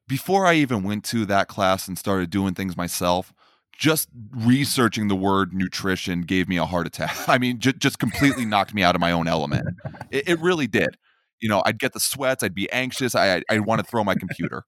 Before 0.09 0.47
I 0.47 0.55
even 0.55 0.83
went 0.83 1.05
to 1.07 1.25
that 1.27 1.49
class 1.49 1.89
and 1.89 1.97
started 1.97 2.31
doing 2.31 2.55
things 2.55 2.77
myself, 2.77 3.33
just 3.79 4.09
researching 4.33 5.09
the 5.09 5.17
word 5.17 5.55
nutrition 5.55 6.23
gave 6.23 6.49
me 6.49 6.59
a 6.59 6.67
heart 6.67 6.87
attack. 6.87 7.17
I 7.29 7.39
mean, 7.39 7.59
j- 7.59 7.73
just 7.73 7.99
completely 7.99 8.45
knocked 8.45 8.75
me 8.75 8.83
out 8.83 8.95
of 8.95 9.01
my 9.01 9.13
own 9.13 9.29
element. 9.29 9.67
It, 10.11 10.29
it, 10.29 10.41
really 10.41 10.67
did. 10.67 10.99
You 11.41 11.49
know, 11.49 11.63
I'd 11.65 11.79
get 11.79 11.93
the 11.93 12.01
sweats, 12.01 12.43
I'd 12.43 12.55
be 12.55 12.71
anxious, 12.73 13.15
I, 13.15 13.37
I'd, 13.37 13.45
I'd 13.49 13.61
want 13.67 13.81
to 13.81 13.87
throw 13.87 14.05
my 14.05 14.15
computer. 14.15 14.65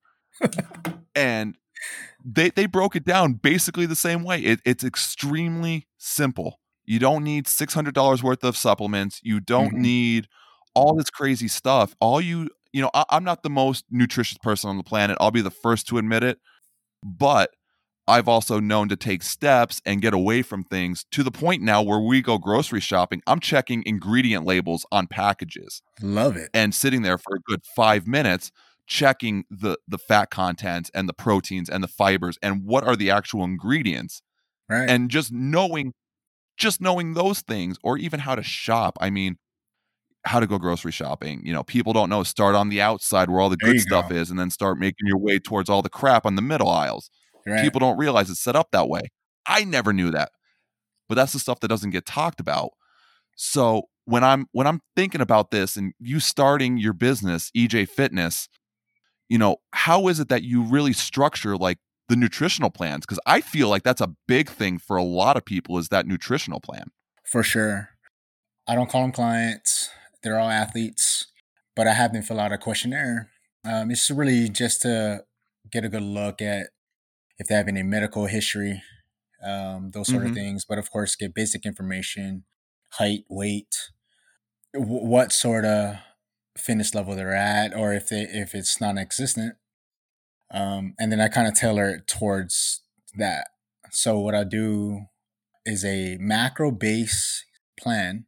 and 1.15 1.55
they 2.23 2.49
they 2.49 2.65
broke 2.65 2.95
it 2.95 3.05
down 3.05 3.33
basically 3.33 3.85
the 3.85 3.95
same 3.95 4.23
way. 4.23 4.39
It, 4.39 4.61
it's 4.65 4.83
extremely 4.83 5.87
simple. 5.97 6.59
You 6.85 6.99
don't 6.99 7.23
need 7.23 7.47
six 7.47 7.73
hundred 7.73 7.93
dollars 7.93 8.23
worth 8.23 8.43
of 8.43 8.57
supplements. 8.57 9.19
You 9.23 9.39
don't 9.39 9.73
mm-hmm. 9.73 9.81
need 9.81 10.27
all 10.73 10.95
this 10.95 11.09
crazy 11.09 11.47
stuff. 11.47 11.95
All 11.99 12.19
you 12.19 12.49
you 12.71 12.81
know, 12.81 12.89
I, 12.93 13.05
I'm 13.09 13.23
not 13.23 13.43
the 13.43 13.49
most 13.49 13.85
nutritious 13.89 14.37
person 14.39 14.69
on 14.69 14.77
the 14.77 14.83
planet. 14.83 15.17
I'll 15.19 15.31
be 15.31 15.41
the 15.41 15.51
first 15.51 15.87
to 15.87 15.97
admit 15.97 16.23
it. 16.23 16.39
But 17.03 17.51
I've 18.07 18.27
also 18.27 18.59
known 18.59 18.89
to 18.89 18.95
take 18.95 19.23
steps 19.23 19.81
and 19.85 20.01
get 20.01 20.13
away 20.13 20.41
from 20.41 20.63
things 20.63 21.05
to 21.11 21.23
the 21.23 21.31
point 21.31 21.61
now 21.61 21.81
where 21.81 21.99
we 21.99 22.21
go 22.21 22.37
grocery 22.37 22.81
shopping. 22.81 23.21
I'm 23.27 23.39
checking 23.39 23.83
ingredient 23.85 24.45
labels 24.45 24.85
on 24.91 25.07
packages. 25.07 25.81
Love 26.01 26.35
it. 26.35 26.49
And 26.53 26.75
sitting 26.75 27.01
there 27.01 27.17
for 27.17 27.35
a 27.35 27.39
good 27.39 27.61
five 27.75 28.05
minutes 28.05 28.51
checking 28.85 29.45
the 29.49 29.77
the 29.87 29.97
fat 29.97 30.29
content 30.29 30.89
and 30.93 31.07
the 31.07 31.13
proteins 31.13 31.69
and 31.69 31.81
the 31.81 31.87
fibers 31.87 32.37
and 32.43 32.65
what 32.65 32.83
are 32.83 32.97
the 32.97 33.09
actual 33.09 33.45
ingredients. 33.45 34.21
Right. 34.69 34.89
And 34.89 35.09
just 35.09 35.31
knowing 35.31 35.93
just 36.57 36.81
knowing 36.81 37.13
those 37.13 37.41
things 37.41 37.77
or 37.83 37.97
even 37.97 38.19
how 38.19 38.35
to 38.35 38.43
shop. 38.43 38.97
I 39.01 39.09
mean, 39.09 39.37
how 40.25 40.39
to 40.39 40.47
go 40.47 40.57
grocery 40.57 40.91
shopping. 40.91 41.41
You 41.45 41.53
know, 41.53 41.63
people 41.63 41.93
don't 41.93 42.09
know. 42.09 42.23
Start 42.23 42.55
on 42.55 42.69
the 42.69 42.81
outside 42.81 43.29
where 43.29 43.41
all 43.41 43.49
the 43.49 43.57
There 43.59 43.73
good 43.73 43.81
stuff 43.81 44.09
go. 44.09 44.15
is, 44.15 44.29
and 44.29 44.39
then 44.39 44.49
start 44.49 44.77
making 44.77 45.07
your 45.07 45.17
way 45.17 45.39
towards 45.39 45.69
all 45.69 45.81
the 45.81 45.89
crap 45.89 46.25
on 46.25 46.35
the 46.35 46.41
middle 46.41 46.69
aisles. 46.69 47.09
Right. 47.45 47.61
People 47.61 47.79
don't 47.79 47.97
realize 47.97 48.29
it's 48.29 48.39
set 48.39 48.55
up 48.55 48.69
that 48.71 48.87
way. 48.87 49.01
I 49.45 49.63
never 49.63 49.91
knew 49.93 50.11
that, 50.11 50.31
but 51.09 51.15
that's 51.15 51.33
the 51.33 51.39
stuff 51.39 51.59
that 51.61 51.67
doesn't 51.67 51.91
get 51.91 52.05
talked 52.05 52.39
about. 52.39 52.71
So 53.35 53.83
when 54.05 54.23
I'm 54.23 54.47
when 54.51 54.67
I'm 54.67 54.81
thinking 54.95 55.21
about 55.21 55.51
this 55.51 55.75
and 55.75 55.93
you 55.99 56.19
starting 56.19 56.77
your 56.77 56.93
business, 56.93 57.51
EJ 57.55 57.89
Fitness, 57.89 58.47
you 59.29 59.37
know, 59.37 59.57
how 59.71 60.07
is 60.07 60.19
it 60.19 60.29
that 60.29 60.43
you 60.43 60.63
really 60.63 60.93
structure 60.93 61.57
like 61.57 61.77
the 62.09 62.15
nutritional 62.15 62.69
plans? 62.69 63.05
Because 63.05 63.19
I 63.25 63.41
feel 63.41 63.69
like 63.69 63.83
that's 63.83 64.01
a 64.01 64.13
big 64.27 64.49
thing 64.49 64.77
for 64.77 64.97
a 64.97 65.03
lot 65.03 65.37
of 65.37 65.45
people 65.45 65.77
is 65.77 65.89
that 65.89 66.05
nutritional 66.05 66.59
plan. 66.59 66.91
For 67.25 67.43
sure. 67.43 67.89
I 68.67 68.75
don't 68.75 68.89
call 68.89 69.01
them 69.01 69.11
clients. 69.11 69.89
They're 70.21 70.39
all 70.39 70.49
athletes, 70.49 71.27
but 71.75 71.87
I 71.87 71.93
have 71.93 72.13
them 72.13 72.21
fill 72.21 72.39
out 72.39 72.53
a 72.53 72.57
questionnaire. 72.57 73.29
Um, 73.65 73.91
it's 73.91 74.09
really 74.09 74.49
just 74.49 74.81
to 74.83 75.23
get 75.71 75.83
a 75.83 75.89
good 75.89 76.03
look 76.03 76.41
at 76.41 76.67
if 77.39 77.47
they 77.47 77.55
have 77.55 77.67
any 77.67 77.83
medical 77.83 78.25
history, 78.27 78.83
um, 79.43 79.89
those 79.91 80.09
sort 80.09 80.23
Mhm. 80.23 80.29
of 80.29 80.33
things. 80.35 80.65
But 80.65 80.77
of 80.77 80.91
course, 80.91 81.15
get 81.15 81.33
basic 81.33 81.65
information, 81.65 82.45
height, 82.91 83.25
weight, 83.29 83.75
w- 84.73 85.05
what 85.05 85.31
sort 85.31 85.65
of 85.65 85.97
fitness 86.57 86.93
level 86.95 87.15
they're 87.15 87.33
at, 87.35 87.73
or 87.75 87.93
if 87.93 88.09
they 88.09 88.21
if 88.23 88.53
it's 88.55 88.79
non-existent. 88.79 89.55
Um, 90.51 90.93
and 90.99 91.11
then 91.11 91.19
I 91.19 91.27
kind 91.29 91.47
of 91.47 91.55
tailor 91.55 91.89
it 91.89 92.07
towards 92.07 92.83
that. 93.17 93.47
So 93.91 94.19
what 94.19 94.35
I 94.35 94.43
do 94.43 95.07
is 95.65 95.83
a 95.85 96.17
macro 96.19 96.71
base 96.71 97.45
plan, 97.79 98.27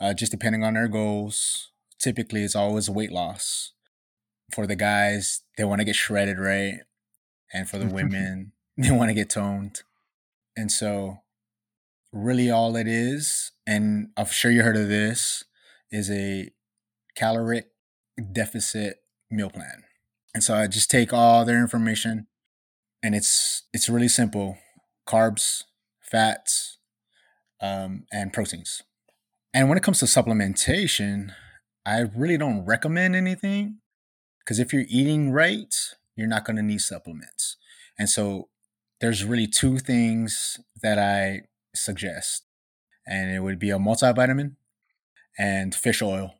uh, 0.00 0.14
just 0.14 0.32
depending 0.32 0.64
on 0.64 0.74
their 0.74 0.88
goals. 0.88 1.72
Typically, 1.98 2.42
it's 2.44 2.56
always 2.56 2.90
weight 2.90 3.12
loss. 3.12 3.72
For 4.52 4.66
the 4.66 4.76
guys, 4.76 5.42
they 5.56 5.64
want 5.64 5.80
to 5.80 5.84
get 5.84 5.96
shredded, 5.96 6.38
right? 6.38 6.80
And 7.52 7.68
for 7.68 7.78
the 7.78 7.86
women, 7.86 8.52
they 8.76 8.90
want 8.90 9.10
to 9.10 9.14
get 9.14 9.30
toned. 9.30 9.82
And 10.56 10.70
so, 10.70 11.18
really, 12.12 12.50
all 12.50 12.76
it 12.76 12.86
is, 12.86 13.52
and 13.66 14.08
I'm 14.16 14.26
sure 14.26 14.50
you 14.50 14.62
heard 14.62 14.76
of 14.76 14.88
this, 14.88 15.44
is 15.90 16.10
a 16.10 16.50
caloric 17.16 17.68
deficit 18.32 18.98
meal 19.30 19.50
plan. 19.50 19.84
And 20.34 20.42
so 20.42 20.54
I 20.54 20.66
just 20.66 20.90
take 20.90 21.12
all 21.12 21.44
their 21.44 21.58
information, 21.60 22.26
and 23.02 23.14
it's 23.14 23.64
it's 23.72 23.88
really 23.88 24.08
simple: 24.08 24.56
carbs, 25.06 25.64
fats, 26.00 26.78
um, 27.60 28.04
and 28.12 28.32
proteins. 28.32 28.82
And 29.54 29.68
when 29.68 29.76
it 29.76 29.84
comes 29.84 29.98
to 29.98 30.06
supplementation, 30.06 31.32
I 31.84 32.00
really 32.00 32.38
don't 32.38 32.64
recommend 32.64 33.14
anything 33.14 33.78
because 34.38 34.58
if 34.58 34.72
you're 34.72 34.86
eating 34.88 35.30
right, 35.30 35.74
you're 36.16 36.28
not 36.28 36.44
going 36.44 36.56
to 36.56 36.62
need 36.62 36.80
supplements. 36.80 37.56
And 37.98 38.08
so 38.08 38.48
there's 39.00 39.24
really 39.24 39.46
two 39.46 39.78
things 39.78 40.58
that 40.82 40.98
I 40.98 41.42
suggest, 41.74 42.44
and 43.06 43.32
it 43.32 43.40
would 43.40 43.58
be 43.58 43.70
a 43.70 43.78
multivitamin 43.78 44.56
and 45.38 45.74
fish 45.74 46.02
oil. 46.02 46.34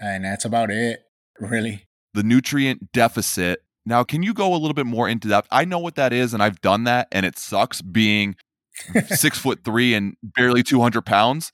And 0.00 0.24
that's 0.24 0.44
about 0.44 0.70
it, 0.70 1.04
really. 1.38 1.86
The 2.14 2.22
nutrient 2.22 2.92
deficit. 2.92 3.62
Now, 3.84 4.04
can 4.04 4.22
you 4.22 4.34
go 4.34 4.52
a 4.52 4.56
little 4.56 4.74
bit 4.74 4.86
more 4.86 5.08
into 5.08 5.28
that? 5.28 5.46
I 5.50 5.64
know 5.64 5.78
what 5.78 5.96
that 5.96 6.12
is, 6.12 6.34
and 6.34 6.42
I've 6.42 6.60
done 6.60 6.84
that, 6.84 7.08
and 7.12 7.26
it 7.26 7.38
sucks 7.38 7.82
being 7.82 8.36
six 9.06 9.38
foot 9.38 9.64
three 9.64 9.94
and 9.94 10.16
barely 10.22 10.62
200 10.62 11.02
pounds. 11.02 11.52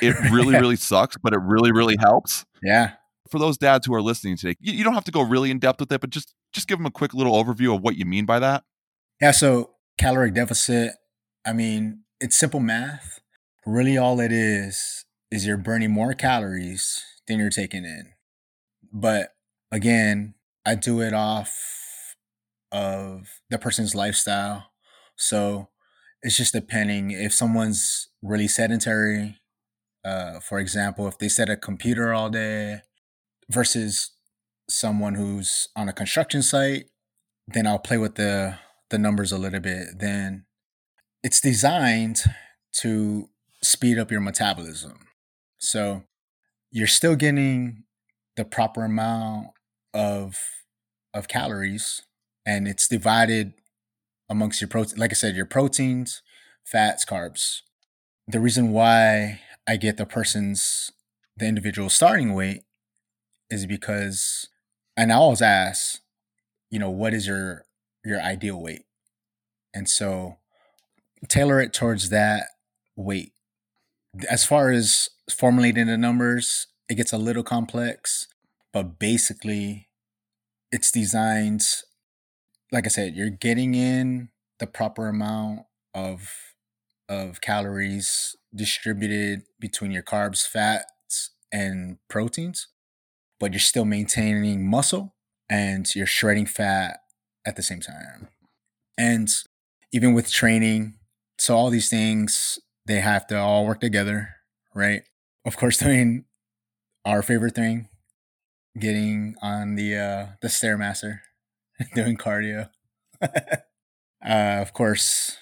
It 0.00 0.14
really, 0.30 0.54
really 0.58 0.76
sucks, 0.76 1.16
but 1.22 1.32
it 1.32 1.40
really, 1.40 1.72
really 1.72 1.96
helps. 1.98 2.44
Yeah. 2.62 2.92
For 3.30 3.38
those 3.38 3.56
dads 3.56 3.86
who 3.86 3.94
are 3.94 4.02
listening 4.02 4.36
today, 4.36 4.56
you, 4.60 4.74
you 4.74 4.84
don't 4.84 4.94
have 4.94 5.04
to 5.04 5.10
go 5.10 5.22
really 5.22 5.50
in 5.50 5.58
depth 5.58 5.80
with 5.80 5.92
it, 5.92 6.00
but 6.00 6.10
just 6.10 6.34
just 6.52 6.68
give 6.68 6.78
them 6.78 6.86
a 6.86 6.90
quick 6.90 7.14
little 7.14 7.32
overview 7.42 7.74
of 7.74 7.82
what 7.82 7.96
you 7.96 8.04
mean 8.04 8.26
by 8.26 8.38
that. 8.38 8.64
Yeah, 9.20 9.30
so 9.30 9.70
caloric 9.98 10.34
deficit, 10.34 10.92
I 11.46 11.52
mean, 11.52 12.04
it's 12.20 12.38
simple 12.38 12.60
math. 12.60 13.20
Really, 13.66 13.96
all 13.96 14.20
it 14.20 14.32
is 14.32 15.04
is 15.30 15.46
you're 15.46 15.56
burning 15.56 15.90
more 15.90 16.14
calories 16.14 17.02
than 17.26 17.38
you're 17.38 17.50
taking 17.50 17.84
in. 17.84 18.12
But 18.92 19.30
again, 19.72 20.34
I 20.66 20.74
do 20.74 21.00
it 21.00 21.14
off 21.14 21.54
of 22.70 23.40
the 23.50 23.58
person's 23.58 23.94
lifestyle. 23.94 24.70
So 25.16 25.68
it's 26.22 26.36
just 26.36 26.52
depending 26.52 27.10
if 27.10 27.32
someone's 27.32 28.08
really 28.22 28.48
sedentary, 28.48 29.38
uh, 30.04 30.40
for 30.40 30.58
example, 30.58 31.06
if 31.06 31.18
they 31.18 31.28
sit 31.28 31.48
at 31.48 31.54
a 31.54 31.56
computer 31.56 32.12
all 32.12 32.30
day 32.30 32.82
versus 33.50 34.10
someone 34.68 35.14
who's 35.14 35.68
on 35.76 35.88
a 35.88 35.92
construction 35.92 36.42
site, 36.42 36.86
then 37.46 37.66
I'll 37.66 37.78
play 37.78 37.98
with 37.98 38.14
the 38.14 38.58
the 38.90 38.98
numbers 38.98 39.32
a 39.32 39.38
little 39.38 39.60
bit. 39.60 39.98
Then 39.98 40.44
it's 41.22 41.40
designed 41.40 42.22
to 42.80 43.28
speed 43.62 43.98
up 43.98 44.10
your 44.10 44.20
metabolism. 44.20 44.98
So 45.58 46.04
you're 46.70 46.86
still 46.86 47.16
getting 47.16 47.84
the 48.36 48.44
proper 48.44 48.84
amount 48.84 49.48
of 49.92 50.36
of 51.12 51.28
calories 51.28 52.02
and 52.44 52.66
it's 52.66 52.88
divided 52.88 53.54
amongst 54.28 54.60
your 54.60 54.68
protein 54.68 54.98
like 54.98 55.12
I 55.12 55.14
said 55.14 55.36
your 55.36 55.46
proteins, 55.46 56.22
fats, 56.64 57.04
carbs. 57.04 57.60
The 58.26 58.40
reason 58.40 58.72
why 58.72 59.40
I 59.66 59.76
get 59.76 59.96
the 59.96 60.06
person's 60.06 60.90
the 61.36 61.46
individual 61.46 61.90
starting 61.90 62.34
weight 62.34 62.63
is 63.50 63.66
because 63.66 64.48
and 64.96 65.12
I 65.12 65.16
always 65.16 65.42
ask, 65.42 66.00
you 66.70 66.78
know, 66.78 66.90
what 66.90 67.14
is 67.14 67.26
your 67.26 67.64
your 68.04 68.20
ideal 68.20 68.60
weight? 68.60 68.84
And 69.74 69.88
so 69.88 70.36
tailor 71.28 71.60
it 71.60 71.72
towards 71.72 72.10
that 72.10 72.46
weight. 72.96 73.32
As 74.30 74.44
far 74.44 74.70
as 74.70 75.08
formulating 75.30 75.86
the 75.86 75.96
numbers, 75.98 76.68
it 76.88 76.94
gets 76.94 77.12
a 77.12 77.18
little 77.18 77.42
complex, 77.42 78.28
but 78.72 78.98
basically 78.98 79.88
it's 80.70 80.90
designed 80.90 81.62
like 82.72 82.86
I 82.86 82.88
said, 82.88 83.14
you're 83.14 83.30
getting 83.30 83.74
in 83.74 84.30
the 84.58 84.66
proper 84.66 85.08
amount 85.08 85.60
of 85.94 86.30
of 87.08 87.40
calories 87.40 88.34
distributed 88.54 89.42
between 89.60 89.92
your 89.92 90.02
carbs, 90.02 90.46
fats, 90.46 91.30
and 91.52 91.98
proteins, 92.08 92.68
but 93.40 93.52
you're 93.52 93.60
still 93.60 93.84
maintaining 93.84 94.68
muscle 94.68 95.14
and 95.48 95.92
you're 95.94 96.06
shredding 96.06 96.46
fat 96.46 97.00
at 97.46 97.56
the 97.56 97.62
same 97.62 97.80
time. 97.80 98.28
And 98.96 99.28
even 99.92 100.14
with 100.14 100.30
training, 100.30 100.94
so 101.38 101.56
all 101.56 101.70
these 101.70 101.88
things 101.88 102.58
they 102.86 103.00
have 103.00 103.26
to 103.28 103.38
all 103.38 103.66
work 103.66 103.80
together, 103.80 104.28
right? 104.74 105.02
Of 105.44 105.56
course, 105.56 105.78
doing 105.78 106.24
our 107.04 107.22
favorite 107.22 107.54
thing, 107.54 107.88
getting 108.78 109.34
on 109.42 109.74
the 109.74 109.96
uh 109.96 110.26
the 110.40 110.48
stairmaster, 110.48 111.20
doing 111.94 112.16
cardio. 112.16 112.70
uh, 113.22 113.58
of 114.22 114.72
course, 114.72 115.36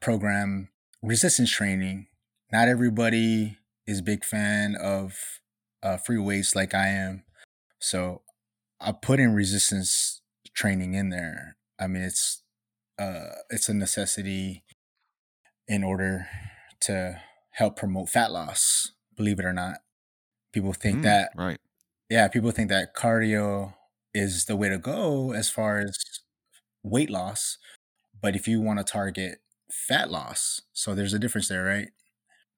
program 0.00 0.68
resistance 1.02 1.50
training. 1.50 2.06
Not 2.52 2.68
everybody 2.68 3.58
is 3.86 4.00
big 4.00 4.24
fan 4.24 4.76
of 4.76 5.40
uh, 5.82 5.96
free 5.96 6.18
weights 6.18 6.54
like 6.54 6.74
I 6.74 6.88
am, 6.88 7.24
so 7.84 8.22
I 8.80 8.92
put 8.92 9.20
in 9.20 9.34
resistance 9.34 10.22
training 10.54 10.94
in 10.94 11.10
there. 11.10 11.56
I 11.78 11.86
mean, 11.86 12.02
it's 12.02 12.42
uh, 12.98 13.30
it's 13.50 13.68
a 13.68 13.74
necessity 13.74 14.64
in 15.68 15.84
order 15.84 16.26
to 16.80 17.20
help 17.52 17.76
promote 17.76 18.08
fat 18.08 18.30
loss. 18.30 18.92
Believe 19.16 19.38
it 19.38 19.44
or 19.44 19.52
not, 19.52 19.78
people 20.52 20.72
think 20.72 21.00
Mm, 21.00 21.02
that 21.04 21.30
right. 21.36 21.60
yeah, 22.10 22.28
people 22.28 22.50
think 22.50 22.70
that 22.70 22.94
cardio 22.94 23.74
is 24.14 24.46
the 24.46 24.56
way 24.56 24.68
to 24.68 24.78
go 24.78 25.32
as 25.32 25.50
far 25.50 25.78
as 25.78 25.98
weight 26.82 27.10
loss. 27.10 27.58
But 28.20 28.36
if 28.36 28.48
you 28.48 28.60
want 28.60 28.78
to 28.78 28.84
target 28.84 29.40
fat 29.70 30.10
loss, 30.10 30.62
so 30.72 30.94
there's 30.94 31.14
a 31.14 31.18
difference 31.18 31.48
there, 31.48 31.64
right? 31.64 31.90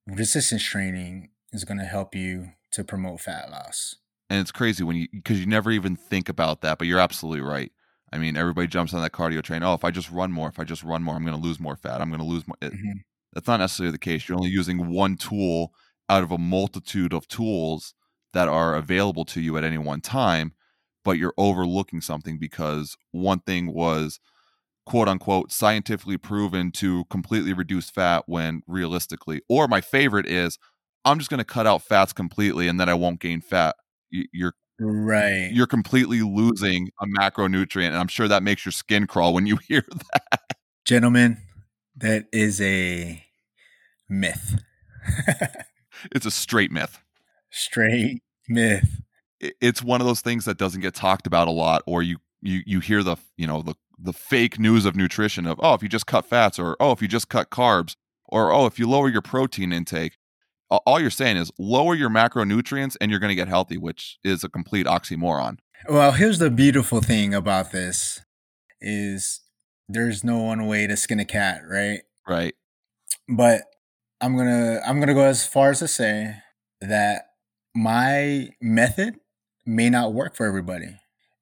Resistance 0.06 0.62
training 0.64 1.30
is 1.52 1.64
going 1.64 1.78
to 1.78 1.84
help 1.84 2.14
you 2.14 2.52
to 2.72 2.84
promote 2.84 3.20
fat 3.22 3.50
loss. 3.50 3.96
And 4.28 4.40
it's 4.40 4.52
crazy 4.52 4.82
when 4.82 4.96
you 4.96 5.08
because 5.12 5.38
you 5.40 5.46
never 5.46 5.70
even 5.70 5.96
think 5.96 6.28
about 6.28 6.60
that, 6.62 6.78
but 6.78 6.86
you're 6.86 6.98
absolutely 6.98 7.40
right. 7.42 7.70
I 8.12 8.18
mean, 8.18 8.36
everybody 8.36 8.66
jumps 8.66 8.94
on 8.94 9.02
that 9.02 9.12
cardio 9.12 9.42
train. 9.42 9.62
Oh, 9.62 9.74
if 9.74 9.84
I 9.84 9.90
just 9.90 10.10
run 10.10 10.32
more, 10.32 10.48
if 10.48 10.58
I 10.58 10.64
just 10.64 10.82
run 10.82 11.02
more, 11.02 11.14
I'm 11.14 11.24
going 11.24 11.36
to 11.36 11.42
lose 11.42 11.60
more 11.60 11.76
fat. 11.76 12.00
I'm 12.00 12.08
going 12.08 12.20
to 12.20 12.26
lose 12.26 12.46
more. 12.46 12.56
It, 12.60 12.72
Mhm. 12.72 13.02
That's 13.32 13.46
not 13.48 13.58
necessarily 13.60 13.92
the 13.92 13.98
case. 13.98 14.28
You're 14.28 14.38
only 14.38 14.50
using 14.50 14.88
one 14.88 15.16
tool 15.16 15.72
out 16.08 16.22
of 16.22 16.30
a 16.32 16.38
multitude 16.38 17.12
of 17.12 17.28
tools 17.28 17.94
that 18.32 18.48
are 18.48 18.74
available 18.76 19.24
to 19.26 19.40
you 19.40 19.58
at 19.58 19.64
any 19.64 19.78
one 19.78 20.00
time, 20.00 20.54
but 21.04 21.18
you're 21.18 21.34
overlooking 21.36 22.00
something 22.00 22.38
because 22.38 22.96
one 23.12 23.40
thing 23.40 23.72
was 23.74 24.18
quote 24.86 25.08
unquote 25.08 25.52
scientifically 25.52 26.16
proven 26.18 26.70
to 26.72 27.04
completely 27.06 27.52
reduce 27.52 27.90
fat 27.90 28.24
when 28.26 28.62
realistically, 28.66 29.42
or 29.48 29.68
my 29.68 29.80
favorite 29.80 30.26
is 30.26 30.58
I'm 31.04 31.18
just 31.18 31.30
going 31.30 31.38
to 31.38 31.44
cut 31.44 31.66
out 31.66 31.82
fats 31.82 32.12
completely 32.12 32.68
and 32.68 32.80
then 32.80 32.88
I 32.88 32.94
won't 32.94 33.20
gain 33.20 33.40
fat. 33.40 33.76
You're 34.32 34.54
Right. 34.78 35.50
you're 35.52 35.66
completely 35.66 36.20
losing 36.20 36.90
a 37.00 37.06
macronutrient, 37.06 37.86
and 37.88 37.96
I'm 37.96 38.08
sure 38.08 38.28
that 38.28 38.42
makes 38.42 38.64
your 38.66 38.72
skin 38.72 39.06
crawl 39.06 39.32
when 39.32 39.46
you 39.46 39.56
hear 39.68 39.82
that. 40.12 40.40
Gentlemen, 40.84 41.38
that 41.96 42.26
is 42.32 42.60
a 42.60 43.24
myth. 44.08 44.60
It's 46.12 46.26
a 46.26 46.30
straight 46.30 46.70
myth. 46.70 47.00
Straight 47.50 48.22
myth. 48.48 49.00
it's 49.40 49.82
one 49.82 50.00
of 50.02 50.06
those 50.06 50.20
things 50.20 50.44
that 50.44 50.58
doesn't 50.58 50.82
get 50.82 50.94
talked 50.94 51.26
about 51.26 51.48
a 51.48 51.52
lot 51.52 51.82
or 51.86 52.02
you 52.02 52.18
you 52.42 52.60
you 52.66 52.80
hear 52.80 53.02
the 53.02 53.16
you 53.38 53.46
know 53.46 53.62
the 53.62 53.74
the 53.98 54.12
fake 54.12 54.58
news 54.58 54.84
of 54.84 54.94
nutrition 54.94 55.46
of 55.46 55.58
oh 55.62 55.72
if 55.74 55.82
you 55.82 55.88
just 55.88 56.06
cut 56.06 56.26
fats 56.26 56.58
or 56.58 56.76
oh 56.80 56.92
if 56.92 57.00
you 57.00 57.08
just 57.08 57.28
cut 57.30 57.50
carbs 57.50 57.96
or 58.26 58.52
oh 58.52 58.66
if 58.66 58.78
you 58.78 58.86
lower 58.88 59.08
your 59.08 59.22
protein 59.22 59.72
intake 59.72 60.16
all 60.70 61.00
you're 61.00 61.10
saying 61.10 61.36
is 61.36 61.50
lower 61.58 61.94
your 61.94 62.10
macronutrients 62.10 62.96
and 63.00 63.10
you're 63.10 63.20
going 63.20 63.30
to 63.30 63.36
get 63.36 63.48
healthy 63.48 63.78
which 63.78 64.18
is 64.24 64.42
a 64.42 64.48
complete 64.48 64.86
oxymoron 64.86 65.58
Well, 65.88 66.12
here's 66.12 66.38
the 66.38 66.50
beautiful 66.50 67.00
thing 67.00 67.34
about 67.34 67.70
this 67.72 68.20
is 68.80 69.40
there's 69.88 70.24
no 70.24 70.38
one 70.38 70.66
way 70.66 70.86
to 70.86 70.96
skin 70.96 71.20
a 71.20 71.24
cat, 71.24 71.62
right? 71.68 72.00
right 72.26 72.54
But 73.28 73.62
I'm 74.20 74.36
going 74.36 74.48
to 74.48 74.80
I'm 74.86 74.96
going 74.96 75.08
to 75.08 75.14
go 75.14 75.24
as 75.24 75.46
far 75.46 75.70
as 75.70 75.80
to 75.80 75.88
say 75.88 76.36
that 76.80 77.26
my 77.74 78.48
method 78.60 79.16
may 79.64 79.90
not 79.90 80.12
work 80.12 80.34
for 80.34 80.46
everybody. 80.46 80.98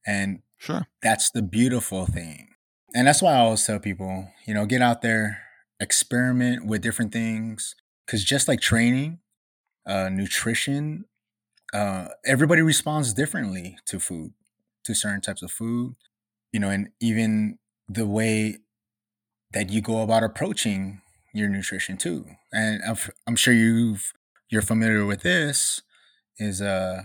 And 0.06 0.40
sure 0.58 0.86
that's 1.02 1.30
the 1.30 1.42
beautiful 1.42 2.06
thing. 2.06 2.48
And 2.94 3.06
that's 3.06 3.22
why 3.22 3.34
I 3.34 3.38
always 3.38 3.64
tell 3.64 3.78
people, 3.78 4.28
you 4.46 4.54
know, 4.54 4.66
get 4.66 4.82
out 4.82 5.02
there, 5.02 5.40
experiment 5.80 6.66
with 6.66 6.82
different 6.82 7.12
things. 7.12 7.74
Cause 8.06 8.24
just 8.24 8.48
like 8.48 8.60
training, 8.60 9.20
uh, 9.86 10.08
nutrition, 10.10 11.06
uh, 11.72 12.08
everybody 12.24 12.62
responds 12.62 13.12
differently 13.14 13.78
to 13.86 13.98
food, 13.98 14.32
to 14.84 14.94
certain 14.94 15.20
types 15.20 15.42
of 15.42 15.50
food, 15.50 15.94
you 16.52 16.60
know, 16.60 16.70
and 16.70 16.90
even 17.00 17.58
the 17.88 18.06
way 18.06 18.58
that 19.52 19.70
you 19.70 19.80
go 19.80 20.02
about 20.02 20.22
approaching 20.22 21.00
your 21.32 21.48
nutrition 21.48 21.96
too. 21.96 22.26
And 22.52 22.82
I'm, 22.86 22.96
I'm 23.26 23.36
sure 23.36 23.54
you've, 23.54 24.12
you're 24.50 24.62
familiar 24.62 25.04
with 25.04 25.22
this 25.22 25.82
is, 26.38 26.60
uh, 26.60 27.02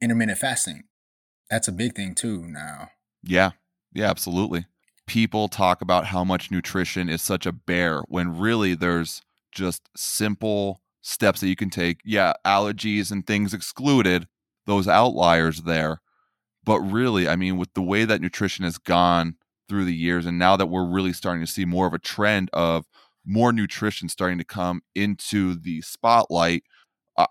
intermittent 0.00 0.38
fasting. 0.38 0.84
That's 1.50 1.66
a 1.68 1.72
big 1.72 1.94
thing 1.94 2.14
too 2.14 2.46
now. 2.46 2.90
yeah 3.22 3.50
yeah 3.92 4.08
absolutely 4.08 4.66
people 5.06 5.48
talk 5.48 5.80
about 5.80 6.06
how 6.06 6.22
much 6.22 6.50
nutrition 6.50 7.08
is 7.08 7.22
such 7.22 7.46
a 7.46 7.52
bear 7.52 8.02
when 8.08 8.38
really 8.38 8.74
there's 8.74 9.22
just 9.52 9.88
simple 9.96 10.80
steps 11.02 11.40
that 11.40 11.48
you 11.48 11.56
can 11.56 11.70
take. 11.70 12.00
Yeah 12.04 12.34
allergies 12.46 13.10
and 13.10 13.26
things 13.26 13.54
excluded 13.54 14.26
those 14.66 14.86
outliers 14.86 15.62
there 15.62 16.00
but 16.68 16.80
really 16.80 17.26
i 17.26 17.34
mean 17.34 17.56
with 17.56 17.72
the 17.74 17.82
way 17.82 18.04
that 18.04 18.20
nutrition 18.20 18.64
has 18.64 18.76
gone 18.78 19.34
through 19.68 19.84
the 19.86 19.94
years 19.94 20.26
and 20.26 20.38
now 20.38 20.56
that 20.56 20.66
we're 20.66 20.86
really 20.86 21.12
starting 21.12 21.44
to 21.44 21.50
see 21.50 21.64
more 21.64 21.86
of 21.86 21.94
a 21.94 21.98
trend 21.98 22.50
of 22.52 22.84
more 23.24 23.52
nutrition 23.52 24.08
starting 24.08 24.38
to 24.38 24.44
come 24.44 24.82
into 24.94 25.54
the 25.54 25.80
spotlight 25.80 26.62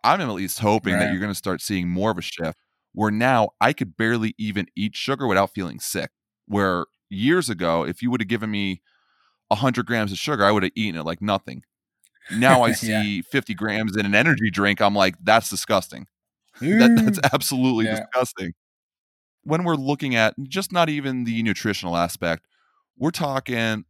i'm 0.03 0.19
at 0.19 0.27
least 0.30 0.60
hoping 0.60 0.97
that 0.97 1.12
you're 1.12 1.19
going 1.19 1.32
to 1.32 1.36
start 1.36 1.62
seeing 1.62 1.88
more 1.88 2.12
of 2.12 2.17
a 2.17 2.21
shift 2.21 2.60
where 2.93 3.12
now 3.12 3.49
i 3.62 3.71
could 3.71 3.95
barely 3.95 4.34
even 4.38 4.65
eat 4.75 4.95
sugar 4.95 5.27
without 5.27 5.53
feeling 5.53 5.80
sick 5.80 6.10
where 6.47 6.86
years 7.10 7.49
ago 7.49 7.84
if 7.86 8.01
you 8.01 8.10
would 8.10 8.21
have 8.21 8.27
given 8.27 8.49
me 8.49 8.82
100 9.49 9.86
grams 9.86 10.12
of 10.12 10.17
sugar 10.17 10.43
i 10.43 10.51
would 10.51 10.63
have 10.63 10.71
eaten 10.75 10.99
it 10.99 11.06
like 11.06 11.21
nothing 11.21 11.62
now 12.31 12.63
i 12.63 12.67
Yeah. 12.81 13.01
see 13.01 13.21
50 13.23 13.53
grams 13.53 13.95
in 13.97 14.05
an 14.05 14.15
energy 14.15 14.49
drink 14.51 14.81
i'm 14.81 14.95
like 14.95 15.15
that's 15.23 15.49
disgusting 15.49 16.07
that, 16.59 16.91
mm. 16.91 17.05
that's 17.05 17.19
absolutely 17.33 17.85
Yeah. 17.85 17.99
disgusting. 18.01 18.53
When 19.43 19.63
we're 19.63 19.75
looking 19.75 20.15
at 20.15 20.33
just 20.43 20.71
not 20.71 20.89
even 20.89 21.23
the 21.23 21.41
nutritional 21.43 21.95
aspect, 21.95 22.45
we're 22.97 23.11
talking, 23.11 23.85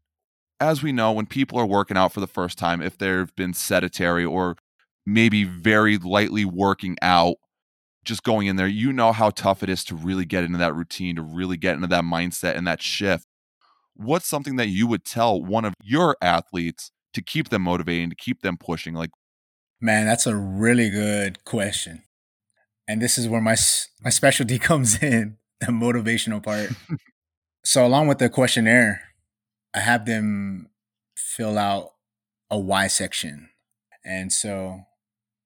as 0.60 0.84
we 0.84 0.92
know, 0.92 1.12
when 1.14 1.26
people 1.26 1.58
are 1.60 1.66
working 1.66 1.98
out 1.98 2.12
for 2.14 2.20
the 2.20 2.28
first 2.28 2.58
time, 2.58 2.82
if 2.82 2.98
they've 2.98 3.34
been 3.36 3.54
sedentary 3.54 4.26
or 4.26 4.58
maybe 5.06 5.46
very 5.46 5.98
lightly 5.98 6.46
working 6.46 6.98
out, 7.02 7.38
just 8.04 8.24
going 8.24 8.48
in 8.48 8.56
there, 8.58 8.68
you 8.68 8.94
know 8.94 9.12
how 9.14 9.30
tough 9.32 9.64
it 9.64 9.70
is 9.70 9.84
to 9.86 9.96
really 9.96 10.26
get 10.26 10.44
into 10.44 10.58
that 10.58 10.76
routine, 10.76 11.16
to 11.16 11.22
really 11.24 11.58
get 11.58 11.76
into 11.76 11.88
that 11.88 12.04
mindset 12.04 12.56
and 12.58 12.68
that 12.68 12.82
shift. 12.82 13.26
What's 13.96 14.28
something 14.28 14.58
that 14.58 14.68
you 14.68 14.88
would 14.88 15.06
tell 15.06 15.42
one 15.42 15.66
of 15.66 15.74
your 15.84 16.18
athletes 16.22 16.92
to 17.14 17.22
keep 17.22 17.50
them 17.50 17.64
motivated 17.64 18.04
and 18.04 18.12
to 18.12 18.16
keep 18.16 18.42
them 18.42 18.58
pushing? 18.58 18.94
Like, 18.94 19.10
Man, 19.80 20.08
that's 20.08 20.26
a 20.26 20.36
really 20.36 20.90
good 20.90 21.44
question. 21.46 22.04
And 22.88 23.02
this 23.02 23.18
is 23.18 23.28
where 23.28 23.42
my 23.42 23.56
my 24.04 24.10
specialty 24.10 24.58
comes 24.70 25.02
in, 25.02 25.38
the 25.60 25.68
motivational 25.68 26.44
part. 26.44 26.72
so 27.64 27.86
along 27.86 28.08
with 28.08 28.18
the 28.18 28.30
questionnaire, 28.30 29.02
I 29.74 29.80
have 29.80 30.06
them 30.06 30.70
fill 31.16 31.58
out 31.58 31.90
a 32.50 32.58
why 32.58 32.88
section. 32.88 33.50
And 34.04 34.32
so 34.32 34.82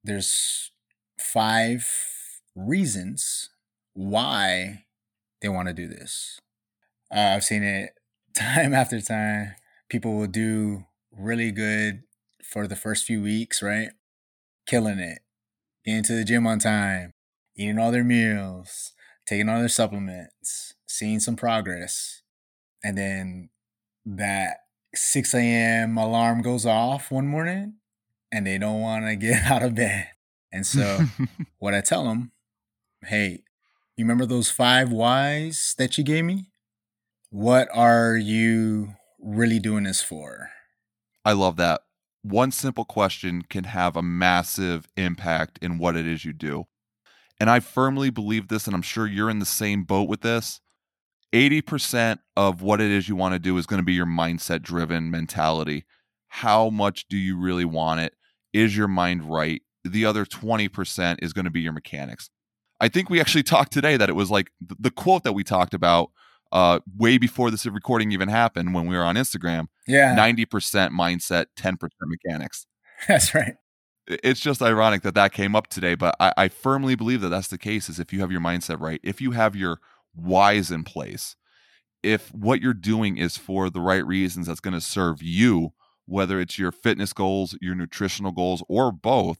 there's 0.03 0.71
five 1.19 1.87
reasons 2.55 3.49
why 3.93 4.85
they 5.41 5.49
want 5.49 5.67
to 5.67 5.73
do 5.73 5.87
this. 5.87 6.39
Uh, 7.13 7.33
I've 7.35 7.43
seen 7.43 7.63
it 7.63 7.91
time 8.37 8.73
after 8.73 9.01
time. 9.01 9.55
People 9.89 10.15
will 10.15 10.27
do 10.27 10.85
really 11.11 11.51
good 11.51 12.03
for 12.43 12.67
the 12.67 12.75
first 12.75 13.05
few 13.05 13.21
weeks, 13.21 13.61
right? 13.61 13.89
Killing 14.65 14.99
it, 14.99 15.19
getting 15.85 16.03
to 16.03 16.13
the 16.13 16.23
gym 16.23 16.47
on 16.47 16.59
time, 16.59 17.13
eating 17.55 17.79
all 17.79 17.91
their 17.91 18.03
meals, 18.03 18.93
taking 19.25 19.49
all 19.49 19.59
their 19.59 19.69
supplements, 19.69 20.73
seeing 20.87 21.19
some 21.19 21.35
progress. 21.35 22.21
And 22.83 22.97
then 22.97 23.49
that 24.05 24.57
6 24.95 25.33
a.m. 25.33 25.97
alarm 25.97 26.41
goes 26.41 26.65
off 26.65 27.11
one 27.11 27.27
morning 27.27 27.75
and 28.31 28.45
they 28.45 28.57
don't 28.57 28.81
want 28.81 29.05
to 29.05 29.15
get 29.15 29.43
out 29.49 29.63
of 29.63 29.75
bed. 29.75 30.09
And 30.51 30.65
so 30.65 31.05
what 31.59 31.73
I 31.73 31.81
tell 31.81 32.05
them, 32.05 32.31
hey, 33.05 33.43
you 33.95 34.05
remember 34.05 34.25
those 34.25 34.49
five 34.49 34.91
whys 34.91 35.75
that 35.77 35.97
you 35.97 36.03
gave 36.03 36.25
me? 36.25 36.49
What 37.29 37.69
are 37.73 38.17
you 38.17 38.95
really 39.19 39.59
doing 39.59 39.83
this 39.83 40.01
for? 40.01 40.49
I 41.23 41.33
love 41.33 41.57
that. 41.57 41.81
One 42.23 42.51
simple 42.51 42.85
question 42.85 43.43
can 43.43 43.65
have 43.65 43.95
a 43.95 44.01
massive 44.01 44.87
impact 44.95 45.59
in 45.61 45.77
what 45.77 45.95
it 45.95 46.05
is 46.05 46.25
you 46.25 46.33
do. 46.33 46.65
And 47.39 47.49
I 47.49 47.59
firmly 47.59 48.11
believe 48.11 48.47
this, 48.47 48.67
and 48.67 48.75
I'm 48.75 48.83
sure 48.83 49.07
you're 49.07 49.29
in 49.29 49.39
the 49.39 49.45
same 49.45 49.83
boat 49.83 50.07
with 50.07 50.21
this. 50.21 50.61
80% 51.33 52.19
of 52.35 52.61
what 52.61 52.81
it 52.81 52.91
is 52.91 53.09
you 53.09 53.15
want 53.15 53.33
to 53.33 53.39
do 53.39 53.57
is 53.57 53.65
going 53.65 53.79
to 53.79 53.85
be 53.85 53.93
your 53.93 54.05
mindset 54.05 54.61
driven 54.61 55.09
mentality. 55.09 55.85
How 56.27 56.69
much 56.69 57.07
do 57.07 57.17
you 57.17 57.39
really 57.39 57.65
want 57.65 58.01
it? 58.01 58.13
Is 58.53 58.75
your 58.75 58.87
mind 58.87 59.23
right? 59.23 59.61
The 59.83 60.05
other 60.05 60.25
20% 60.25 61.23
is 61.23 61.33
going 61.33 61.45
to 61.45 61.51
be 61.51 61.61
your 61.61 61.73
mechanics. 61.73 62.29
I 62.79 62.87
think 62.89 63.09
we 63.09 63.19
actually 63.19 63.43
talked 63.43 63.71
today 63.71 63.97
that 63.97 64.09
it 64.09 64.15
was 64.15 64.29
like 64.29 64.51
the 64.59 64.91
quote 64.91 65.23
that 65.23 65.33
we 65.33 65.43
talked 65.43 65.73
about 65.73 66.11
uh, 66.51 66.79
way 66.97 67.17
before 67.17 67.51
this 67.51 67.65
recording 67.65 68.11
even 68.11 68.29
happened 68.29 68.73
when 68.73 68.87
we 68.87 68.95
were 68.95 69.03
on 69.03 69.15
Instagram 69.15 69.67
Yeah, 69.87 70.15
90% 70.15 70.91
mindset, 70.91 71.45
10% 71.57 71.77
mechanics. 72.05 72.65
that's 73.07 73.33
right. 73.33 73.55
It's 74.07 74.39
just 74.39 74.61
ironic 74.61 75.03
that 75.03 75.15
that 75.15 75.31
came 75.31 75.55
up 75.55 75.67
today, 75.67 75.95
but 75.95 76.15
I, 76.19 76.33
I 76.35 76.47
firmly 76.49 76.95
believe 76.95 77.21
that 77.21 77.29
that's 77.29 77.47
the 77.47 77.57
case. 77.57 77.87
Is 77.87 77.99
if 77.99 78.11
you 78.11 78.19
have 78.19 78.31
your 78.31 78.41
mindset 78.41 78.79
right, 78.79 78.99
if 79.03 79.21
you 79.21 79.31
have 79.31 79.55
your 79.55 79.79
whys 80.15 80.71
in 80.71 80.83
place, 80.83 81.35
if 82.03 82.33
what 82.33 82.61
you're 82.61 82.73
doing 82.73 83.17
is 83.17 83.37
for 83.37 83.69
the 83.69 83.79
right 83.79 84.05
reasons, 84.05 84.47
that's 84.47 84.59
going 84.59 84.73
to 84.73 84.81
serve 84.81 85.21
you, 85.21 85.73
whether 86.05 86.39
it's 86.39 86.57
your 86.57 86.71
fitness 86.71 87.13
goals, 87.13 87.55
your 87.61 87.75
nutritional 87.75 88.31
goals, 88.31 88.63
or 88.67 88.91
both, 88.91 89.37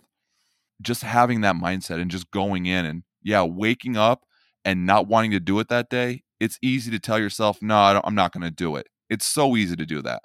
just 0.82 1.04
having 1.04 1.42
that 1.42 1.56
mindset 1.56 2.00
and 2.00 2.12
just 2.12 2.32
going 2.32 2.66
in 2.66 2.86
and 2.86 3.04
yeah, 3.24 3.44
waking 3.44 3.98
up 3.98 4.24
and 4.64 4.86
not 4.86 5.08
wanting 5.08 5.32
to 5.32 5.40
do 5.40 5.60
it 5.60 5.68
that 5.70 5.90
day, 5.90 6.24
it's 6.42 6.58
easy 6.64 6.90
to 6.92 7.00
tell 7.00 7.20
yourself, 7.20 7.62
no, 7.62 7.76
I 7.78 8.02
I'm 8.04 8.16
not 8.16 8.34
going 8.34 8.44
to 8.44 8.52
do 8.52 8.76
it. 8.76 8.88
It's 9.10 9.28
so 9.28 9.56
easy 9.56 9.76
to 9.76 9.86
do 9.86 10.02
that. 10.02 10.24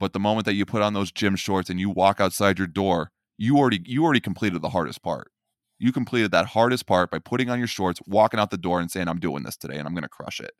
But 0.00 0.14
the 0.14 0.18
moment 0.18 0.46
that 0.46 0.54
you 0.54 0.64
put 0.64 0.82
on 0.82 0.94
those 0.94 1.12
gym 1.12 1.36
shorts 1.36 1.70
and 1.70 1.78
you 1.78 1.90
walk 1.90 2.20
outside 2.20 2.58
your 2.58 2.66
door, 2.66 3.12
you 3.36 3.58
already 3.58 3.82
you 3.84 4.02
already 4.02 4.20
completed 4.20 4.62
the 4.62 4.70
hardest 4.70 5.02
part. 5.02 5.30
You 5.78 5.92
completed 5.92 6.30
that 6.30 6.46
hardest 6.46 6.86
part 6.86 7.10
by 7.10 7.18
putting 7.18 7.50
on 7.50 7.58
your 7.58 7.68
shorts, 7.68 8.00
walking 8.06 8.40
out 8.40 8.50
the 8.50 8.56
door 8.56 8.80
and 8.80 8.90
saying, 8.90 9.08
I'm 9.08 9.20
doing 9.20 9.42
this 9.42 9.56
today 9.56 9.76
and 9.76 9.86
I'm 9.86 9.94
going 9.94 10.04
to 10.04 10.08
crush 10.08 10.40
it. 10.40 10.52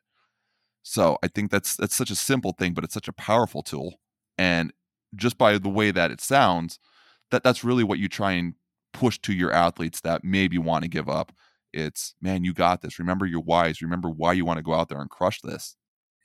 So 0.83 1.17
I 1.23 1.27
think 1.27 1.49
that's 1.49 1.75
that's 1.75 1.95
such 1.95 2.11
a 2.11 2.15
simple 2.15 2.53
thing, 2.53 2.73
but 2.73 2.83
it's 2.83 2.93
such 2.93 3.07
a 3.07 3.13
powerful 3.13 3.63
tool. 3.63 3.95
And 4.37 4.73
just 5.15 5.37
by 5.39 5.57
the 5.57 5.69
way 5.69 5.91
that 5.91 6.11
it 6.11 6.21
sounds, 6.21 6.77
that 7.31 7.43
that's 7.43 7.63
really 7.63 7.83
what 7.83 7.99
you 7.99 8.07
try 8.07 8.33
and 8.33 8.53
push 8.93 9.17
to 9.21 9.33
your 9.33 9.51
athletes 9.51 10.01
that 10.01 10.23
maybe 10.23 10.59
want 10.59 10.83
to 10.83 10.89
give 10.89 11.09
up. 11.09 11.31
It's 11.73 12.15
man, 12.21 12.43
you 12.43 12.53
got 12.53 12.81
this. 12.81 12.99
Remember 12.99 13.25
your 13.25 13.41
whys. 13.41 13.81
Remember 13.81 14.09
why 14.09 14.33
you 14.33 14.45
want 14.45 14.57
to 14.57 14.63
go 14.63 14.73
out 14.73 14.89
there 14.89 15.01
and 15.01 15.09
crush 15.09 15.41
this. 15.41 15.75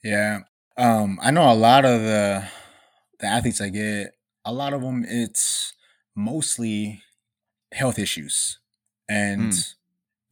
Yeah. 0.02 0.40
Um, 0.76 1.18
I 1.22 1.30
know 1.30 1.50
a 1.50 1.54
lot 1.54 1.84
of 1.84 2.00
the 2.00 2.48
the 3.20 3.26
athletes 3.26 3.60
I 3.60 3.68
get, 3.70 4.12
a 4.44 4.52
lot 4.52 4.72
of 4.72 4.82
them 4.82 5.04
it's 5.06 5.74
mostly 6.14 7.02
health 7.72 7.98
issues. 7.98 8.60
And 9.08 9.52
Mm. 9.52 9.64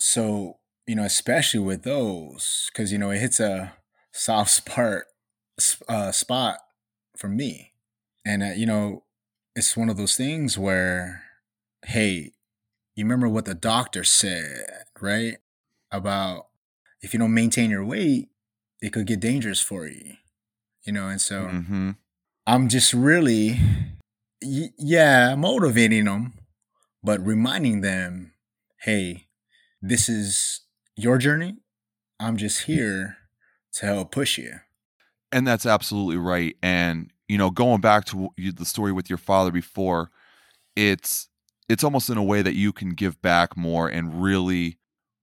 so, 0.01 0.61
you 0.87 0.97
know, 0.97 1.05
especially 1.05 1.61
with 1.61 1.85
those, 1.85 2.71
because 2.73 2.93
you 2.93 2.99
know, 2.99 3.11
it 3.11 3.21
hits 3.21 3.41
a 3.41 3.77
soft 4.13 4.51
spot 4.53 5.03
uh, 5.89 6.13
spot 6.13 6.59
for 7.17 7.29
me. 7.29 7.73
And 8.25 8.43
uh, 8.43 8.47
you 8.57 8.67
know, 8.67 9.05
it's 9.55 9.77
one 9.77 9.89
of 9.89 9.97
those 9.97 10.17
things 10.17 10.59
where, 10.59 11.25
hey, 11.87 12.33
you 12.97 13.05
remember 13.05 13.29
what 13.29 13.45
the 13.45 13.55
doctor 13.55 14.03
said, 14.05 14.65
right? 15.01 15.37
About 15.93 16.49
if 17.01 17.13
you 17.13 17.21
don't 17.21 17.35
maintain 17.35 17.71
your 17.71 17.85
weight, 17.85 18.29
it 18.81 18.93
could 18.93 19.07
get 19.07 19.21
dangerous 19.21 19.61
for 19.61 19.87
you. 19.87 20.15
You 20.85 20.93
know, 20.93 21.09
and 21.09 21.21
so 21.21 21.49
hmm 21.49 21.91
I'm 22.49 22.69
just 22.69 22.93
really, 22.95 23.59
y- 24.41 24.71
yeah, 24.79 25.35
motivating 25.35 26.05
them, 26.05 26.35
but 27.03 27.25
reminding 27.25 27.81
them, 27.81 28.33
hey, 28.83 29.27
this 29.83 30.09
is 30.09 30.61
your 30.97 31.19
journey. 31.19 31.57
I'm 32.21 32.37
just 32.37 32.63
here 32.63 33.17
to 33.75 33.87
help 33.87 34.13
push 34.13 34.39
you. 34.39 34.61
And 35.33 35.47
that's 35.47 35.67
absolutely 35.67 36.19
right. 36.19 36.57
And 36.63 37.13
you 37.29 37.37
know, 37.37 37.51
going 37.51 37.81
back 37.81 38.05
to 38.07 38.31
the 38.37 38.65
story 38.65 38.93
with 38.93 39.11
your 39.11 39.19
father 39.19 39.51
before, 39.51 40.11
it's 40.77 41.29
it's 41.69 41.85
almost 41.85 42.11
in 42.11 42.17
a 42.19 42.23
way 42.23 42.43
that 42.43 42.55
you 42.55 42.73
can 42.73 42.91
give 42.91 43.21
back 43.23 43.57
more 43.57 43.89
and 43.89 44.23
really, 44.23 44.79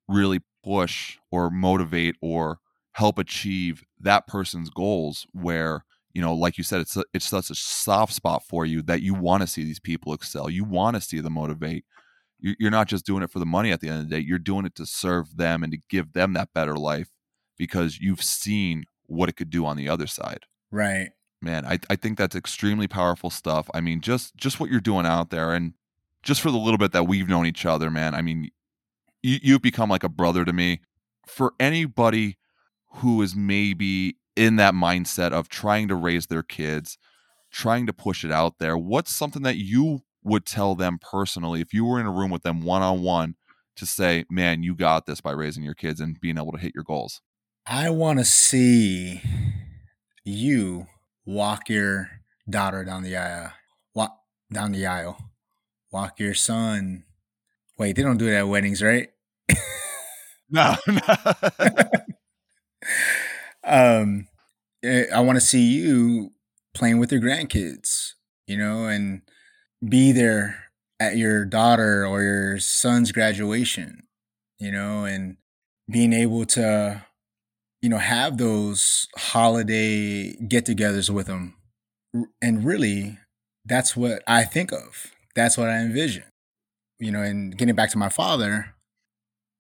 really 0.08 0.42
push 0.64 1.18
or 1.32 1.50
motivate 1.50 2.16
or 2.22 2.60
help 2.94 3.18
achieve 3.18 3.84
that 4.00 4.28
person's 4.28 4.70
goals. 4.70 5.26
Where 5.34 5.86
you 6.14 6.22
know, 6.22 6.34
like 6.34 6.58
you 6.58 6.64
said, 6.64 6.82
it's 6.82 6.96
a, 6.96 7.04
it's 7.14 7.28
such 7.28 7.50
a 7.50 7.56
soft 7.56 8.14
spot 8.14 8.44
for 8.44 8.66
you 8.66 8.82
that 8.84 9.02
you 9.02 9.14
want 9.16 9.42
to 9.42 9.48
see 9.48 9.64
these 9.64 9.80
people 9.80 10.14
excel. 10.14 10.50
You 10.50 10.64
want 10.64 10.96
to 10.96 11.02
see 11.02 11.20
them 11.20 11.34
motivate. 11.34 11.86
You- 12.40 12.56
You're 12.60 12.72
not 12.72 12.88
just 12.88 13.06
doing 13.06 13.24
it 13.24 13.32
for 13.32 13.40
the 13.40 13.46
money 13.46 13.72
at 13.72 13.80
the 13.82 13.90
end 13.90 14.02
of 14.02 14.10
the 14.10 14.16
day. 14.18 14.22
You're 14.26 14.38
doing 14.40 14.66
it 14.66 14.76
to 14.76 14.86
serve 14.86 15.38
them 15.38 15.64
and 15.64 15.72
to 15.72 15.80
give 15.90 16.14
them 16.14 16.34
that 16.34 16.50
better 16.54 16.76
life 16.76 17.10
because 17.58 18.00
you've 18.00 18.22
seen 18.22 18.86
what 19.06 19.30
it 19.30 19.36
could 19.38 19.50
do 19.50 19.66
on 19.66 19.76
the 19.78 19.88
other 19.90 20.08
side 20.08 20.40
Right. 20.72 21.10
man 21.42 21.66
I, 21.66 21.78
I 21.90 21.96
think 21.96 22.18
that's 22.18 22.36
extremely 22.36 22.88
powerful 22.88 23.30
stuff 23.30 23.70
i 23.74 23.82
mean 23.82 24.00
just 24.02 24.36
just 24.38 24.60
what 24.60 24.72
you're 24.72 24.80
doing 24.80 25.06
out 25.06 25.30
there 25.30 25.54
and 25.54 25.74
just 26.24 26.42
for 26.42 26.52
the 26.52 26.58
little 26.58 26.78
bit 26.78 26.92
that 26.92 27.08
we've 27.08 27.30
known 27.30 27.46
each 27.46 27.66
other 27.66 27.90
man 27.90 28.14
i 28.16 28.22
mean 28.22 28.50
you, 29.22 29.40
you've 29.42 29.62
become 29.62 29.90
like 29.90 30.04
a 30.04 30.10
brother 30.10 30.46
to 30.46 30.54
me 30.54 30.82
for 31.28 31.54
anybody 31.60 32.38
who 32.96 33.22
is 33.22 33.36
maybe 33.36 34.18
in 34.36 34.56
that 34.56 34.74
mindset 34.74 35.32
of 35.32 35.50
trying 35.50 35.88
to 35.88 35.96
raise 35.96 36.28
their 36.28 36.44
kids 36.44 36.98
trying 37.52 37.86
to 37.86 37.94
push 37.94 38.24
it 38.24 38.32
out 38.32 38.60
there 38.60 38.78
what's 38.78 39.14
something 39.14 39.44
that 39.44 39.58
you 39.58 40.02
would 40.24 40.46
tell 40.46 40.76
them 40.76 40.98
personally 41.00 41.62
if 41.62 41.74
you 41.74 41.86
were 41.86 42.00
in 42.00 42.06
a 42.06 42.12
room 42.12 42.32
with 42.32 42.44
them 42.44 42.62
one-on-one 42.62 43.36
to 43.76 43.86
say 43.86 44.26
man 44.30 44.64
you 44.64 44.76
got 44.76 45.06
this 45.06 45.22
by 45.22 45.32
raising 45.32 45.64
your 45.64 45.74
kids 45.74 46.00
and 46.00 46.20
being 46.20 46.38
able 46.38 46.52
to 46.52 46.58
hit 46.58 46.74
your 46.74 46.84
goals 46.84 47.22
I 47.66 47.92
want 47.92 48.20
to 48.20 48.26
see 48.26 49.22
you 50.26 50.88
walk 51.26 51.70
your 51.70 52.10
daughter 52.50 52.84
down 52.84 53.04
the 53.04 53.16
aisle. 53.16 53.54
Walk 53.94 54.18
down 54.52 54.74
the 54.74 54.86
aisle. 54.86 55.18
Walk 55.94 56.20
your 56.20 56.34
son. 56.34 57.04
Wait, 57.78 57.96
they 57.96 58.04
don't 58.04 58.18
do 58.18 58.26
that 58.26 58.40
at 58.40 58.48
weddings, 58.48 58.82
right? 58.82 59.10
no, 60.50 60.76
um, 63.64 64.28
eh, 64.84 65.06
I 65.14 65.20
want 65.22 65.38
to 65.38 65.46
see 65.46 65.62
you 65.62 66.32
playing 66.74 67.00
with 67.00 67.12
your 67.12 67.22
grandkids, 67.22 68.14
you 68.48 68.58
know, 68.58 68.86
and 68.86 69.22
be 69.88 70.12
there 70.12 70.66
at 71.00 71.18
your 71.18 71.46
daughter 71.46 72.06
or 72.06 72.22
your 72.24 72.60
son's 72.60 73.12
graduation, 73.12 74.04
you 74.60 74.72
know, 74.72 75.06
and 75.06 75.38
being 75.92 76.14
able 76.14 76.46
to, 76.48 77.06
you 77.82 77.90
know, 77.90 77.98
have 78.00 78.38
those 78.38 79.08
holiday 79.18 80.34
get 80.36 80.66
togethers 80.66 81.10
with 81.10 81.28
them. 81.28 81.56
And 82.42 82.66
really, 82.66 83.20
that's 83.66 83.98
what 83.98 84.24
I 84.28 84.46
think 84.46 84.72
of. 84.72 85.12
That's 85.36 85.58
what 85.58 85.70
I 85.70 85.78
envision, 85.80 86.24
you 87.00 87.12
know, 87.12 87.22
and 87.22 87.58
getting 87.58 87.76
back 87.76 87.90
to 87.92 87.98
my 87.98 88.10
father, 88.10 88.76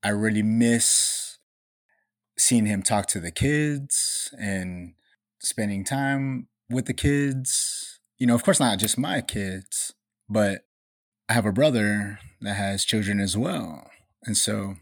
I 0.03 0.09
really 0.09 0.43
miss 0.43 1.37
seeing 2.37 2.65
him 2.65 2.83
talk 2.83 3.07
to 3.07 3.19
the 3.19 3.31
kids 3.31 4.33
and 4.39 4.93
spending 5.41 5.83
time 5.83 6.47
with 6.69 6.85
the 6.85 6.93
kids. 6.93 7.99
You 8.19 8.27
know, 8.27 8.35
of 8.35 8.43
course, 8.43 8.59
not 8.59 8.79
just 8.79 8.97
my 8.97 9.21
kids, 9.21 9.93
but 10.29 10.61
I 11.29 11.33
have 11.33 11.45
a 11.45 11.51
brother 11.51 12.19
that 12.41 12.55
has 12.55 12.85
children 12.85 13.19
as 13.19 13.37
well. 13.37 13.89
And 14.25 14.37
so 14.37 14.75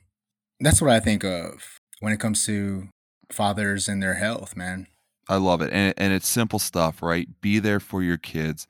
that's 0.60 0.82
what 0.82 0.92
I 0.92 1.00
think 1.00 1.24
of 1.24 1.80
when 2.00 2.14
it 2.14 2.20
comes 2.20 2.46
to 2.46 2.90
fathers 3.32 3.88
and 3.88 4.02
their 4.02 4.16
health, 4.16 4.56
man. 4.56 4.88
I 5.30 5.38
love 5.38 5.62
it. 5.62 5.72
And, 5.72 5.94
and 5.98 6.14
it's 6.14 6.28
simple 6.28 6.60
stuff, 6.60 7.02
right? 7.02 7.28
Be 7.42 7.60
there 7.60 7.80
for 7.80 8.04
your 8.04 8.18
kids. 8.18 8.68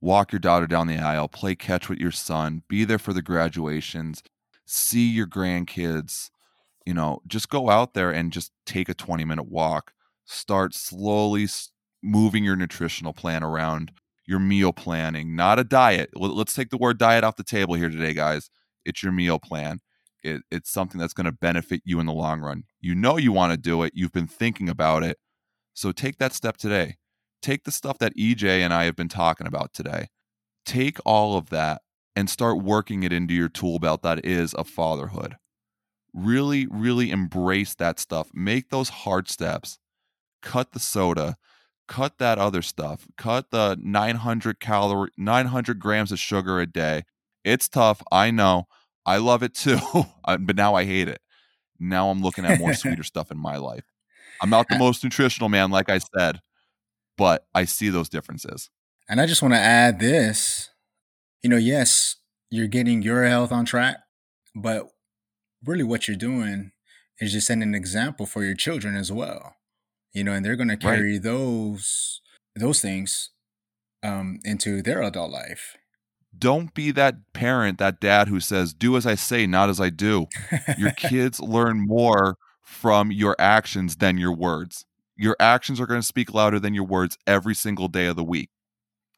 Walk 0.00 0.32
your 0.32 0.38
daughter 0.40 0.66
down 0.66 0.86
the 0.86 0.98
aisle. 0.98 1.28
Play 1.28 1.54
catch 1.54 1.88
with 1.88 1.98
your 1.98 2.10
son. 2.12 2.62
Be 2.68 2.84
there 2.84 2.98
for 2.98 3.12
the 3.12 3.22
graduations. 3.22 4.22
See 4.66 5.08
your 5.08 5.26
grandkids. 5.26 6.30
You 6.86 6.94
know, 6.94 7.20
just 7.26 7.48
go 7.50 7.70
out 7.70 7.94
there 7.94 8.10
and 8.10 8.32
just 8.32 8.52
take 8.66 8.88
a 8.88 8.94
20 8.94 9.24
minute 9.24 9.48
walk. 9.48 9.92
Start 10.26 10.74
slowly 10.74 11.48
moving 12.02 12.44
your 12.44 12.56
nutritional 12.56 13.12
plan 13.12 13.42
around, 13.44 13.92
your 14.26 14.38
meal 14.38 14.72
planning, 14.72 15.36
not 15.36 15.58
a 15.58 15.64
diet. 15.64 16.10
Let- 16.14 16.32
Let's 16.32 16.54
take 16.54 16.70
the 16.70 16.78
word 16.78 16.98
diet 16.98 17.24
off 17.24 17.36
the 17.36 17.44
table 17.44 17.74
here 17.74 17.90
today, 17.90 18.14
guys. 18.14 18.50
It's 18.84 19.02
your 19.02 19.12
meal 19.12 19.38
plan. 19.38 19.80
It, 20.22 20.42
it's 20.50 20.70
something 20.70 21.00
that's 21.00 21.14
going 21.14 21.26
to 21.26 21.32
benefit 21.32 21.82
you 21.84 22.00
in 22.00 22.06
the 22.06 22.12
long 22.12 22.40
run. 22.40 22.64
You 22.80 22.94
know 22.94 23.16
you 23.16 23.32
want 23.32 23.52
to 23.52 23.56
do 23.58 23.82
it. 23.82 23.92
You've 23.94 24.12
been 24.12 24.26
thinking 24.26 24.68
about 24.68 25.02
it. 25.02 25.18
So 25.74 25.92
take 25.92 26.18
that 26.18 26.34
step 26.34 26.58
today. 26.58 26.96
Take 27.42 27.64
the 27.64 27.72
stuff 27.72 27.98
that 27.98 28.16
EJ 28.16 28.44
and 28.44 28.72
I 28.72 28.84
have 28.84 28.96
been 28.96 29.08
talking 29.08 29.46
about 29.46 29.72
today. 29.72 30.08
Take 30.64 30.98
all 31.04 31.36
of 31.36 31.50
that 31.50 31.82
and 32.14 32.28
start 32.28 32.62
working 32.62 33.02
it 33.02 33.12
into 33.12 33.34
your 33.34 33.48
tool 33.48 33.78
belt 33.78 34.02
that 34.02 34.24
is 34.24 34.54
a 34.54 34.64
fatherhood. 34.64 35.36
Really, 36.12 36.66
really 36.70 37.10
embrace 37.10 37.74
that 37.76 37.98
stuff. 37.98 38.30
Make 38.34 38.70
those 38.70 38.88
hard 38.88 39.28
steps. 39.28 39.78
Cut 40.42 40.72
the 40.72 40.80
soda. 40.80 41.36
Cut 41.88 42.18
that 42.18 42.38
other 42.38 42.62
stuff. 42.62 43.06
Cut 43.16 43.50
the 43.50 43.78
900 43.80 44.60
calorie, 44.60 45.10
900 45.16 45.78
grams 45.78 46.12
of 46.12 46.18
sugar 46.18 46.60
a 46.60 46.66
day. 46.66 47.04
It's 47.44 47.68
tough. 47.68 48.02
I 48.12 48.30
know. 48.30 48.64
I 49.06 49.16
love 49.16 49.42
it 49.42 49.54
too, 49.54 49.78
but 50.26 50.56
now 50.56 50.74
I 50.74 50.84
hate 50.84 51.08
it. 51.08 51.20
Now 51.78 52.10
I'm 52.10 52.22
looking 52.22 52.44
at 52.44 52.58
more 52.58 52.74
sweeter 52.74 53.02
stuff 53.02 53.30
in 53.30 53.38
my 53.38 53.56
life. 53.56 53.84
I'm 54.42 54.50
not 54.50 54.68
the 54.68 54.78
most 54.78 55.02
nutritional 55.02 55.48
man, 55.48 55.70
like 55.70 55.88
I 55.88 55.98
said, 55.98 56.40
but 57.20 57.46
I 57.54 57.66
see 57.66 57.90
those 57.90 58.08
differences. 58.08 58.70
And 59.08 59.20
I 59.20 59.26
just 59.26 59.42
want 59.42 59.52
to 59.54 59.60
add 59.60 60.00
this 60.00 60.70
you 61.42 61.48
know, 61.50 61.56
yes, 61.56 62.16
you're 62.50 62.66
getting 62.66 63.00
your 63.02 63.24
health 63.24 63.50
on 63.52 63.64
track, 63.64 63.96
but 64.54 64.88
really 65.64 65.84
what 65.84 66.06
you're 66.08 66.16
doing 66.16 66.72
is 67.18 67.32
just 67.32 67.46
setting 67.46 67.62
an 67.62 67.74
example 67.74 68.26
for 68.26 68.44
your 68.44 68.54
children 68.54 68.94
as 68.96 69.10
well. 69.12 69.54
You 70.12 70.24
know, 70.24 70.32
and 70.32 70.44
they're 70.44 70.56
going 70.56 70.68
to 70.68 70.74
Right. 70.74 70.96
carry 70.96 71.18
those 71.18 72.20
those 72.56 72.80
things 72.80 73.30
um, 74.02 74.40
into 74.44 74.82
their 74.82 75.02
adult 75.02 75.30
life. 75.30 75.76
Don't 76.36 76.72
be 76.74 76.90
that 76.92 77.16
parent, 77.32 77.78
that 77.78 78.00
dad 78.00 78.28
who 78.28 78.40
says, 78.40 78.72
Do 78.74 78.96
as 78.96 79.06
I 79.06 79.14
say, 79.14 79.46
not 79.46 79.68
as 79.68 79.80
I 79.80 79.90
do. 79.90 80.26
Your 80.78 80.90
kids 80.96 81.40
learn 81.40 81.86
more 81.86 82.36
from 82.62 83.10
your 83.12 83.36
actions 83.38 83.96
than 83.96 84.16
your 84.18 84.32
words. 84.34 84.84
Your 85.20 85.36
actions 85.38 85.78
are 85.78 85.86
going 85.86 86.00
to 86.00 86.06
speak 86.06 86.32
louder 86.32 86.58
than 86.58 86.72
your 86.72 86.84
words 86.84 87.18
every 87.26 87.54
single 87.54 87.88
day 87.88 88.06
of 88.06 88.16
the 88.16 88.24
week. 88.24 88.48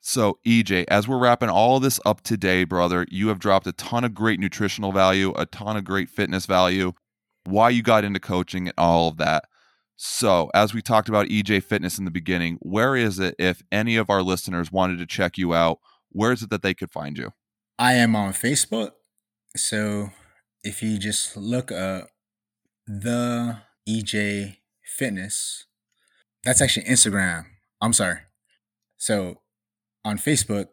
So, 0.01 0.41
EJ, 0.45 0.87
as 0.89 1.07
we're 1.07 1.21
wrapping 1.21 1.49
all 1.49 1.79
this 1.79 2.01
up 2.05 2.23
today, 2.23 2.65
brother, 2.65 3.07
you 3.09 3.29
have 3.29 3.39
dropped 3.39 3.69
a 3.69 3.73
ton 3.73 4.03
of 4.03 4.13
great 4.13 4.41
nutritional 4.41 4.91
value, 4.91 5.33
a 5.37 5.47
ton 5.47 5.77
of 5.77 5.85
great 5.85 6.11
fitness 6.11 6.45
value, 6.45 6.93
why 7.45 7.71
you 7.71 7.85
got 7.85 8.03
into 8.03 8.19
coaching, 8.19 8.67
and 8.67 8.75
all 8.77 9.07
of 9.07 9.17
that. 9.19 9.45
So, 9.95 10.51
as 10.55 10.75
we 10.75 10.83
talked 10.83 11.09
about 11.09 11.29
EJ 11.29 11.63
Fitness 11.63 12.01
in 12.01 12.05
the 12.05 12.11
beginning, 12.11 12.59
where 12.63 12.97
is 12.97 13.21
it 13.21 13.37
if 13.39 13.63
any 13.71 13.95
of 13.95 14.11
our 14.11 14.23
listeners 14.23 14.73
wanted 14.73 14.99
to 14.99 15.07
check 15.07 15.39
you 15.39 15.55
out? 15.55 15.79
Where 16.09 16.33
is 16.33 16.43
it 16.43 16.51
that 16.51 16.63
they 16.63 16.75
could 16.75 16.91
find 16.91 17.17
you? 17.17 17.31
I 17.79 17.93
am 17.93 18.17
on 18.17 18.33
Facebook. 18.33 18.91
So 19.57 20.11
if 20.65 20.83
you 20.83 20.99
just 20.99 21.37
look 21.37 21.71
up 21.71 22.09
the 22.89 23.59
EJ 23.89 24.57
Fitness, 24.83 25.67
That's 26.45 26.61
actually 26.61 26.87
Instagram. 26.87 27.47
I'm 27.81 27.93
sorry. 27.93 28.19
So 28.97 29.41
on 30.05 30.19
Facebook, 30.19 30.67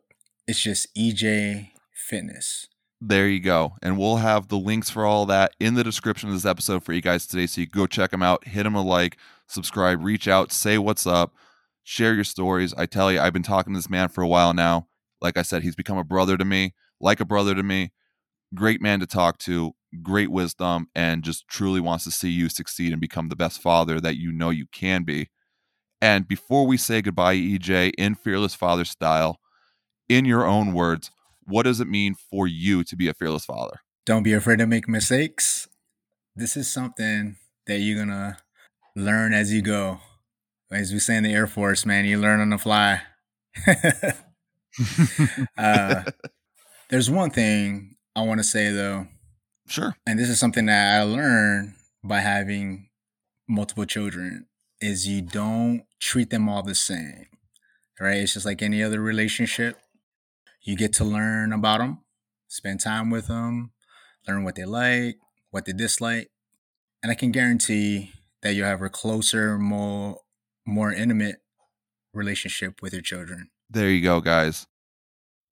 it's 0.47 0.61
just 0.61 0.93
EJ 0.95 1.69
Fitness. 1.93 2.67
There 3.01 3.27
you 3.27 3.39
go. 3.39 3.73
And 3.81 3.97
we'll 3.97 4.17
have 4.17 4.47
the 4.47 4.57
links 4.57 4.89
for 4.89 5.05
all 5.05 5.25
that 5.27 5.53
in 5.59 5.75
the 5.75 5.83
description 5.83 6.29
of 6.29 6.35
this 6.35 6.45
episode 6.45 6.83
for 6.83 6.91
you 6.91 7.01
guys 7.01 7.27
today. 7.27 7.45
So 7.45 7.61
you 7.61 7.67
go 7.67 7.85
check 7.87 8.11
them 8.11 8.23
out, 8.23 8.45
hit 8.47 8.63
them 8.63 8.75
a 8.75 8.81
like, 8.81 9.17
subscribe, 9.47 10.03
reach 10.03 10.27
out, 10.27 10.51
say 10.51 10.77
what's 10.77 11.05
up, 11.07 11.33
share 11.83 12.13
your 12.13 12.23
stories. 12.23 12.73
I 12.73 12.87
tell 12.87 13.11
you, 13.11 13.19
I've 13.19 13.33
been 13.33 13.43
talking 13.43 13.73
to 13.73 13.77
this 13.77 13.89
man 13.89 14.09
for 14.09 14.21
a 14.21 14.27
while 14.27 14.53
now. 14.53 14.87
Like 15.21 15.37
I 15.37 15.43
said, 15.43 15.63
he's 15.63 15.75
become 15.75 15.97
a 15.97 16.03
brother 16.03 16.35
to 16.35 16.45
me, 16.45 16.73
like 16.99 17.19
a 17.19 17.25
brother 17.25 17.53
to 17.55 17.63
me. 17.63 17.91
Great 18.53 18.81
man 18.81 18.99
to 18.99 19.05
talk 19.05 19.37
to, 19.39 19.73
great 20.01 20.31
wisdom, 20.31 20.87
and 20.95 21.23
just 21.23 21.47
truly 21.47 21.79
wants 21.79 22.03
to 22.05 22.11
see 22.11 22.29
you 22.29 22.49
succeed 22.49 22.91
and 22.91 22.99
become 22.99 23.29
the 23.29 23.35
best 23.35 23.61
father 23.61 24.01
that 24.01 24.17
you 24.17 24.31
know 24.31 24.49
you 24.49 24.65
can 24.71 25.03
be. 25.03 25.29
And 26.01 26.27
before 26.27 26.65
we 26.65 26.77
say 26.77 27.01
goodbye, 27.01 27.35
EJ, 27.35 27.91
in 27.97 28.15
Fearless 28.15 28.55
Father 28.55 28.85
style, 28.85 29.39
in 30.07 30.25
your 30.25 30.45
own 30.45 30.73
words, 30.73 31.11
what 31.43 31.63
does 31.63 31.79
it 31.79 31.87
mean 31.87 32.15
for 32.15 32.47
you 32.47 32.83
to 32.83 32.95
be 32.95 33.07
a 33.09 33.13
fearless 33.13 33.45
father? 33.45 33.79
Don't 34.05 34.23
be 34.23 34.33
afraid 34.33 34.59
to 34.59 34.67
make 34.67 34.87
mistakes. 34.87 35.67
This 36.35 36.55
is 36.55 36.71
something 36.71 37.37
that 37.67 37.79
you're 37.79 38.03
going 38.03 38.09
to 38.09 38.37
learn 38.95 39.33
as 39.33 39.53
you 39.53 39.61
go. 39.61 39.99
As 40.71 40.93
we 40.93 40.99
say 40.99 41.17
in 41.17 41.23
the 41.23 41.33
Air 41.33 41.47
Force, 41.47 41.85
man, 41.85 42.05
you 42.05 42.17
learn 42.19 42.39
on 42.39 42.51
the 42.51 42.57
fly. 42.57 43.01
uh, 45.57 46.03
there's 46.89 47.09
one 47.09 47.31
thing 47.31 47.95
I 48.15 48.21
want 48.21 48.39
to 48.39 48.43
say, 48.43 48.71
though. 48.71 49.07
Sure. 49.67 49.95
And 50.05 50.19
this 50.19 50.29
is 50.29 50.39
something 50.39 50.67
that 50.67 50.99
I 50.99 51.03
learned 51.03 51.73
by 52.03 52.19
having 52.19 52.89
multiple 53.47 53.85
children 53.85 54.45
is 54.81 55.07
you 55.07 55.21
don't 55.21 55.83
treat 55.99 56.29
them 56.29 56.47
all 56.47 56.63
the 56.63 56.75
same. 56.75 57.25
Right? 57.99 58.17
It's 58.17 58.33
just 58.33 58.45
like 58.45 58.61
any 58.61 58.81
other 58.81 59.01
relationship 59.01 59.77
you 60.61 60.75
get 60.77 60.93
to 60.93 61.03
learn 61.03 61.51
about 61.51 61.79
them, 61.79 61.99
spend 62.47 62.79
time 62.79 63.09
with 63.09 63.27
them, 63.27 63.71
learn 64.27 64.43
what 64.43 64.55
they 64.55 64.65
like, 64.65 65.17
what 65.51 65.65
they 65.65 65.73
dislike. 65.73 66.29
And 67.01 67.11
I 67.11 67.15
can 67.15 67.31
guarantee 67.31 68.13
that 68.41 68.53
you'll 68.53 68.67
have 68.67 68.81
a 68.81 68.89
closer, 68.89 69.57
more 69.57 70.19
more 70.65 70.93
intimate 70.93 71.37
relationship 72.13 72.81
with 72.81 72.93
your 72.93 73.01
children. 73.01 73.49
There 73.69 73.89
you 73.89 74.01
go, 74.01 74.21
guys. 74.21 74.67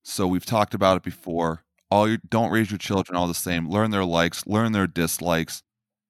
So 0.04 0.26
we've 0.26 0.46
talked 0.46 0.74
about 0.74 0.96
it 0.96 1.02
before. 1.02 1.64
All 1.90 2.08
you 2.08 2.18
don't 2.28 2.50
raise 2.50 2.70
your 2.70 2.78
children 2.78 3.16
all 3.16 3.26
the 3.26 3.34
same. 3.34 3.68
Learn 3.68 3.90
their 3.90 4.04
likes, 4.04 4.46
learn 4.46 4.72
their 4.72 4.86
dislikes, 4.86 5.62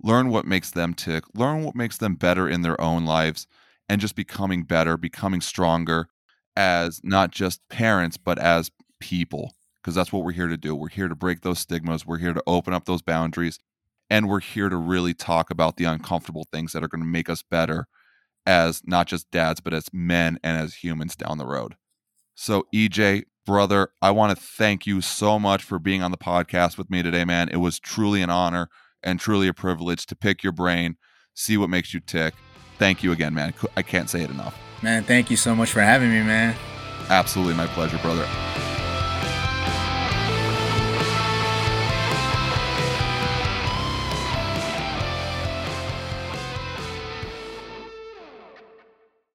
learn 0.03 0.29
what 0.29 0.47
makes 0.47 0.71
them 0.71 0.95
tick, 0.95 1.25
learn 1.35 1.65
what 1.65 1.75
makes 1.75 1.99
them 1.99 2.15
better 2.15 2.49
in 2.49 2.63
their 2.63 2.81
own 2.81 3.05
lives, 3.05 3.47
and 3.89 4.01
just 4.01 4.15
becoming 4.15 4.65
better, 4.65 4.97
becoming 4.97 5.41
stronger 5.41 6.09
as 6.57 7.01
not 7.03 7.31
just 7.31 7.67
parents, 7.69 8.17
but 8.17 8.39
as 8.39 8.71
people 9.01 9.53
because 9.89 9.95
that's 9.95 10.13
what 10.13 10.23
we're 10.23 10.33
here 10.33 10.49
to 10.49 10.57
do. 10.59 10.75
We're 10.75 10.89
here 10.89 11.09
to 11.09 11.15
break 11.15 11.41
those 11.41 11.61
stigmas, 11.61 12.05
we're 12.05 12.19
here 12.19 12.35
to 12.35 12.43
open 12.47 12.75
up 12.75 12.85
those 12.85 13.01
boundaries, 13.01 13.59
and 14.11 14.29
we're 14.29 14.41
here 14.41 14.69
to 14.69 14.77
really 14.77 15.15
talk 15.15 15.51
about 15.51 15.79
the 15.79 15.85
uncomfortable 15.85 16.47
things 16.53 16.73
that 16.73 16.85
are 16.85 16.89
going 16.89 17.01
to 17.01 17.09
make 17.09 17.31
us 17.31 17.43
better 17.43 17.87
as 18.47 18.83
not 18.85 19.07
just 19.07 19.31
dads, 19.31 19.61
but 19.61 19.73
as 19.73 19.87
men 19.91 20.39
and 20.43 20.59
as 20.59 20.75
humans 20.75 21.17
down 21.17 21.39
the 21.39 21.47
road. 21.47 21.77
So, 22.35 22.67
EJ, 22.75 23.25
brother, 23.47 23.89
I 24.03 24.11
want 24.11 24.37
to 24.37 24.45
thank 24.45 24.87
you 24.87 25.01
so 25.01 25.39
much 25.39 25.63
for 25.65 25.79
being 25.79 26.03
on 26.03 26.11
the 26.11 26.19
podcast 26.19 26.77
with 26.77 26.91
me 26.91 27.03
today, 27.03 27.25
man. 27.25 27.49
It 27.49 27.57
was 27.57 27.79
truly 27.79 28.21
an 28.21 28.29
honor 28.29 28.69
and 29.03 29.21
truly 29.21 29.49
a 29.49 29.55
privilege 29.55 30.07
to 30.07 30.17
pick 30.17 30.43
your 30.43 30.53
brain, 30.53 30.97
see 31.35 31.57
what 31.57 31.71
makes 31.71 31.95
you 31.95 32.01
tick. 32.01 32.35
Thank 32.79 33.03
you 33.03 33.13
again, 33.13 33.35
man. 33.35 33.55
I 33.77 33.83
can't 33.83 34.09
say 34.09 34.23
it 34.23 34.31
enough. 34.31 34.57
Man, 34.83 35.03
thank 35.03 35.31
you 35.31 35.37
so 35.37 35.55
much 35.55 35.73
for 35.73 35.81
having 35.81 36.11
me, 36.11 36.23
man. 36.23 36.55
Absolutely 37.09 37.55
my 37.55 37.67
pleasure, 37.67 37.99
brother. 37.99 38.27